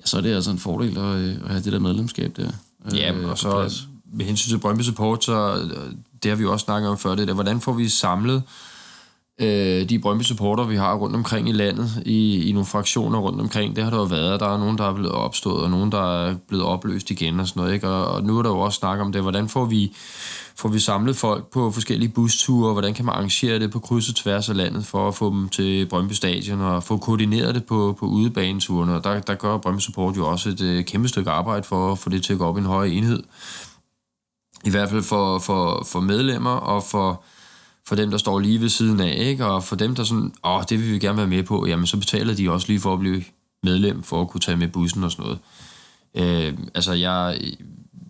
ja, 0.00 0.06
så 0.06 0.16
er 0.16 0.20
det 0.20 0.34
altså 0.34 0.50
en 0.50 0.58
fordel 0.58 0.98
at, 0.98 1.16
øh, 1.16 1.36
at 1.44 1.48
have 1.48 1.62
det 1.62 1.72
der 1.72 1.78
medlemskab 1.78 2.36
der. 2.36 2.50
Ja, 2.94 3.12
øh, 3.12 3.24
og 3.24 3.30
på 3.30 3.36
så 3.36 3.50
plads. 3.50 3.88
med 4.12 4.26
hensyn 4.26 4.50
til 4.50 4.58
Brøndby 4.58 4.82
Support, 4.82 5.24
så 5.24 5.54
øh, 5.54 5.92
det 6.22 6.28
har 6.28 6.36
vi 6.36 6.42
jo 6.42 6.52
også 6.52 6.64
snakket 6.64 6.90
om 6.90 6.98
før, 6.98 7.14
det 7.14 7.28
der, 7.28 7.34
hvordan 7.34 7.60
får 7.60 7.72
vi 7.72 7.88
samlet 7.88 8.36
øh, 8.36 8.42
øh, 9.40 9.88
de 9.88 9.98
Brøndby 9.98 10.22
supporter, 10.22 10.64
vi 10.64 10.76
har 10.76 10.94
rundt 10.94 11.16
omkring 11.16 11.48
i 11.48 11.52
landet, 11.52 12.02
i, 12.06 12.48
i 12.48 12.52
nogle 12.52 12.66
fraktioner 12.66 13.18
rundt 13.18 13.40
omkring, 13.40 13.76
det 13.76 13.84
har 13.84 13.90
der 13.90 13.98
jo 13.98 14.04
været. 14.04 14.40
Der 14.40 14.54
er 14.54 14.58
nogen, 14.58 14.78
der 14.78 14.84
er 14.84 14.94
blevet 14.94 15.12
opstået, 15.12 15.62
og 15.62 15.70
nogen, 15.70 15.92
der 15.92 16.26
er 16.26 16.34
blevet 16.48 16.64
opløst 16.64 17.10
igen 17.10 17.40
og 17.40 17.48
sådan 17.48 17.60
noget. 17.60 17.74
Ikke? 17.74 17.88
Og, 17.88 18.06
og 18.06 18.22
nu 18.22 18.38
er 18.38 18.42
der 18.42 18.50
jo 18.50 18.58
også 18.58 18.78
snak 18.78 18.98
om 18.98 19.12
det, 19.12 19.22
hvordan 19.22 19.48
får 19.48 19.64
vi, 19.64 19.92
får 20.56 20.68
vi 20.68 20.78
samlet 20.78 21.16
folk 21.16 21.46
på 21.46 21.70
forskellige 21.70 22.08
busture, 22.08 22.72
hvordan 22.72 22.94
kan 22.94 23.04
man 23.04 23.14
arrangere 23.14 23.58
det 23.58 23.70
på 23.70 23.78
kryds 23.78 24.08
og 24.08 24.14
tværs 24.14 24.48
af 24.48 24.56
landet, 24.56 24.86
for 24.86 25.08
at 25.08 25.14
få 25.14 25.30
dem 25.30 25.48
til 25.48 25.86
Brøndby 25.86 26.12
Stadion, 26.12 26.60
og 26.60 26.82
få 26.82 26.96
koordineret 26.96 27.54
det 27.54 27.64
på, 27.64 27.96
på 27.98 28.06
udebaneturene. 28.06 28.94
Og 28.94 29.04
der, 29.04 29.20
der 29.20 29.34
gør 29.34 29.58
Brøndby 29.58 29.80
Support 29.80 30.16
jo 30.16 30.26
også 30.26 30.48
et 30.48 30.60
øh, 30.60 30.84
kæmpe 30.84 31.08
stykke 31.08 31.30
arbejde 31.30 31.62
for 31.62 31.92
at 31.92 31.98
få 31.98 32.10
det 32.10 32.24
til 32.24 32.32
at 32.32 32.38
gå 32.38 32.44
op 32.44 32.56
i 32.56 32.60
en 32.60 32.66
høj 32.66 32.86
enhed. 32.86 33.22
I 34.64 34.70
hvert 34.70 34.90
fald 34.90 35.02
for, 35.02 35.38
for, 35.38 35.86
for 35.92 36.00
medlemmer 36.00 36.50
og 36.50 36.82
for 36.82 37.22
for 37.90 37.96
dem, 37.96 38.10
der 38.10 38.18
står 38.18 38.38
lige 38.38 38.60
ved 38.60 38.68
siden 38.68 39.00
af, 39.00 39.14
ikke? 39.18 39.46
og 39.46 39.64
for 39.64 39.76
dem, 39.76 39.94
der 39.94 40.04
sådan, 40.04 40.32
åh, 40.44 40.62
det 40.68 40.78
vil 40.78 40.92
vi 40.92 40.98
gerne 40.98 41.18
være 41.18 41.26
med 41.26 41.42
på, 41.42 41.66
jamen 41.66 41.86
så 41.86 41.96
betaler 41.96 42.34
de 42.34 42.50
også 42.50 42.68
lige 42.68 42.80
for 42.80 42.92
at 42.92 42.98
blive 43.00 43.22
medlem, 43.62 44.02
for 44.02 44.20
at 44.20 44.28
kunne 44.28 44.40
tage 44.40 44.56
med 44.56 44.68
bussen 44.68 45.04
og 45.04 45.10
sådan 45.12 45.24
noget. 45.24 45.38
Øh, 46.14 46.58
altså, 46.74 46.92
jeg, 46.92 47.40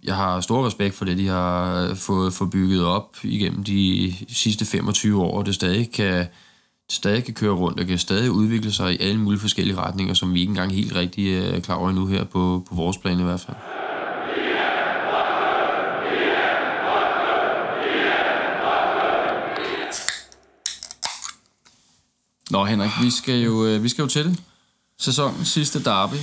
jeg 0.05 0.17
har 0.17 0.41
stor 0.41 0.67
respekt 0.67 0.95
for 0.95 1.05
det, 1.05 1.19
de 1.19 1.27
har 1.27 1.95
fået, 1.95 2.33
for 2.33 2.45
bygget 2.45 2.85
op 2.85 3.17
igennem 3.23 3.65
de 3.65 4.15
sidste 4.29 4.65
25 4.65 5.23
år, 5.23 5.39
og 5.39 5.47
det 5.47 5.55
stadig 5.55 5.93
kan, 5.93 6.27
stadig 6.91 7.25
kan 7.25 7.35
køre 7.35 7.55
rundt 7.55 7.81
og 7.81 7.87
kan 7.87 7.99
stadig 7.99 8.31
udvikle 8.31 8.73
sig 8.73 8.95
i 8.95 8.99
alle 9.01 9.21
mulige 9.21 9.41
forskellige 9.41 9.77
retninger, 9.77 10.15
som 10.15 10.35
vi 10.35 10.41
ikke 10.41 10.51
engang 10.51 10.73
helt 10.73 10.95
rigtig 10.95 11.27
øh, 11.27 11.57
er 11.57 11.61
klar 11.61 11.75
over 11.75 11.89
endnu 11.89 12.07
her 12.07 12.25
på, 12.25 12.67
på 12.69 12.75
vores 12.75 12.99
plan 12.99 13.21
i 13.21 13.23
hvert 13.23 13.41
fald. 13.41 13.57
Nå 22.51 22.65
Henrik, 22.65 22.91
vi 23.03 23.11
skal 23.11 23.41
jo, 23.41 23.67
øh, 23.67 23.83
vi 23.83 23.89
skal 23.89 24.03
jo 24.03 24.09
til 24.09 24.25
det. 24.25 24.43
Sæsonens 24.99 25.49
sidste 25.49 25.85
derby. 25.85 26.17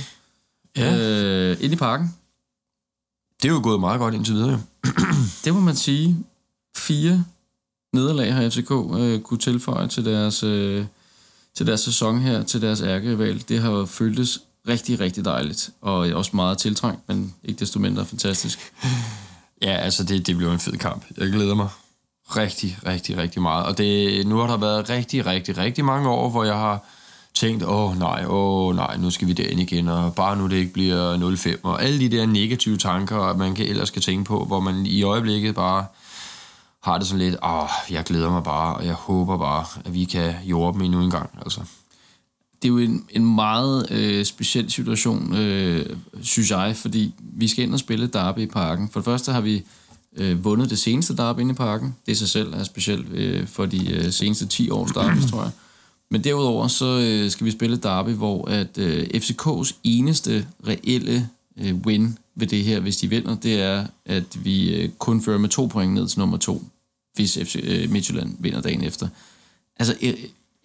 Ja. 0.76 0.96
Øh, 0.98 1.56
ind 1.60 1.72
i 1.72 1.76
parken. 1.76 2.14
Det 3.42 3.48
er 3.48 3.52
jo 3.52 3.60
gået 3.62 3.80
meget 3.80 3.98
godt 3.98 4.14
indtil 4.14 4.34
videre. 4.34 4.62
det 5.44 5.54
må 5.54 5.60
man 5.60 5.76
sige. 5.76 6.16
Fire 6.76 7.24
nederlag 7.92 8.34
har 8.34 8.50
FCK 8.50 8.70
øh, 8.70 9.20
kunne 9.20 9.38
tilføje 9.38 9.88
til 9.88 10.04
deres, 10.04 10.42
øh, 10.42 10.84
til 11.54 11.66
deres 11.66 11.80
sæson 11.80 12.20
her, 12.20 12.42
til 12.42 12.62
deres 12.62 12.80
ærkeval. 12.80 13.44
Det 13.48 13.60
har 13.60 13.70
jo 13.70 13.86
føltes 13.86 14.40
rigtig, 14.68 15.00
rigtig 15.00 15.24
dejligt, 15.24 15.70
og 15.80 15.96
også 15.98 16.30
meget 16.34 16.58
tiltrængt, 16.58 17.08
men 17.08 17.34
ikke 17.44 17.60
desto 17.60 17.78
mindre 17.78 18.06
fantastisk. 18.06 18.72
Ja, 19.62 19.72
altså 19.72 20.04
det, 20.04 20.26
det 20.26 20.36
bliver 20.36 20.52
en 20.52 20.58
fed 20.58 20.72
kamp. 20.72 21.04
Jeg 21.16 21.30
glæder 21.30 21.54
mig 21.54 21.68
rigtig, 22.36 22.78
rigtig, 22.86 23.16
rigtig 23.16 23.42
meget. 23.42 23.66
Og 23.66 23.78
det, 23.78 24.26
nu 24.26 24.36
har 24.36 24.46
der 24.46 24.56
været 24.56 24.90
rigtig, 24.90 25.26
rigtig, 25.26 25.58
rigtig 25.58 25.84
mange 25.84 26.08
år, 26.08 26.30
hvor 26.30 26.44
jeg 26.44 26.54
har 26.54 26.84
tænkt, 27.34 27.62
åh 27.62 27.90
oh, 27.90 27.98
nej, 27.98 28.24
åh 28.26 28.68
oh, 28.68 28.76
nej, 28.76 28.96
nu 28.96 29.10
skal 29.10 29.28
vi 29.28 29.32
derind 29.32 29.60
igen, 29.60 29.88
og 29.88 30.14
bare 30.14 30.36
nu 30.36 30.46
det 30.46 30.56
ikke 30.56 30.72
bliver 30.72 31.36
05, 31.36 31.60
og 31.62 31.82
alle 31.82 32.00
de 32.00 32.16
der 32.16 32.26
negative 32.26 32.76
tanker, 32.76 33.36
man 33.36 33.54
kan 33.54 33.66
ellers 33.66 33.90
kan 33.90 34.02
tænke 34.02 34.24
på, 34.24 34.44
hvor 34.44 34.60
man 34.60 34.86
i 34.86 35.02
øjeblikket 35.02 35.54
bare 35.54 35.86
har 36.82 36.98
det 36.98 37.06
sådan 37.06 37.18
lidt, 37.18 37.36
åh, 37.42 37.62
oh, 37.62 37.68
jeg 37.90 38.04
glæder 38.04 38.30
mig 38.30 38.42
bare, 38.42 38.74
og 38.74 38.86
jeg 38.86 38.94
håber 38.94 39.38
bare, 39.38 39.64
at 39.84 39.94
vi 39.94 40.04
kan 40.04 40.34
jorde 40.44 40.74
dem 40.74 40.82
endnu 40.82 41.00
en 41.00 41.10
gang, 41.10 41.30
altså. 41.42 41.60
Det 42.62 42.68
er 42.68 42.72
jo 42.72 42.78
en, 42.78 43.04
en 43.10 43.34
meget 43.34 43.90
øh, 43.90 44.24
speciel 44.24 44.70
situation, 44.70 45.36
øh, 45.36 45.96
synes 46.22 46.50
jeg, 46.50 46.76
fordi 46.76 47.14
vi 47.20 47.48
skal 47.48 47.64
ind 47.64 47.72
og 47.72 47.80
spille 47.80 48.06
derby 48.06 48.38
i 48.38 48.46
parken. 48.46 48.90
For 48.92 49.00
det 49.00 49.04
første 49.04 49.32
har 49.32 49.40
vi 49.40 49.64
øh, 50.16 50.44
vundet 50.44 50.70
det 50.70 50.78
seneste 50.78 51.16
derby 51.16 51.40
inde 51.40 51.52
i 51.52 51.54
parken. 51.54 51.94
Det 52.06 52.12
i 52.12 52.14
sig 52.14 52.28
selv 52.28 52.54
er 52.54 52.64
specielt 52.64 53.12
øh, 53.12 53.46
for 53.46 53.66
de 53.66 53.90
øh, 53.90 54.12
seneste 54.12 54.46
10 54.46 54.70
års 54.70 54.92
derby, 54.92 55.20
tror 55.30 55.42
jeg. 55.42 55.50
Men 56.10 56.24
derudover 56.24 56.68
så 56.68 57.00
øh, 57.04 57.30
skal 57.30 57.44
vi 57.44 57.50
spille 57.50 57.76
derby, 57.76 58.10
hvor 58.10 58.48
at 58.48 58.78
øh, 58.78 59.08
FCK's 59.14 59.74
eneste 59.84 60.46
reelle 60.66 61.28
øh, 61.58 61.74
win 61.74 62.18
ved 62.34 62.46
det 62.46 62.64
her, 62.64 62.80
hvis 62.80 62.96
de 62.96 63.08
vinder, 63.08 63.34
det 63.34 63.62
er, 63.62 63.86
at 64.04 64.44
vi 64.44 64.74
øh, 64.74 64.88
kun 64.88 65.22
fører 65.22 65.38
med 65.38 65.48
to 65.48 65.66
point 65.66 65.94
ned 65.94 66.08
til 66.08 66.18
nummer 66.18 66.36
to, 66.36 66.64
hvis 67.14 67.38
FC 67.42 67.60
øh, 67.62 67.90
Midtjylland 67.90 68.36
vinder 68.38 68.60
dagen 68.60 68.84
efter. 68.84 69.08
Altså, 69.76 69.96
øh, 70.02 70.14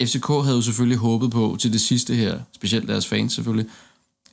FCK 0.07 0.27
havde 0.27 0.55
jo 0.55 0.61
selvfølgelig 0.61 0.97
håbet 0.97 1.31
på 1.31 1.57
til 1.59 1.73
det 1.73 1.81
sidste 1.81 2.15
her, 2.15 2.39
specielt 2.55 2.87
deres 2.87 3.07
fans 3.07 3.33
selvfølgelig, 3.33 3.71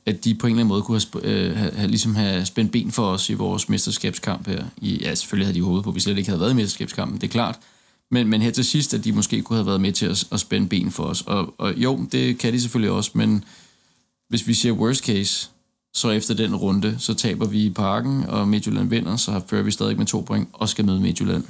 at 0.05 0.25
de 0.25 0.35
på 0.35 0.47
en 0.47 0.51
eller 0.51 0.59
anden 0.59 0.67
måde 0.67 0.81
kunne 0.81 1.01
have, 1.13 1.25
øh, 1.25 1.57
have, 1.57 1.71
have, 1.71 1.87
ligesom 1.87 2.15
have 2.15 2.45
spændt 2.45 2.71
ben 2.71 2.91
for 2.91 3.07
os 3.07 3.29
i 3.29 3.33
vores 3.33 3.69
mesterskabskamp 3.69 4.47
her. 4.47 4.63
I, 4.77 4.99
ja, 5.01 5.15
selvfølgelig 5.15 5.47
havde 5.47 5.59
de 5.59 5.63
håbet 5.63 5.83
på, 5.83 5.89
at 5.89 5.95
vi 5.95 5.99
slet 5.99 6.17
ikke 6.17 6.29
havde 6.29 6.41
været 6.41 6.51
i 6.51 6.55
mesterskabskampen, 6.55 7.21
det 7.21 7.27
er 7.27 7.31
klart. 7.31 7.59
Men, 8.11 8.27
men 8.27 8.41
her 8.41 8.51
til 8.51 8.65
sidst, 8.65 8.93
at 8.93 9.03
de 9.03 9.11
måske 9.11 9.41
kunne 9.41 9.57
have 9.57 9.65
været 9.65 9.81
med 9.81 9.91
til 9.91 10.05
at, 10.05 10.27
at 10.31 10.39
spænde 10.39 10.67
ben 10.67 10.91
for 10.91 11.03
os. 11.03 11.21
Og, 11.21 11.53
og 11.57 11.73
jo, 11.77 12.05
det 12.11 12.37
kan 12.37 12.53
de 12.53 12.61
selvfølgelig 12.61 12.91
også, 12.91 13.11
men 13.13 13.43
hvis 14.29 14.47
vi 14.47 14.53
siger 14.53 14.73
worst 14.73 15.05
case, 15.05 15.49
så 15.93 16.09
efter 16.09 16.33
den 16.33 16.55
runde, 16.55 16.95
så 16.99 17.13
taber 17.13 17.45
vi 17.45 17.65
i 17.65 17.69
parken, 17.69 18.23
og 18.23 18.47
Midtjylland 18.47 18.89
vinder, 18.89 19.15
så 19.15 19.41
fører 19.47 19.63
vi 19.63 19.71
stadig 19.71 19.97
med 19.97 20.05
to 20.05 20.19
point, 20.19 20.49
og 20.53 20.69
skal 20.69 20.85
møde 20.85 20.99
Midtjylland, 20.99 21.43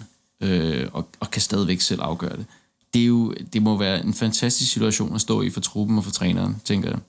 øh, 0.43 0.87
og, 0.93 1.07
og 1.19 1.31
kan 1.31 1.41
stadigvæk 1.41 1.81
selv 1.81 2.01
afgøre 2.01 2.37
det. 2.37 2.45
Det, 2.93 3.01
er 3.01 3.05
jo, 3.05 3.33
det 3.53 3.61
må 3.61 3.77
være 3.77 4.05
en 4.05 4.13
fantastisk 4.13 4.71
situation 4.71 5.15
at 5.15 5.21
stå 5.21 5.41
i 5.41 5.49
for 5.49 5.61
truppen 5.61 5.97
og 5.97 6.03
for 6.03 6.11
træneren, 6.11 6.61
tænker 6.65 6.89
jeg. 6.89 6.99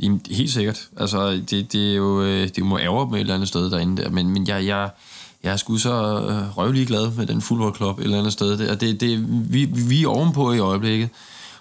Jamen, 0.00 0.20
helt 0.30 0.50
sikkert. 0.50 0.88
Altså, 0.96 1.30
det, 1.50 1.72
det, 1.72 1.90
er 1.90 1.94
jo, 1.94 2.22
øh, 2.22 2.48
det 2.56 2.64
må 2.64 2.78
ærge 2.78 3.10
med 3.10 3.14
et 3.14 3.20
eller 3.20 3.34
andet 3.34 3.48
sted 3.48 3.70
derinde 3.70 4.02
der, 4.02 4.10
men, 4.10 4.30
men 4.30 4.48
jeg, 4.48 4.66
jeg, 4.66 4.90
jeg 5.42 5.52
er 5.52 5.56
sgu 5.56 5.76
så 5.76 5.92
øh, 5.92 6.56
røvlig 6.56 6.86
glad 6.86 7.10
med 7.10 7.26
den 7.26 7.42
fodboldklub 7.42 7.98
et 7.98 8.04
eller 8.04 8.18
andet 8.18 8.32
sted 8.32 8.58
der. 8.58 8.74
Det, 8.74 9.00
det, 9.00 9.26
vi, 9.52 9.64
vi 9.64 10.02
er 10.02 10.08
ovenpå 10.08 10.52
i 10.52 10.58
øjeblikket, 10.58 11.08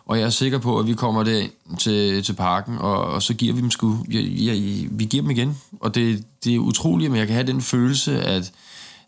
og 0.05 0.19
jeg 0.19 0.25
er 0.25 0.29
sikker 0.29 0.57
på, 0.57 0.79
at 0.79 0.87
vi 0.87 0.93
kommer 0.93 1.23
der 1.23 1.43
til, 1.79 2.23
til 2.23 2.33
parken, 2.33 2.77
og, 2.77 2.97
og 2.97 3.23
så 3.23 3.33
giver 3.33 3.53
vi 3.53 3.61
dem 3.61 3.71
sgu, 3.71 4.05
jeg, 4.11 4.23
jeg, 4.23 4.87
vi 4.91 5.05
giver 5.05 5.23
dem 5.23 5.31
igen. 5.31 5.57
Og 5.79 5.95
det, 5.95 6.23
det 6.43 6.55
er 6.55 6.59
utroligt, 6.59 7.11
men 7.11 7.19
jeg 7.19 7.27
kan 7.27 7.35
have 7.35 7.47
den 7.47 7.61
følelse, 7.61 8.21
at, 8.21 8.51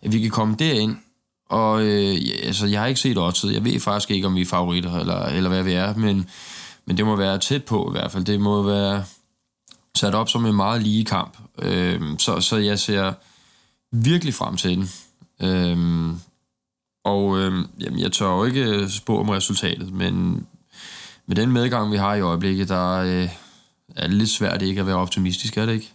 at 0.01 0.13
vi 0.13 0.21
kan 0.21 0.31
komme 0.31 0.55
derind, 0.59 0.95
og 1.49 1.83
øh, 1.83 2.17
altså, 2.43 2.67
jeg 2.67 2.79
har 2.79 2.87
ikke 2.87 2.99
set 2.99 3.17
oddset. 3.17 3.53
Jeg 3.53 3.65
ved 3.65 3.79
faktisk 3.79 4.11
ikke, 4.11 4.27
om 4.27 4.35
vi 4.35 4.41
er 4.41 4.45
favoritter, 4.45 4.99
eller, 4.99 5.25
eller 5.25 5.49
hvad 5.49 5.63
vi 5.63 5.73
er, 5.73 5.95
men 5.95 6.29
men 6.87 6.97
det 6.97 7.05
må 7.05 7.15
være 7.15 7.37
tæt 7.37 7.63
på 7.63 7.89
i 7.89 7.91
hvert 7.91 8.11
fald. 8.11 8.25
Det 8.25 8.41
må 8.41 8.61
være 8.61 9.03
sat 9.95 10.15
op 10.15 10.29
som 10.29 10.45
en 10.45 10.55
meget 10.55 10.83
lige 10.83 11.05
kamp. 11.05 11.37
Øh, 11.61 12.01
så, 12.17 12.41
så 12.41 12.57
jeg 12.57 12.79
ser 12.79 13.13
virkelig 13.91 14.33
frem 14.33 14.57
til 14.57 14.77
den. 14.77 14.89
Øh, 15.41 16.15
og 17.03 17.39
øh, 17.39 17.65
jamen, 17.79 17.99
jeg 17.99 18.11
tør 18.11 18.35
jo 18.35 18.43
ikke 18.43 18.63
øh, 18.63 18.89
spå 18.89 19.19
om 19.19 19.29
resultatet, 19.29 19.93
men 19.93 20.45
med 21.25 21.35
den 21.35 21.51
medgang, 21.51 21.91
vi 21.91 21.97
har 21.97 22.15
i 22.15 22.21
øjeblikket, 22.21 22.69
der 22.69 22.91
øh, 22.91 23.29
er 23.95 24.07
det 24.07 24.15
lidt 24.15 24.29
svært 24.29 24.61
ikke 24.61 24.81
at 24.81 24.87
være 24.87 24.95
optimistisk, 24.95 25.57
er 25.57 25.65
det 25.65 25.73
ikke? 25.73 25.93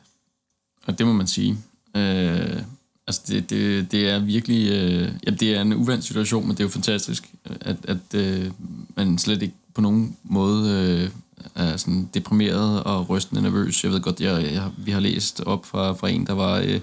Og 0.86 0.98
det 0.98 1.06
må 1.06 1.12
man 1.12 1.26
sige. 1.26 1.58
Øh, 1.96 2.62
altså 3.06 3.22
det, 3.28 3.50
det, 3.50 3.92
det 3.92 4.10
er 4.10 4.18
virkelig, 4.18 4.70
øh, 4.70 5.12
ja, 5.26 5.30
det 5.30 5.56
er 5.56 5.60
en 5.62 5.72
uvandt 5.72 6.04
situation, 6.04 6.46
men 6.46 6.50
det 6.50 6.60
er 6.60 6.64
jo 6.64 6.70
fantastisk, 6.70 7.30
at, 7.60 7.76
at 7.84 8.14
øh, 8.14 8.50
man 8.96 9.18
slet 9.18 9.42
ikke 9.42 9.54
på 9.74 9.80
nogen 9.80 10.16
måde 10.22 10.70
øh, 10.70 11.10
er 11.54 11.76
sådan 11.76 12.08
deprimeret 12.14 12.82
og 12.82 13.08
rystende 13.08 13.42
nervøs. 13.42 13.84
Jeg 13.84 13.92
ved 13.92 14.00
godt, 14.00 14.20
jeg, 14.20 14.52
jeg, 14.52 14.70
vi 14.76 14.90
har 14.90 15.00
læst 15.00 15.40
op 15.46 15.66
fra, 15.66 15.92
fra 15.92 16.08
en, 16.08 16.26
der 16.26 16.32
var 16.32 16.58
øh, 16.58 16.80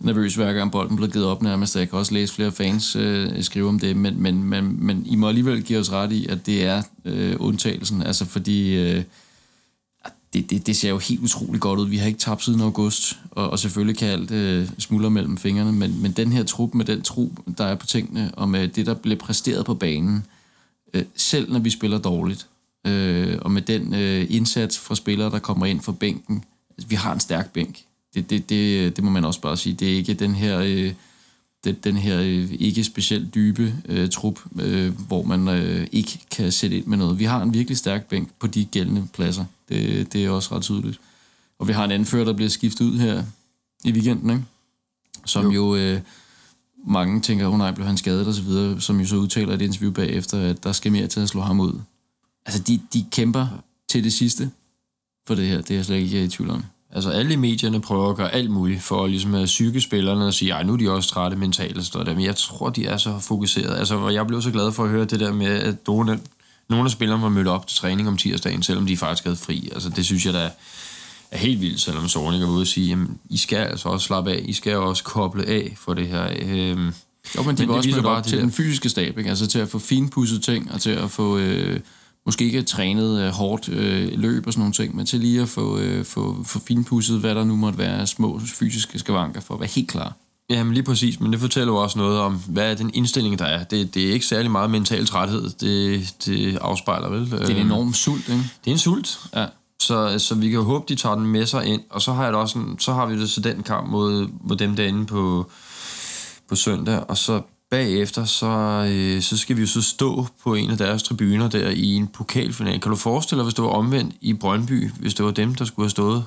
nervøs 0.00 0.34
hver 0.34 0.52
gang 0.52 0.72
bolden 0.72 0.96
blev 0.96 1.10
givet 1.10 1.26
op 1.26 1.42
nærmest. 1.42 1.76
Jeg 1.76 1.90
kan 1.90 1.98
også 1.98 2.14
læse 2.14 2.34
flere 2.34 2.52
fans 2.52 2.96
øh, 2.96 3.42
skrive 3.42 3.68
om 3.68 3.78
det, 3.78 3.96
men, 3.96 4.22
men, 4.22 4.44
men, 4.44 4.86
men 4.86 5.06
I 5.06 5.16
må 5.16 5.28
alligevel 5.28 5.62
give 5.62 5.78
os 5.78 5.92
ret 5.92 6.12
i, 6.12 6.26
at 6.26 6.46
det 6.46 6.64
er 6.64 6.82
øh, 7.04 7.36
undtagelsen. 7.38 8.02
Altså 8.02 8.24
fordi... 8.24 8.74
Øh, 8.74 9.04
det, 10.32 10.50
det, 10.50 10.66
det 10.66 10.76
ser 10.76 10.88
jo 10.88 10.98
helt 10.98 11.20
utroligt 11.20 11.60
godt 11.60 11.78
ud. 11.78 11.88
Vi 11.88 11.96
har 11.96 12.06
ikke 12.06 12.18
tabt 12.18 12.44
siden 12.44 12.60
august, 12.60 13.18
og, 13.30 13.50
og 13.50 13.58
selvfølgelig 13.58 13.96
kan 13.96 14.08
alt 14.08 14.30
øh, 14.30 14.68
smuldre 14.78 15.10
mellem 15.10 15.38
fingrene, 15.38 15.72
men, 15.72 16.02
men 16.02 16.12
den 16.12 16.32
her 16.32 16.44
trup 16.44 16.74
med 16.74 16.84
den 16.84 17.02
tro, 17.02 17.32
der 17.58 17.64
er 17.64 17.74
på 17.74 17.86
tingene, 17.86 18.30
og 18.34 18.48
med 18.48 18.68
det, 18.68 18.86
der 18.86 18.94
blev 18.94 19.16
præsteret 19.16 19.64
på 19.64 19.74
banen, 19.74 20.16
øh, 20.16 20.22
øh, 20.94 21.04
selv 21.16 21.52
når 21.52 21.58
vi 21.58 21.70
spiller 21.70 21.98
dårligt, 21.98 22.46
øh, 22.86 23.38
og 23.42 23.50
med 23.50 23.62
den 23.62 23.94
øh, 23.94 24.26
indsats 24.30 24.78
fra 24.78 24.94
spillere, 24.94 25.30
der 25.30 25.38
kommer 25.38 25.66
ind 25.66 25.80
fra 25.80 25.92
bænken, 25.92 26.44
altså, 26.70 26.88
vi 26.88 26.94
har 26.94 27.12
en 27.12 27.20
stærk 27.20 27.52
bænk. 27.52 27.84
Det, 28.14 28.30
det, 28.30 28.48
det, 28.48 28.96
det 28.96 29.04
må 29.04 29.10
man 29.10 29.24
også 29.24 29.40
bare 29.40 29.56
sige. 29.56 29.74
Det 29.74 29.92
er 29.92 29.96
ikke 29.96 30.14
den 30.14 30.34
her... 30.34 30.58
Øh, 30.58 30.92
den, 31.64 31.76
den 31.84 31.96
her 31.96 32.20
øh, 32.20 32.52
ikke 32.52 32.84
specielt 32.84 33.34
dybe 33.34 33.74
øh, 33.88 34.10
trup, 34.10 34.40
øh, 34.60 35.06
hvor 35.06 35.22
man 35.22 35.48
øh, 35.48 35.86
ikke 35.92 36.18
kan 36.30 36.52
sætte 36.52 36.76
ind 36.76 36.86
med 36.86 36.98
noget. 36.98 37.18
Vi 37.18 37.24
har 37.24 37.42
en 37.42 37.54
virkelig 37.54 37.78
stærk 37.78 38.08
bænk 38.08 38.28
på 38.38 38.46
de 38.46 38.64
gældende 38.64 39.08
pladser. 39.12 39.44
Det, 39.68 40.12
det 40.12 40.24
er 40.24 40.30
også 40.30 40.56
ret 40.56 40.62
tydeligt. 40.62 41.00
Og 41.58 41.68
vi 41.68 41.72
har 41.72 41.84
en 41.84 41.90
anfører, 41.90 42.24
der 42.24 42.32
bliver 42.32 42.48
skiftet 42.48 42.84
ud 42.84 42.98
her 42.98 43.22
i 43.84 43.92
weekenden, 43.92 44.30
ikke? 44.30 44.42
som 45.26 45.50
jo, 45.50 45.76
jo 45.76 45.76
øh, 45.76 46.00
mange 46.86 47.20
tænker, 47.20 47.46
hun 47.46 47.54
oh, 47.54 47.58
nej, 47.58 47.74
blev 47.74 47.86
han 47.86 47.96
skadet 47.96 48.26
og 48.26 48.34
så 48.34 48.42
videre, 48.42 48.80
som 48.80 49.00
jo 49.00 49.06
så 49.06 49.16
udtaler 49.16 49.52
i 49.52 49.54
et 49.54 49.62
interview 49.62 49.92
bagefter, 49.92 50.50
at 50.50 50.64
der 50.64 50.72
skal 50.72 50.92
mere 50.92 51.06
til 51.06 51.20
at 51.20 51.28
slå 51.28 51.40
ham 51.40 51.60
ud. 51.60 51.80
Altså, 52.46 52.62
de, 52.62 52.80
de 52.92 53.04
kæmper 53.10 53.46
til 53.88 54.04
det 54.04 54.12
sidste 54.12 54.50
for 55.26 55.34
det 55.34 55.48
her, 55.48 55.60
det 55.60 55.70
er 55.70 55.74
jeg 55.74 55.84
slet 55.84 55.96
ikke 55.96 56.24
i 56.24 56.28
tvivl 56.28 56.50
om. 56.50 56.64
Altså 56.92 57.10
alle 57.10 57.36
medierne 57.36 57.80
prøver 57.80 58.10
at 58.10 58.16
gøre 58.16 58.32
alt 58.32 58.50
muligt 58.50 58.82
for 58.82 59.06
ligesom 59.06 59.34
at 59.34 59.46
psyke 59.46 59.80
spillerne 59.80 60.26
og 60.26 60.34
sige, 60.34 60.52
ej 60.52 60.62
nu 60.62 60.72
er 60.72 60.76
de 60.76 60.90
også 60.90 61.08
trætte 61.08 61.36
mentalt 61.36 61.78
og 61.78 61.84
sådan 61.84 62.04
noget. 62.04 62.16
Men 62.16 62.26
jeg 62.26 62.36
tror, 62.36 62.70
de 62.70 62.86
er 62.86 62.96
så 62.96 63.18
fokuseret. 63.18 63.78
Altså 63.78 64.08
jeg 64.08 64.26
blev 64.26 64.42
så 64.42 64.50
glad 64.50 64.72
for 64.72 64.84
at 64.84 64.90
høre 64.90 65.04
det 65.04 65.20
der 65.20 65.32
med, 65.32 65.46
at 65.46 65.86
Donald 65.86 66.20
nogle 66.70 66.84
af 66.84 66.90
spillerne 66.90 67.22
var 67.22 67.28
mødt 67.28 67.48
op 67.48 67.66
til 67.66 67.78
træning 67.78 68.08
om 68.08 68.16
tirsdagen, 68.16 68.62
selvom 68.62 68.86
de 68.86 68.96
faktisk 68.96 69.24
havde 69.24 69.36
fri. 69.36 69.68
Altså, 69.72 69.88
det 69.88 70.04
synes 70.04 70.26
jeg 70.26 70.34
da 70.34 70.50
er 71.32 71.38
helt 71.38 71.60
vildt, 71.60 71.80
selvom 71.80 72.08
Sorning 72.08 72.42
er 72.42 72.48
ude 72.48 72.60
og 72.60 72.66
sige, 72.66 72.86
jamen, 72.86 73.18
I 73.30 73.36
skal 73.36 73.56
altså 73.56 73.88
også 73.88 74.06
slappe 74.06 74.30
af, 74.30 74.44
I 74.44 74.52
skal 74.52 74.76
også 74.76 75.04
koble 75.04 75.46
af 75.46 75.74
for 75.78 75.94
det 75.94 76.08
her. 76.08 76.28
Øhm, 76.42 76.92
jo, 77.36 77.42
men 77.42 77.56
de 77.56 77.62
men 77.62 77.68
var 77.68 77.74
også 77.74 78.00
op 78.00 78.24
til 78.24 78.36
der. 78.38 78.44
den 78.44 78.52
fysiske 78.52 78.88
stab, 78.88 79.18
ikke? 79.18 79.30
altså 79.30 79.46
til 79.46 79.58
at 79.58 79.68
få 79.68 79.78
finpudset 79.78 80.42
ting, 80.42 80.72
og 80.72 80.80
til 80.80 80.90
at 80.90 81.10
få... 81.10 81.38
Øh 81.38 81.80
måske 82.26 82.44
ikke 82.44 82.62
trænet 82.62 83.20
øh, 83.20 83.28
hårdt 83.28 83.68
øh, 83.68 84.18
løb 84.18 84.46
og 84.46 84.52
sådan 84.52 84.60
nogle 84.60 84.72
ting, 84.72 84.96
men 84.96 85.06
til 85.06 85.20
lige 85.20 85.42
at 85.42 85.48
få, 85.48 85.78
øh, 85.78 86.04
få, 86.04 86.44
få 86.44 86.58
finpudset, 86.58 87.20
hvad 87.20 87.34
der 87.34 87.44
nu 87.44 87.56
måtte 87.56 87.78
være 87.78 88.06
små 88.06 88.40
fysiske 88.46 88.98
skavanker 88.98 89.40
for 89.40 89.54
at 89.54 89.60
være 89.60 89.68
helt 89.74 89.88
klar. 89.88 90.16
Jamen 90.50 90.74
lige 90.74 90.82
præcis, 90.82 91.20
men 91.20 91.32
det 91.32 91.40
fortæller 91.40 91.72
jo 91.72 91.76
også 91.76 91.98
noget 91.98 92.18
om, 92.20 92.42
hvad 92.48 92.70
er 92.70 92.74
den 92.74 92.90
indstilling, 92.94 93.38
der 93.38 93.44
er. 93.44 93.64
Det, 93.64 93.94
det 93.94 94.08
er 94.08 94.12
ikke 94.12 94.26
særlig 94.26 94.50
meget 94.50 94.70
mental 94.70 95.06
træthed, 95.06 95.50
det, 95.50 96.14
det 96.26 96.56
afspejler 96.56 97.08
vel. 97.08 97.30
Det 97.30 97.50
er 97.50 97.54
en 97.54 97.66
enorm 97.66 97.92
sult, 97.92 98.28
ikke? 98.28 98.42
Det 98.64 98.70
er 98.70 98.72
en 98.72 98.78
sult, 98.78 99.20
ja. 99.34 99.46
Så, 99.80 100.18
så 100.18 100.34
vi 100.34 100.48
kan 100.48 100.58
jo 100.58 100.64
håbe, 100.64 100.84
de 100.88 100.94
tager 100.94 101.14
den 101.14 101.26
med 101.26 101.46
sig 101.46 101.66
ind, 101.66 101.82
og 101.90 102.02
så 102.02 102.12
har, 102.12 102.24
jeg 102.24 102.34
også 102.34 102.58
en, 102.58 102.78
så 102.78 102.92
har 102.92 103.06
vi 103.06 103.20
det 103.20 103.30
så 103.30 103.40
den 103.40 103.62
kamp 103.62 103.90
mod, 103.90 104.28
mod 104.40 104.56
dem 104.56 104.76
derinde 104.76 105.06
på, 105.06 105.50
på 106.48 106.54
søndag, 106.54 107.04
og 107.08 107.16
så 107.16 107.42
bagefter, 107.70 108.24
så, 108.24 108.46
øh, 108.90 109.22
så 109.22 109.38
skal 109.38 109.56
vi 109.56 109.60
jo 109.60 109.66
så 109.66 109.82
stå 109.82 110.26
på 110.42 110.54
en 110.54 110.70
af 110.70 110.78
deres 110.78 111.02
tribuner 111.02 111.48
der 111.48 111.70
i 111.70 111.94
en 111.94 112.06
pokalfinal. 112.06 112.80
Kan 112.80 112.90
du 112.90 112.96
forestille 112.96 113.38
dig, 113.38 113.44
hvis 113.44 113.54
det 113.54 113.64
var 113.64 113.70
omvendt 113.70 114.14
i 114.20 114.32
Brøndby, 114.32 114.90
hvis 114.90 115.14
det 115.14 115.24
var 115.24 115.30
dem, 115.30 115.54
der 115.54 115.64
skulle 115.64 115.84
have 115.84 115.90
stået 115.90 116.24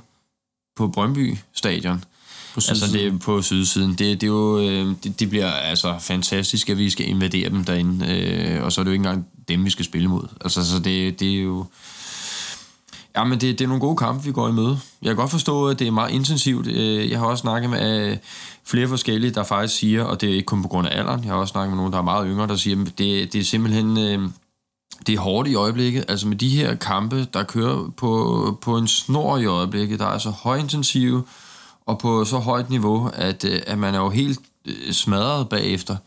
på 0.75 0.87
Brøndby 0.87 1.37
stadion? 1.53 2.03
På 2.53 2.61
altså 2.69 2.89
det 2.93 3.07
er 3.07 3.17
på 3.17 3.41
sydsiden. 3.41 3.89
Det, 3.89 3.99
det, 3.99 4.23
er 4.23 4.27
jo, 4.27 4.59
øh, 4.59 4.95
det, 5.03 5.19
det 5.19 5.29
bliver 5.29 5.51
altså 5.51 5.95
fantastisk, 5.99 6.69
at 6.69 6.77
vi 6.77 6.89
skal 6.89 7.09
invadere 7.09 7.49
dem 7.49 7.63
derinde, 7.63 8.07
øh, 8.07 8.63
og 8.63 8.71
så 8.71 8.81
er 8.81 8.83
det 8.83 8.89
jo 8.89 8.93
ikke 8.93 9.01
engang 9.01 9.27
dem, 9.47 9.65
vi 9.65 9.69
skal 9.69 9.85
spille 9.85 10.07
mod. 10.07 10.27
Altså 10.41 10.65
så 10.65 10.79
det, 10.79 11.19
det 11.19 11.37
er 11.37 11.41
jo... 11.41 11.65
Ja, 13.15 13.23
men 13.23 13.41
det, 13.41 13.59
det 13.59 13.61
er 13.61 13.67
nogle 13.67 13.81
gode 13.81 13.97
kampe, 13.97 14.23
vi 14.23 14.31
går 14.31 14.49
i 14.49 14.51
møde. 14.51 14.79
Jeg 15.01 15.09
kan 15.09 15.15
godt 15.15 15.31
forstå, 15.31 15.67
at 15.67 15.79
det 15.79 15.87
er 15.87 15.91
meget 15.91 16.11
intensivt. 16.11 16.67
Øh, 16.67 17.11
jeg 17.11 17.19
har 17.19 17.25
også 17.25 17.41
snakket 17.41 17.69
med 17.69 18.11
øh, 18.11 18.17
flere 18.65 18.87
forskellige, 18.87 19.31
der 19.31 19.43
faktisk 19.43 19.79
siger, 19.79 20.03
og 20.03 20.21
det 20.21 20.29
er 20.29 20.33
ikke 20.33 20.45
kun 20.45 20.61
på 20.61 20.67
grund 20.67 20.87
af 20.87 20.99
alderen, 20.99 21.23
jeg 21.23 21.31
har 21.31 21.39
også 21.39 21.51
snakket 21.51 21.69
med 21.69 21.77
nogen, 21.77 21.93
der 21.93 21.99
er 21.99 22.03
meget 22.03 22.27
yngre, 22.29 22.47
der 22.47 22.55
siger, 22.55 22.81
at 22.81 22.97
det, 22.97 23.33
det 23.33 23.41
er 23.41 23.43
simpelthen 23.43 23.97
øh, 23.97 24.29
det 25.07 25.15
er 25.15 25.19
hårdt 25.19 25.47
i 25.47 25.55
øjeblikket. 25.55 26.05
Altså 26.07 26.27
med 26.27 26.37
de 26.37 26.49
her 26.49 26.75
kampe, 26.75 27.27
der 27.33 27.43
kører 27.43 27.89
på, 27.97 28.57
på 28.61 28.77
en 28.77 28.87
snor 28.87 29.37
i 29.37 29.45
øjeblikket, 29.45 29.99
der 29.99 30.07
er 30.07 30.17
så 30.17 30.29
højintensive, 30.29 31.23
og 31.85 31.99
på 31.99 32.25
så 32.25 32.37
højt 32.37 32.69
niveau, 32.69 33.09
at, 33.13 33.45
at 33.45 33.77
man 33.77 33.95
er 33.95 33.99
jo 33.99 34.09
helt 34.09 34.39
smadret 34.91 35.49
bagefter 35.49 35.97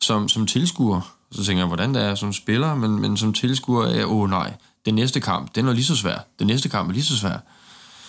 som, 0.00 0.28
som 0.28 0.46
tilskuer. 0.46 1.00
Så 1.32 1.44
tænker 1.44 1.60
jeg, 1.60 1.66
hvordan 1.66 1.94
det 1.94 2.02
er 2.02 2.14
som 2.14 2.32
spiller, 2.32 2.74
men, 2.74 3.00
men 3.00 3.16
som 3.16 3.32
tilskuer 3.32 3.86
er, 3.86 4.04
åh 4.04 4.16
oh, 4.16 4.30
nej, 4.30 4.52
den 4.86 4.94
næste 4.94 5.20
kamp, 5.20 5.54
den 5.54 5.68
er 5.68 5.72
lige 5.72 5.84
så 5.84 5.96
svær. 5.96 6.26
Den 6.38 6.46
næste 6.46 6.68
kamp 6.68 6.88
er 6.88 6.92
lige 6.92 7.04
så 7.04 7.16
svær. 7.16 7.38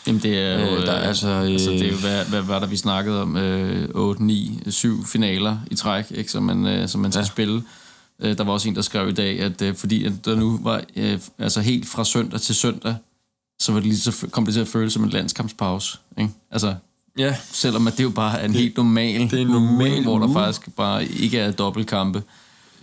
Jamen 0.08 0.22
det 0.22 0.40
er 0.40 0.60
jo, 0.60 0.76
øh, 0.76 0.86
der 0.86 0.92
er 0.92 1.08
altså, 1.08 1.28
øh, 1.28 1.52
altså 1.52 1.70
det 1.72 1.82
er 1.82 1.92
jo 1.92 1.98
hvad, 1.98 2.26
hvad 2.26 2.42
var 2.42 2.60
der 2.60 2.68
vi 2.68 2.78
snakkede 2.78 3.22
om, 3.22 3.38
øh, 3.38 3.90
8, 3.94 4.24
9, 4.24 4.60
7 4.68 5.06
finaler 5.06 5.58
i 5.72 5.76
træk, 5.76 6.06
ikke, 6.12 6.32
som 6.32 6.44
man, 6.44 6.66
øh, 6.68 6.88
som 6.88 7.02
man 7.02 7.12
skal 7.12 7.22
ja. 7.22 7.26
spille. 7.26 7.64
Øh, 8.20 8.38
der 8.38 8.44
var 8.44 8.54
også 8.54 8.68
en, 8.68 8.76
der 8.76 8.82
skrev 8.82 9.10
i 9.10 9.14
dag, 9.14 9.40
at 9.40 9.62
øh, 9.62 9.76
fordi 9.76 10.06
at 10.06 10.26
der 10.26 10.36
nu 10.36 10.60
var 10.64 10.82
øh, 10.96 11.20
altså 11.40 11.62
helt 11.62 11.88
fra 11.88 12.06
søndag 12.06 12.42
til 12.42 12.56
søndag, 12.56 12.96
så 13.60 13.72
var 13.72 13.80
det 13.80 13.88
lige 13.88 14.00
så 14.00 14.28
kom 14.32 14.46
det 14.46 14.54
til 14.54 14.62
at 14.62 14.68
føles 14.68 14.94
som 14.94 15.04
en 15.04 15.10
landskampspause. 15.10 15.98
Ikke? 16.18 16.32
Altså, 16.52 16.76
Ja. 17.18 17.36
Selvom 17.52 17.88
at 17.88 17.98
det 17.98 18.04
jo 18.04 18.10
bare 18.10 18.40
er 18.40 18.46
en 18.46 18.52
det, 18.52 18.60
helt 18.62 18.78
normal, 18.78 19.22
det 19.22 19.34
er 19.34 19.38
en 19.42 19.48
normal 19.48 19.94
uge, 19.94 20.04
hvor 20.04 20.20
der 20.20 20.34
faktisk 20.34 20.76
bare 20.76 21.06
ikke 21.06 21.40
er 21.40 21.52
dobbeltkampe. 21.52 22.24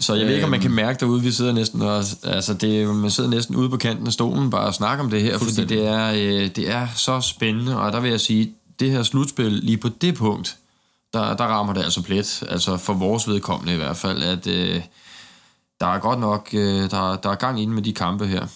Så 0.03 0.15
jeg 0.15 0.27
ved 0.27 0.35
ikke, 0.35 0.45
om 0.45 0.51
man 0.51 0.61
kan 0.61 0.71
mærke 0.71 1.01
derude, 1.01 1.23
vi 1.23 1.31
sidder 1.31 1.53
næsten 1.53 1.83
og, 1.83 2.05
altså 2.25 2.55
det, 2.55 2.95
man 2.95 3.11
sidder 3.11 3.31
næsten 3.31 3.57
ude 3.57 3.71
på 3.71 3.77
kanten 3.77 4.07
af 4.07 4.13
stolen 4.13 4.51
bare 4.51 4.67
og 4.67 4.75
snakker 4.75 5.05
om 5.05 5.11
det 5.11 5.23
her, 5.23 5.39
fordi 5.39 5.65
det 5.65 5.87
er, 5.87 6.13
øh, 6.13 6.51
det 6.57 6.71
er 6.71 6.87
så 6.95 7.21
spændende, 7.21 7.81
og 7.81 7.93
der 7.93 8.01
vil 8.01 8.11
jeg 8.11 8.21
sige, 8.21 8.55
det 8.81 8.91
her 8.91 9.03
slutspil 9.03 9.53
lige 9.53 9.77
på 9.77 9.89
det 9.89 10.15
punkt, 10.15 10.57
der, 11.13 11.37
der 11.37 11.45
rammer 11.45 11.73
det 11.73 11.83
altså 11.83 12.03
plet, 12.03 12.43
altså 12.49 12.77
for 12.77 12.93
vores 12.93 13.29
vedkommende 13.29 13.73
i 13.75 13.77
hvert 13.77 13.97
fald, 13.97 14.23
at 14.23 14.47
øh, 14.47 14.83
der 15.81 15.87
er 15.87 15.99
godt 15.99 16.21
nok, 16.21 16.49
øh, 16.53 16.91
der, 16.91 17.17
der 17.17 17.31
er 17.31 17.35
gang 17.35 17.63
inde 17.63 17.75
med 17.75 17.83
de 17.83 17.93
kampe 17.93 18.27
her. 18.27 18.47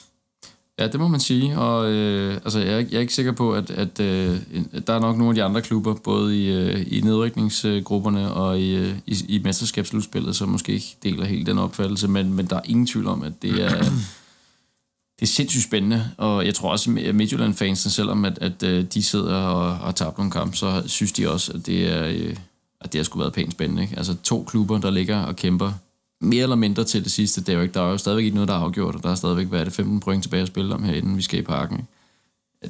Ja, 0.79 0.87
det 0.89 1.01
må 1.01 1.09
man 1.09 1.21
sige, 1.21 1.59
og 1.59 1.93
øh, 1.93 2.35
altså, 2.35 2.59
jeg, 2.59 2.87
jeg 2.91 2.97
er 2.97 3.01
ikke 3.01 3.15
sikker 3.15 3.33
på, 3.33 3.55
at, 3.55 3.71
at 3.71 4.01
øh, 4.01 4.41
der 4.87 4.93
er 4.93 5.01
nok 5.01 5.17
nogle 5.17 5.31
af 5.31 5.35
de 5.35 5.43
andre 5.43 5.63
klubber, 5.63 5.95
både 5.95 6.45
i, 6.45 6.53
øh, 6.53 6.87
i 6.87 7.01
nedrykningsgrupperne 7.01 8.33
og 8.33 8.61
i, 8.61 8.77
øh, 8.77 8.95
i, 9.07 9.17
i 9.29 9.39
mesterskabsslutspillet, 9.39 10.37
som 10.37 10.49
måske 10.49 10.73
ikke 10.73 10.97
deler 11.03 11.25
helt 11.25 11.47
den 11.47 11.59
opfattelse, 11.59 12.09
men, 12.09 12.33
men 12.33 12.47
der 12.47 12.57
er 12.57 12.61
ingen 12.65 12.87
tvivl 12.87 13.07
om, 13.07 13.23
at 13.23 13.33
det 13.43 13.65
er, 13.65 13.79
det 15.19 15.23
er 15.23 15.27
sindssygt 15.27 15.65
spændende, 15.65 16.11
og 16.17 16.47
jeg 16.47 16.55
tror 16.55 16.71
også, 16.71 16.91
at 17.07 17.15
Midtjylland-fansene, 17.15 17.93
selvom 17.93 18.25
at, 18.25 18.39
at 18.39 18.63
øh, 18.63 18.85
de 18.85 19.03
sidder 19.03 19.37
og 19.37 19.77
har 19.77 19.93
tabt 19.93 20.19
nogle 20.19 20.31
kampe, 20.33 20.57
så 20.57 20.83
synes 20.87 21.13
de 21.13 21.31
også, 21.31 21.53
at 21.53 21.67
det 21.67 21.93
er... 21.93 22.07
Øh, 22.07 22.37
at 22.81 22.93
det 22.93 22.99
har 22.99 23.05
sgu 23.05 23.19
været 23.19 23.33
pænt 23.33 23.53
spændende. 23.53 23.83
Ikke? 23.83 23.97
Altså 23.97 24.15
to 24.23 24.45
klubber, 24.49 24.79
der 24.79 24.91
ligger 24.91 25.19
og 25.19 25.37
kæmper 25.37 25.73
mere 26.21 26.43
eller 26.43 26.57
mindre 26.57 26.85
til 26.85 27.05
det 27.05 27.13
sidste. 27.13 27.41
Det 27.41 27.49
er 27.49 27.57
jo 27.57 27.63
ikke, 27.63 27.75
der 27.75 27.83
er 27.83 27.91
jo 27.91 27.99
stadigvæk 27.99 28.25
ikke 28.25 28.35
noget, 28.35 28.49
der 28.49 28.55
er 28.55 28.59
afgjort, 28.59 28.95
og 28.95 29.03
der 29.03 29.11
er 29.11 29.15
stadigvæk, 29.15 29.47
hvad 29.47 29.61
er 29.61 29.65
det, 29.65 29.73
15 29.73 30.01
point 30.01 30.23
tilbage 30.23 30.43
at 30.43 30.49
spille 30.49 30.75
om 30.75 30.83
her, 30.83 30.95
inden 30.95 31.17
vi 31.17 31.23
skal 31.23 31.39
i 31.39 31.43
parken. 31.43 31.89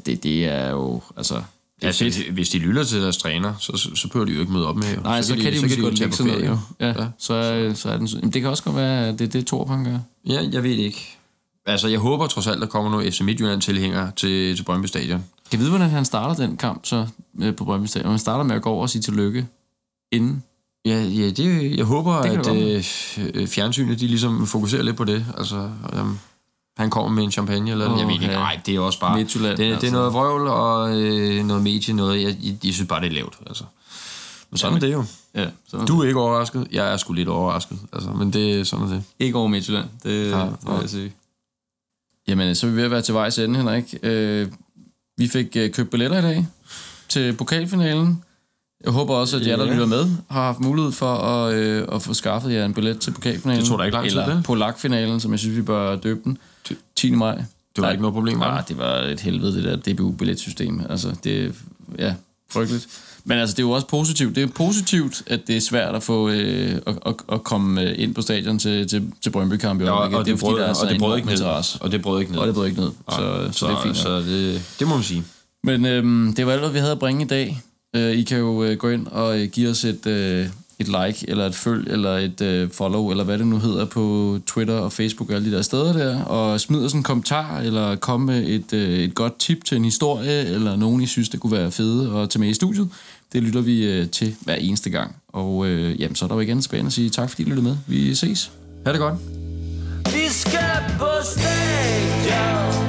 Det, 0.06 0.22
det 0.22 0.44
er 0.46 0.70
jo, 0.70 1.02
altså... 1.16 1.34
Er 1.82 1.86
altså, 1.86 2.04
fedt. 2.04 2.30
hvis 2.32 2.48
de 2.48 2.58
lytter 2.58 2.84
til 2.84 3.02
deres 3.02 3.16
træner, 3.16 3.54
så, 3.60 3.76
så, 3.76 3.94
så 3.94 4.08
behøver 4.08 4.26
de 4.26 4.32
jo 4.32 4.40
ikke 4.40 4.52
møde 4.52 4.68
op 4.68 4.76
med. 4.76 4.94
Jo. 4.94 5.00
Nej, 5.00 5.22
så, 5.22 5.28
så, 5.28 5.34
kan 5.34 5.52
de, 5.52 5.60
så 5.60 5.68
kan 5.68 5.76
de 5.76 5.82
jo 5.82 5.94
tage 5.94 6.10
på 6.10 6.16
ferie. 6.16 6.46
Jo. 6.46 6.58
Ja, 6.80 6.86
ja. 6.86 7.06
Så, 7.18 7.72
så 7.74 7.90
er 7.90 7.96
den, 7.96 8.06
jamen, 8.06 8.32
det 8.32 8.42
kan 8.42 8.50
også 8.50 8.62
godt 8.62 8.76
være, 8.76 9.08
at 9.08 9.18
det 9.18 9.24
er 9.24 9.28
det, 9.28 9.46
Torpan 9.46 9.84
gør. 9.84 9.98
Ja, 10.28 10.48
jeg 10.52 10.62
ved 10.62 10.70
ikke. 10.70 11.16
Altså, 11.66 11.88
jeg 11.88 11.98
håber 11.98 12.26
trods 12.26 12.46
alt, 12.46 12.60
der 12.60 12.66
kommer 12.66 12.90
nogle 12.90 13.12
FC 13.12 13.20
Midtjylland-tilhængere 13.20 14.12
til, 14.16 14.56
til 14.56 14.62
Brøndby 14.64 14.86
Stadion. 14.86 15.24
Kan 15.50 15.60
vide, 15.60 15.70
hvordan 15.70 15.90
han 15.90 16.04
starter 16.04 16.46
den 16.46 16.56
kamp 16.56 16.86
så 16.86 17.06
øh, 17.40 17.54
på 17.54 17.64
Brøndby 17.64 17.86
Stadion? 17.86 18.10
Han 18.10 18.18
starter 18.18 18.44
med 18.44 18.56
at 18.56 18.62
gå 18.62 18.70
over 18.70 18.82
og 18.82 18.90
sige 18.90 19.02
tillykke 19.02 19.46
inden 20.12 20.42
Ja, 20.86 21.02
ja 21.02 21.30
det, 21.30 21.76
jeg 21.76 21.84
håber, 21.84 22.22
det 22.22 22.48
at 22.48 22.56
øh, 22.56 22.84
øh, 23.34 23.48
fjernsynet 23.48 24.00
de 24.00 24.06
ligesom 24.06 24.46
fokuserer 24.46 24.82
lidt 24.82 24.96
på 24.96 25.04
det. 25.04 25.26
Altså, 25.38 25.70
um, 26.00 26.18
han 26.76 26.90
kommer 26.90 27.10
med 27.10 27.24
en 27.24 27.32
champagne 27.32 27.70
eller 27.70 27.92
oh, 27.92 27.98
jeg 27.98 28.06
ved 28.06 28.14
ikke. 28.14 28.26
Nej, 28.26 28.60
det 28.66 28.76
er 28.76 28.80
også 28.80 29.00
bare... 29.00 29.16
Midtjylland, 29.16 29.56
det, 29.56 29.64
altså. 29.64 29.80
det 29.80 29.88
er 29.88 29.92
noget 29.92 30.12
vrøvl 30.12 30.48
og 30.48 31.00
øh, 31.02 31.44
noget 31.44 31.62
medie, 31.62 31.94
noget. 31.94 32.22
Jeg, 32.22 32.36
jeg, 32.42 32.56
jeg 32.64 32.74
synes 32.74 32.88
bare, 32.88 33.00
det 33.00 33.06
er 33.06 33.12
lavt. 33.12 33.38
Altså. 33.46 33.64
Men 34.50 34.58
sådan 34.58 34.72
ja, 34.72 34.76
er 34.76 34.86
det 34.86 34.92
jo. 34.92 35.04
Ja, 35.34 35.46
sådan 35.68 35.86
du 35.86 36.00
er 36.00 36.06
ikke 36.06 36.20
overrasket. 36.20 36.66
Jeg 36.72 36.92
er 36.92 36.96
sgu 36.96 37.12
lidt 37.12 37.28
overrasket. 37.28 37.78
Altså, 37.92 38.10
men 38.10 38.32
det 38.32 38.60
er 38.60 38.64
sådan 38.64 38.86
er 38.86 38.90
det. 38.90 39.02
Ikke 39.18 39.38
over 39.38 39.48
Midtjylland, 39.48 39.88
det, 40.02 40.30
ja, 40.30 40.40
det 40.40 40.56
vil 40.66 40.80
jeg 40.80 40.90
sige. 40.90 41.12
Jamen, 42.28 42.54
så 42.54 42.66
er 42.66 42.70
vi 42.70 42.76
ved 42.76 42.84
at 42.84 42.90
være 42.90 43.02
til 43.02 43.14
vejs 43.14 43.38
ende, 43.38 43.56
Henrik. 43.56 43.94
Øh, 44.02 44.48
vi 45.16 45.28
fik 45.28 45.56
øh, 45.56 45.70
købt 45.70 45.90
billetter 45.90 46.18
i 46.18 46.22
dag 46.22 46.46
til 47.08 47.32
pokalfinalen. 47.32 48.22
Jeg 48.86 48.94
håber 48.94 49.14
også, 49.14 49.36
at 49.36 49.46
jer, 49.46 49.56
der 49.56 49.64
lytter 49.72 49.86
med, 49.86 50.06
har 50.30 50.42
haft 50.42 50.60
mulighed 50.60 50.92
for 50.92 51.14
at, 51.14 51.54
øh, 51.54 51.88
at 51.92 52.02
få 52.02 52.14
skaffet 52.14 52.52
jer 52.52 52.64
en 52.64 52.74
billet 52.74 52.98
til 52.98 53.10
pokalfinalen. 53.10 53.60
Det 53.60 53.68
tror 53.68 53.78
jeg 53.78 53.86
ikke 53.86 53.96
lang 53.96 54.10
tid, 54.10 54.18
Eller 54.18 54.42
polakfinalen, 54.42 55.20
som 55.20 55.30
jeg 55.30 55.38
synes, 55.38 55.56
vi 55.56 55.62
bør 55.62 55.96
døbe 55.96 56.20
den. 56.24 56.38
10. 56.96 57.10
maj. 57.10 57.34
Det 57.34 57.44
var 57.76 57.82
Nej, 57.82 57.90
ikke 57.90 58.02
noget 58.02 58.14
problem, 58.14 58.40
var 58.40 58.58
det? 58.58 58.68
det 58.68 58.78
var 58.78 58.98
et 58.98 59.20
helvede, 59.20 59.54
det 59.54 59.64
der 59.64 59.92
DBU-billetsystem. 59.92 60.80
Altså, 60.90 61.16
det 61.24 61.54
ja, 61.98 62.14
frygteligt. 62.52 62.86
Men 63.24 63.38
altså, 63.38 63.54
det 63.56 63.62
er 63.62 63.66
jo 63.66 63.70
også 63.70 63.86
positivt. 63.86 64.36
Det 64.36 64.42
er 64.42 64.46
positivt, 64.46 65.22
at 65.26 65.40
det 65.46 65.56
er 65.56 65.60
svært 65.60 65.94
at 65.94 66.02
få 66.02 66.28
øh, 66.28 66.80
at, 66.86 66.98
at, 67.06 67.14
at 67.32 67.44
komme 67.44 67.82
øh, 67.82 67.94
ind 67.98 68.14
på 68.14 68.22
stadion 68.22 68.58
til, 68.58 68.88
til, 68.88 69.12
til 69.22 69.30
Brøndby 69.30 69.54
kamp 69.54 69.82
ja, 69.82 69.90
og, 69.90 70.10
det, 70.10 70.26
det, 70.26 70.40
brød, 70.40 70.58
der 70.58 70.66
er 70.66 70.74
og 70.82 70.88
det 70.88 70.98
brød 70.98 71.16
ikke 71.16 71.28
ned. 71.28 71.42
Og 71.80 71.92
det 71.92 72.02
brød 72.02 72.20
ikke 72.20 72.32
ned. 72.32 72.40
Og 72.40 72.46
det 72.46 72.54
brød 72.54 72.66
ikke 72.66 72.80
ned. 72.80 72.90
Så, 73.10 73.16
så, 73.16 73.58
så, 73.58 73.66
det 73.66 73.74
er 73.74 73.82
fint. 73.82 73.96
Så 73.96 74.18
det, 74.18 74.62
det 74.78 74.88
må 74.88 74.94
man 74.94 75.02
sige. 75.04 75.24
Men 75.64 75.86
øhm, 75.86 76.34
det 76.34 76.46
var 76.46 76.52
alt, 76.52 76.60
hvad 76.60 76.70
vi 76.70 76.78
havde 76.78 76.92
at 76.92 76.98
bringe 76.98 77.24
i 77.24 77.28
dag. 77.28 77.62
Øh, 77.96 78.12
I 78.12 78.22
kan 78.22 78.38
jo 78.38 78.64
øh, 78.64 78.76
gå 78.76 78.88
ind 78.88 79.06
og 79.06 79.40
øh, 79.40 79.48
give 79.48 79.70
os 79.70 79.84
et, 79.84 80.06
øh, 80.06 80.46
et 80.78 80.88
like, 80.88 81.30
eller 81.30 81.46
et 81.46 81.54
følg, 81.54 81.88
eller 81.88 82.16
et 82.16 82.40
øh, 82.40 82.70
follow, 82.70 83.10
eller 83.10 83.24
hvad 83.24 83.38
det 83.38 83.46
nu 83.46 83.58
hedder 83.58 83.84
på 83.84 84.38
Twitter 84.46 84.74
og 84.74 84.92
Facebook 84.92 85.30
og 85.30 85.36
alle 85.36 85.50
de 85.50 85.56
der 85.56 85.62
steder 85.62 85.92
der, 85.92 86.22
og 86.22 86.60
smid 86.60 86.84
os 86.84 86.92
en 86.92 87.02
kommentar, 87.02 87.60
eller 87.60 87.96
kom 87.96 88.20
med 88.20 88.48
et, 88.48 88.72
øh, 88.72 88.98
et 88.98 89.14
godt 89.14 89.38
tip 89.38 89.64
til 89.64 89.76
en 89.76 89.84
historie, 89.84 90.44
eller 90.44 90.76
nogen, 90.76 91.02
I 91.02 91.06
synes, 91.06 91.28
det 91.28 91.40
kunne 91.40 91.52
være 91.52 91.70
fede 91.70 92.18
at 92.18 92.30
tage 92.30 92.40
med 92.40 92.48
i 92.48 92.54
studiet. 92.54 92.88
Det 93.32 93.42
lytter 93.42 93.60
vi 93.60 93.86
øh, 93.86 94.08
til 94.08 94.34
hver 94.40 94.54
eneste 94.54 94.90
gang. 94.90 95.16
Og 95.28 95.66
øh, 95.66 96.00
jamen, 96.00 96.14
så 96.14 96.24
er 96.24 96.28
der 96.28 96.34
jo 96.34 96.40
igen 96.40 96.62
tilbage 96.62 96.86
at 96.86 96.92
sige 96.92 97.10
tak, 97.10 97.30
fordi 97.30 97.42
I 97.42 97.46
lyttede 97.46 97.66
med. 97.66 97.76
Vi 97.86 98.14
ses. 98.14 98.50
Ha' 98.86 98.92
det 98.92 99.00
godt. 99.00 99.14
Vi 100.04 100.28
skal 100.30 100.96
på 100.98 101.06
stadion. 101.24 102.85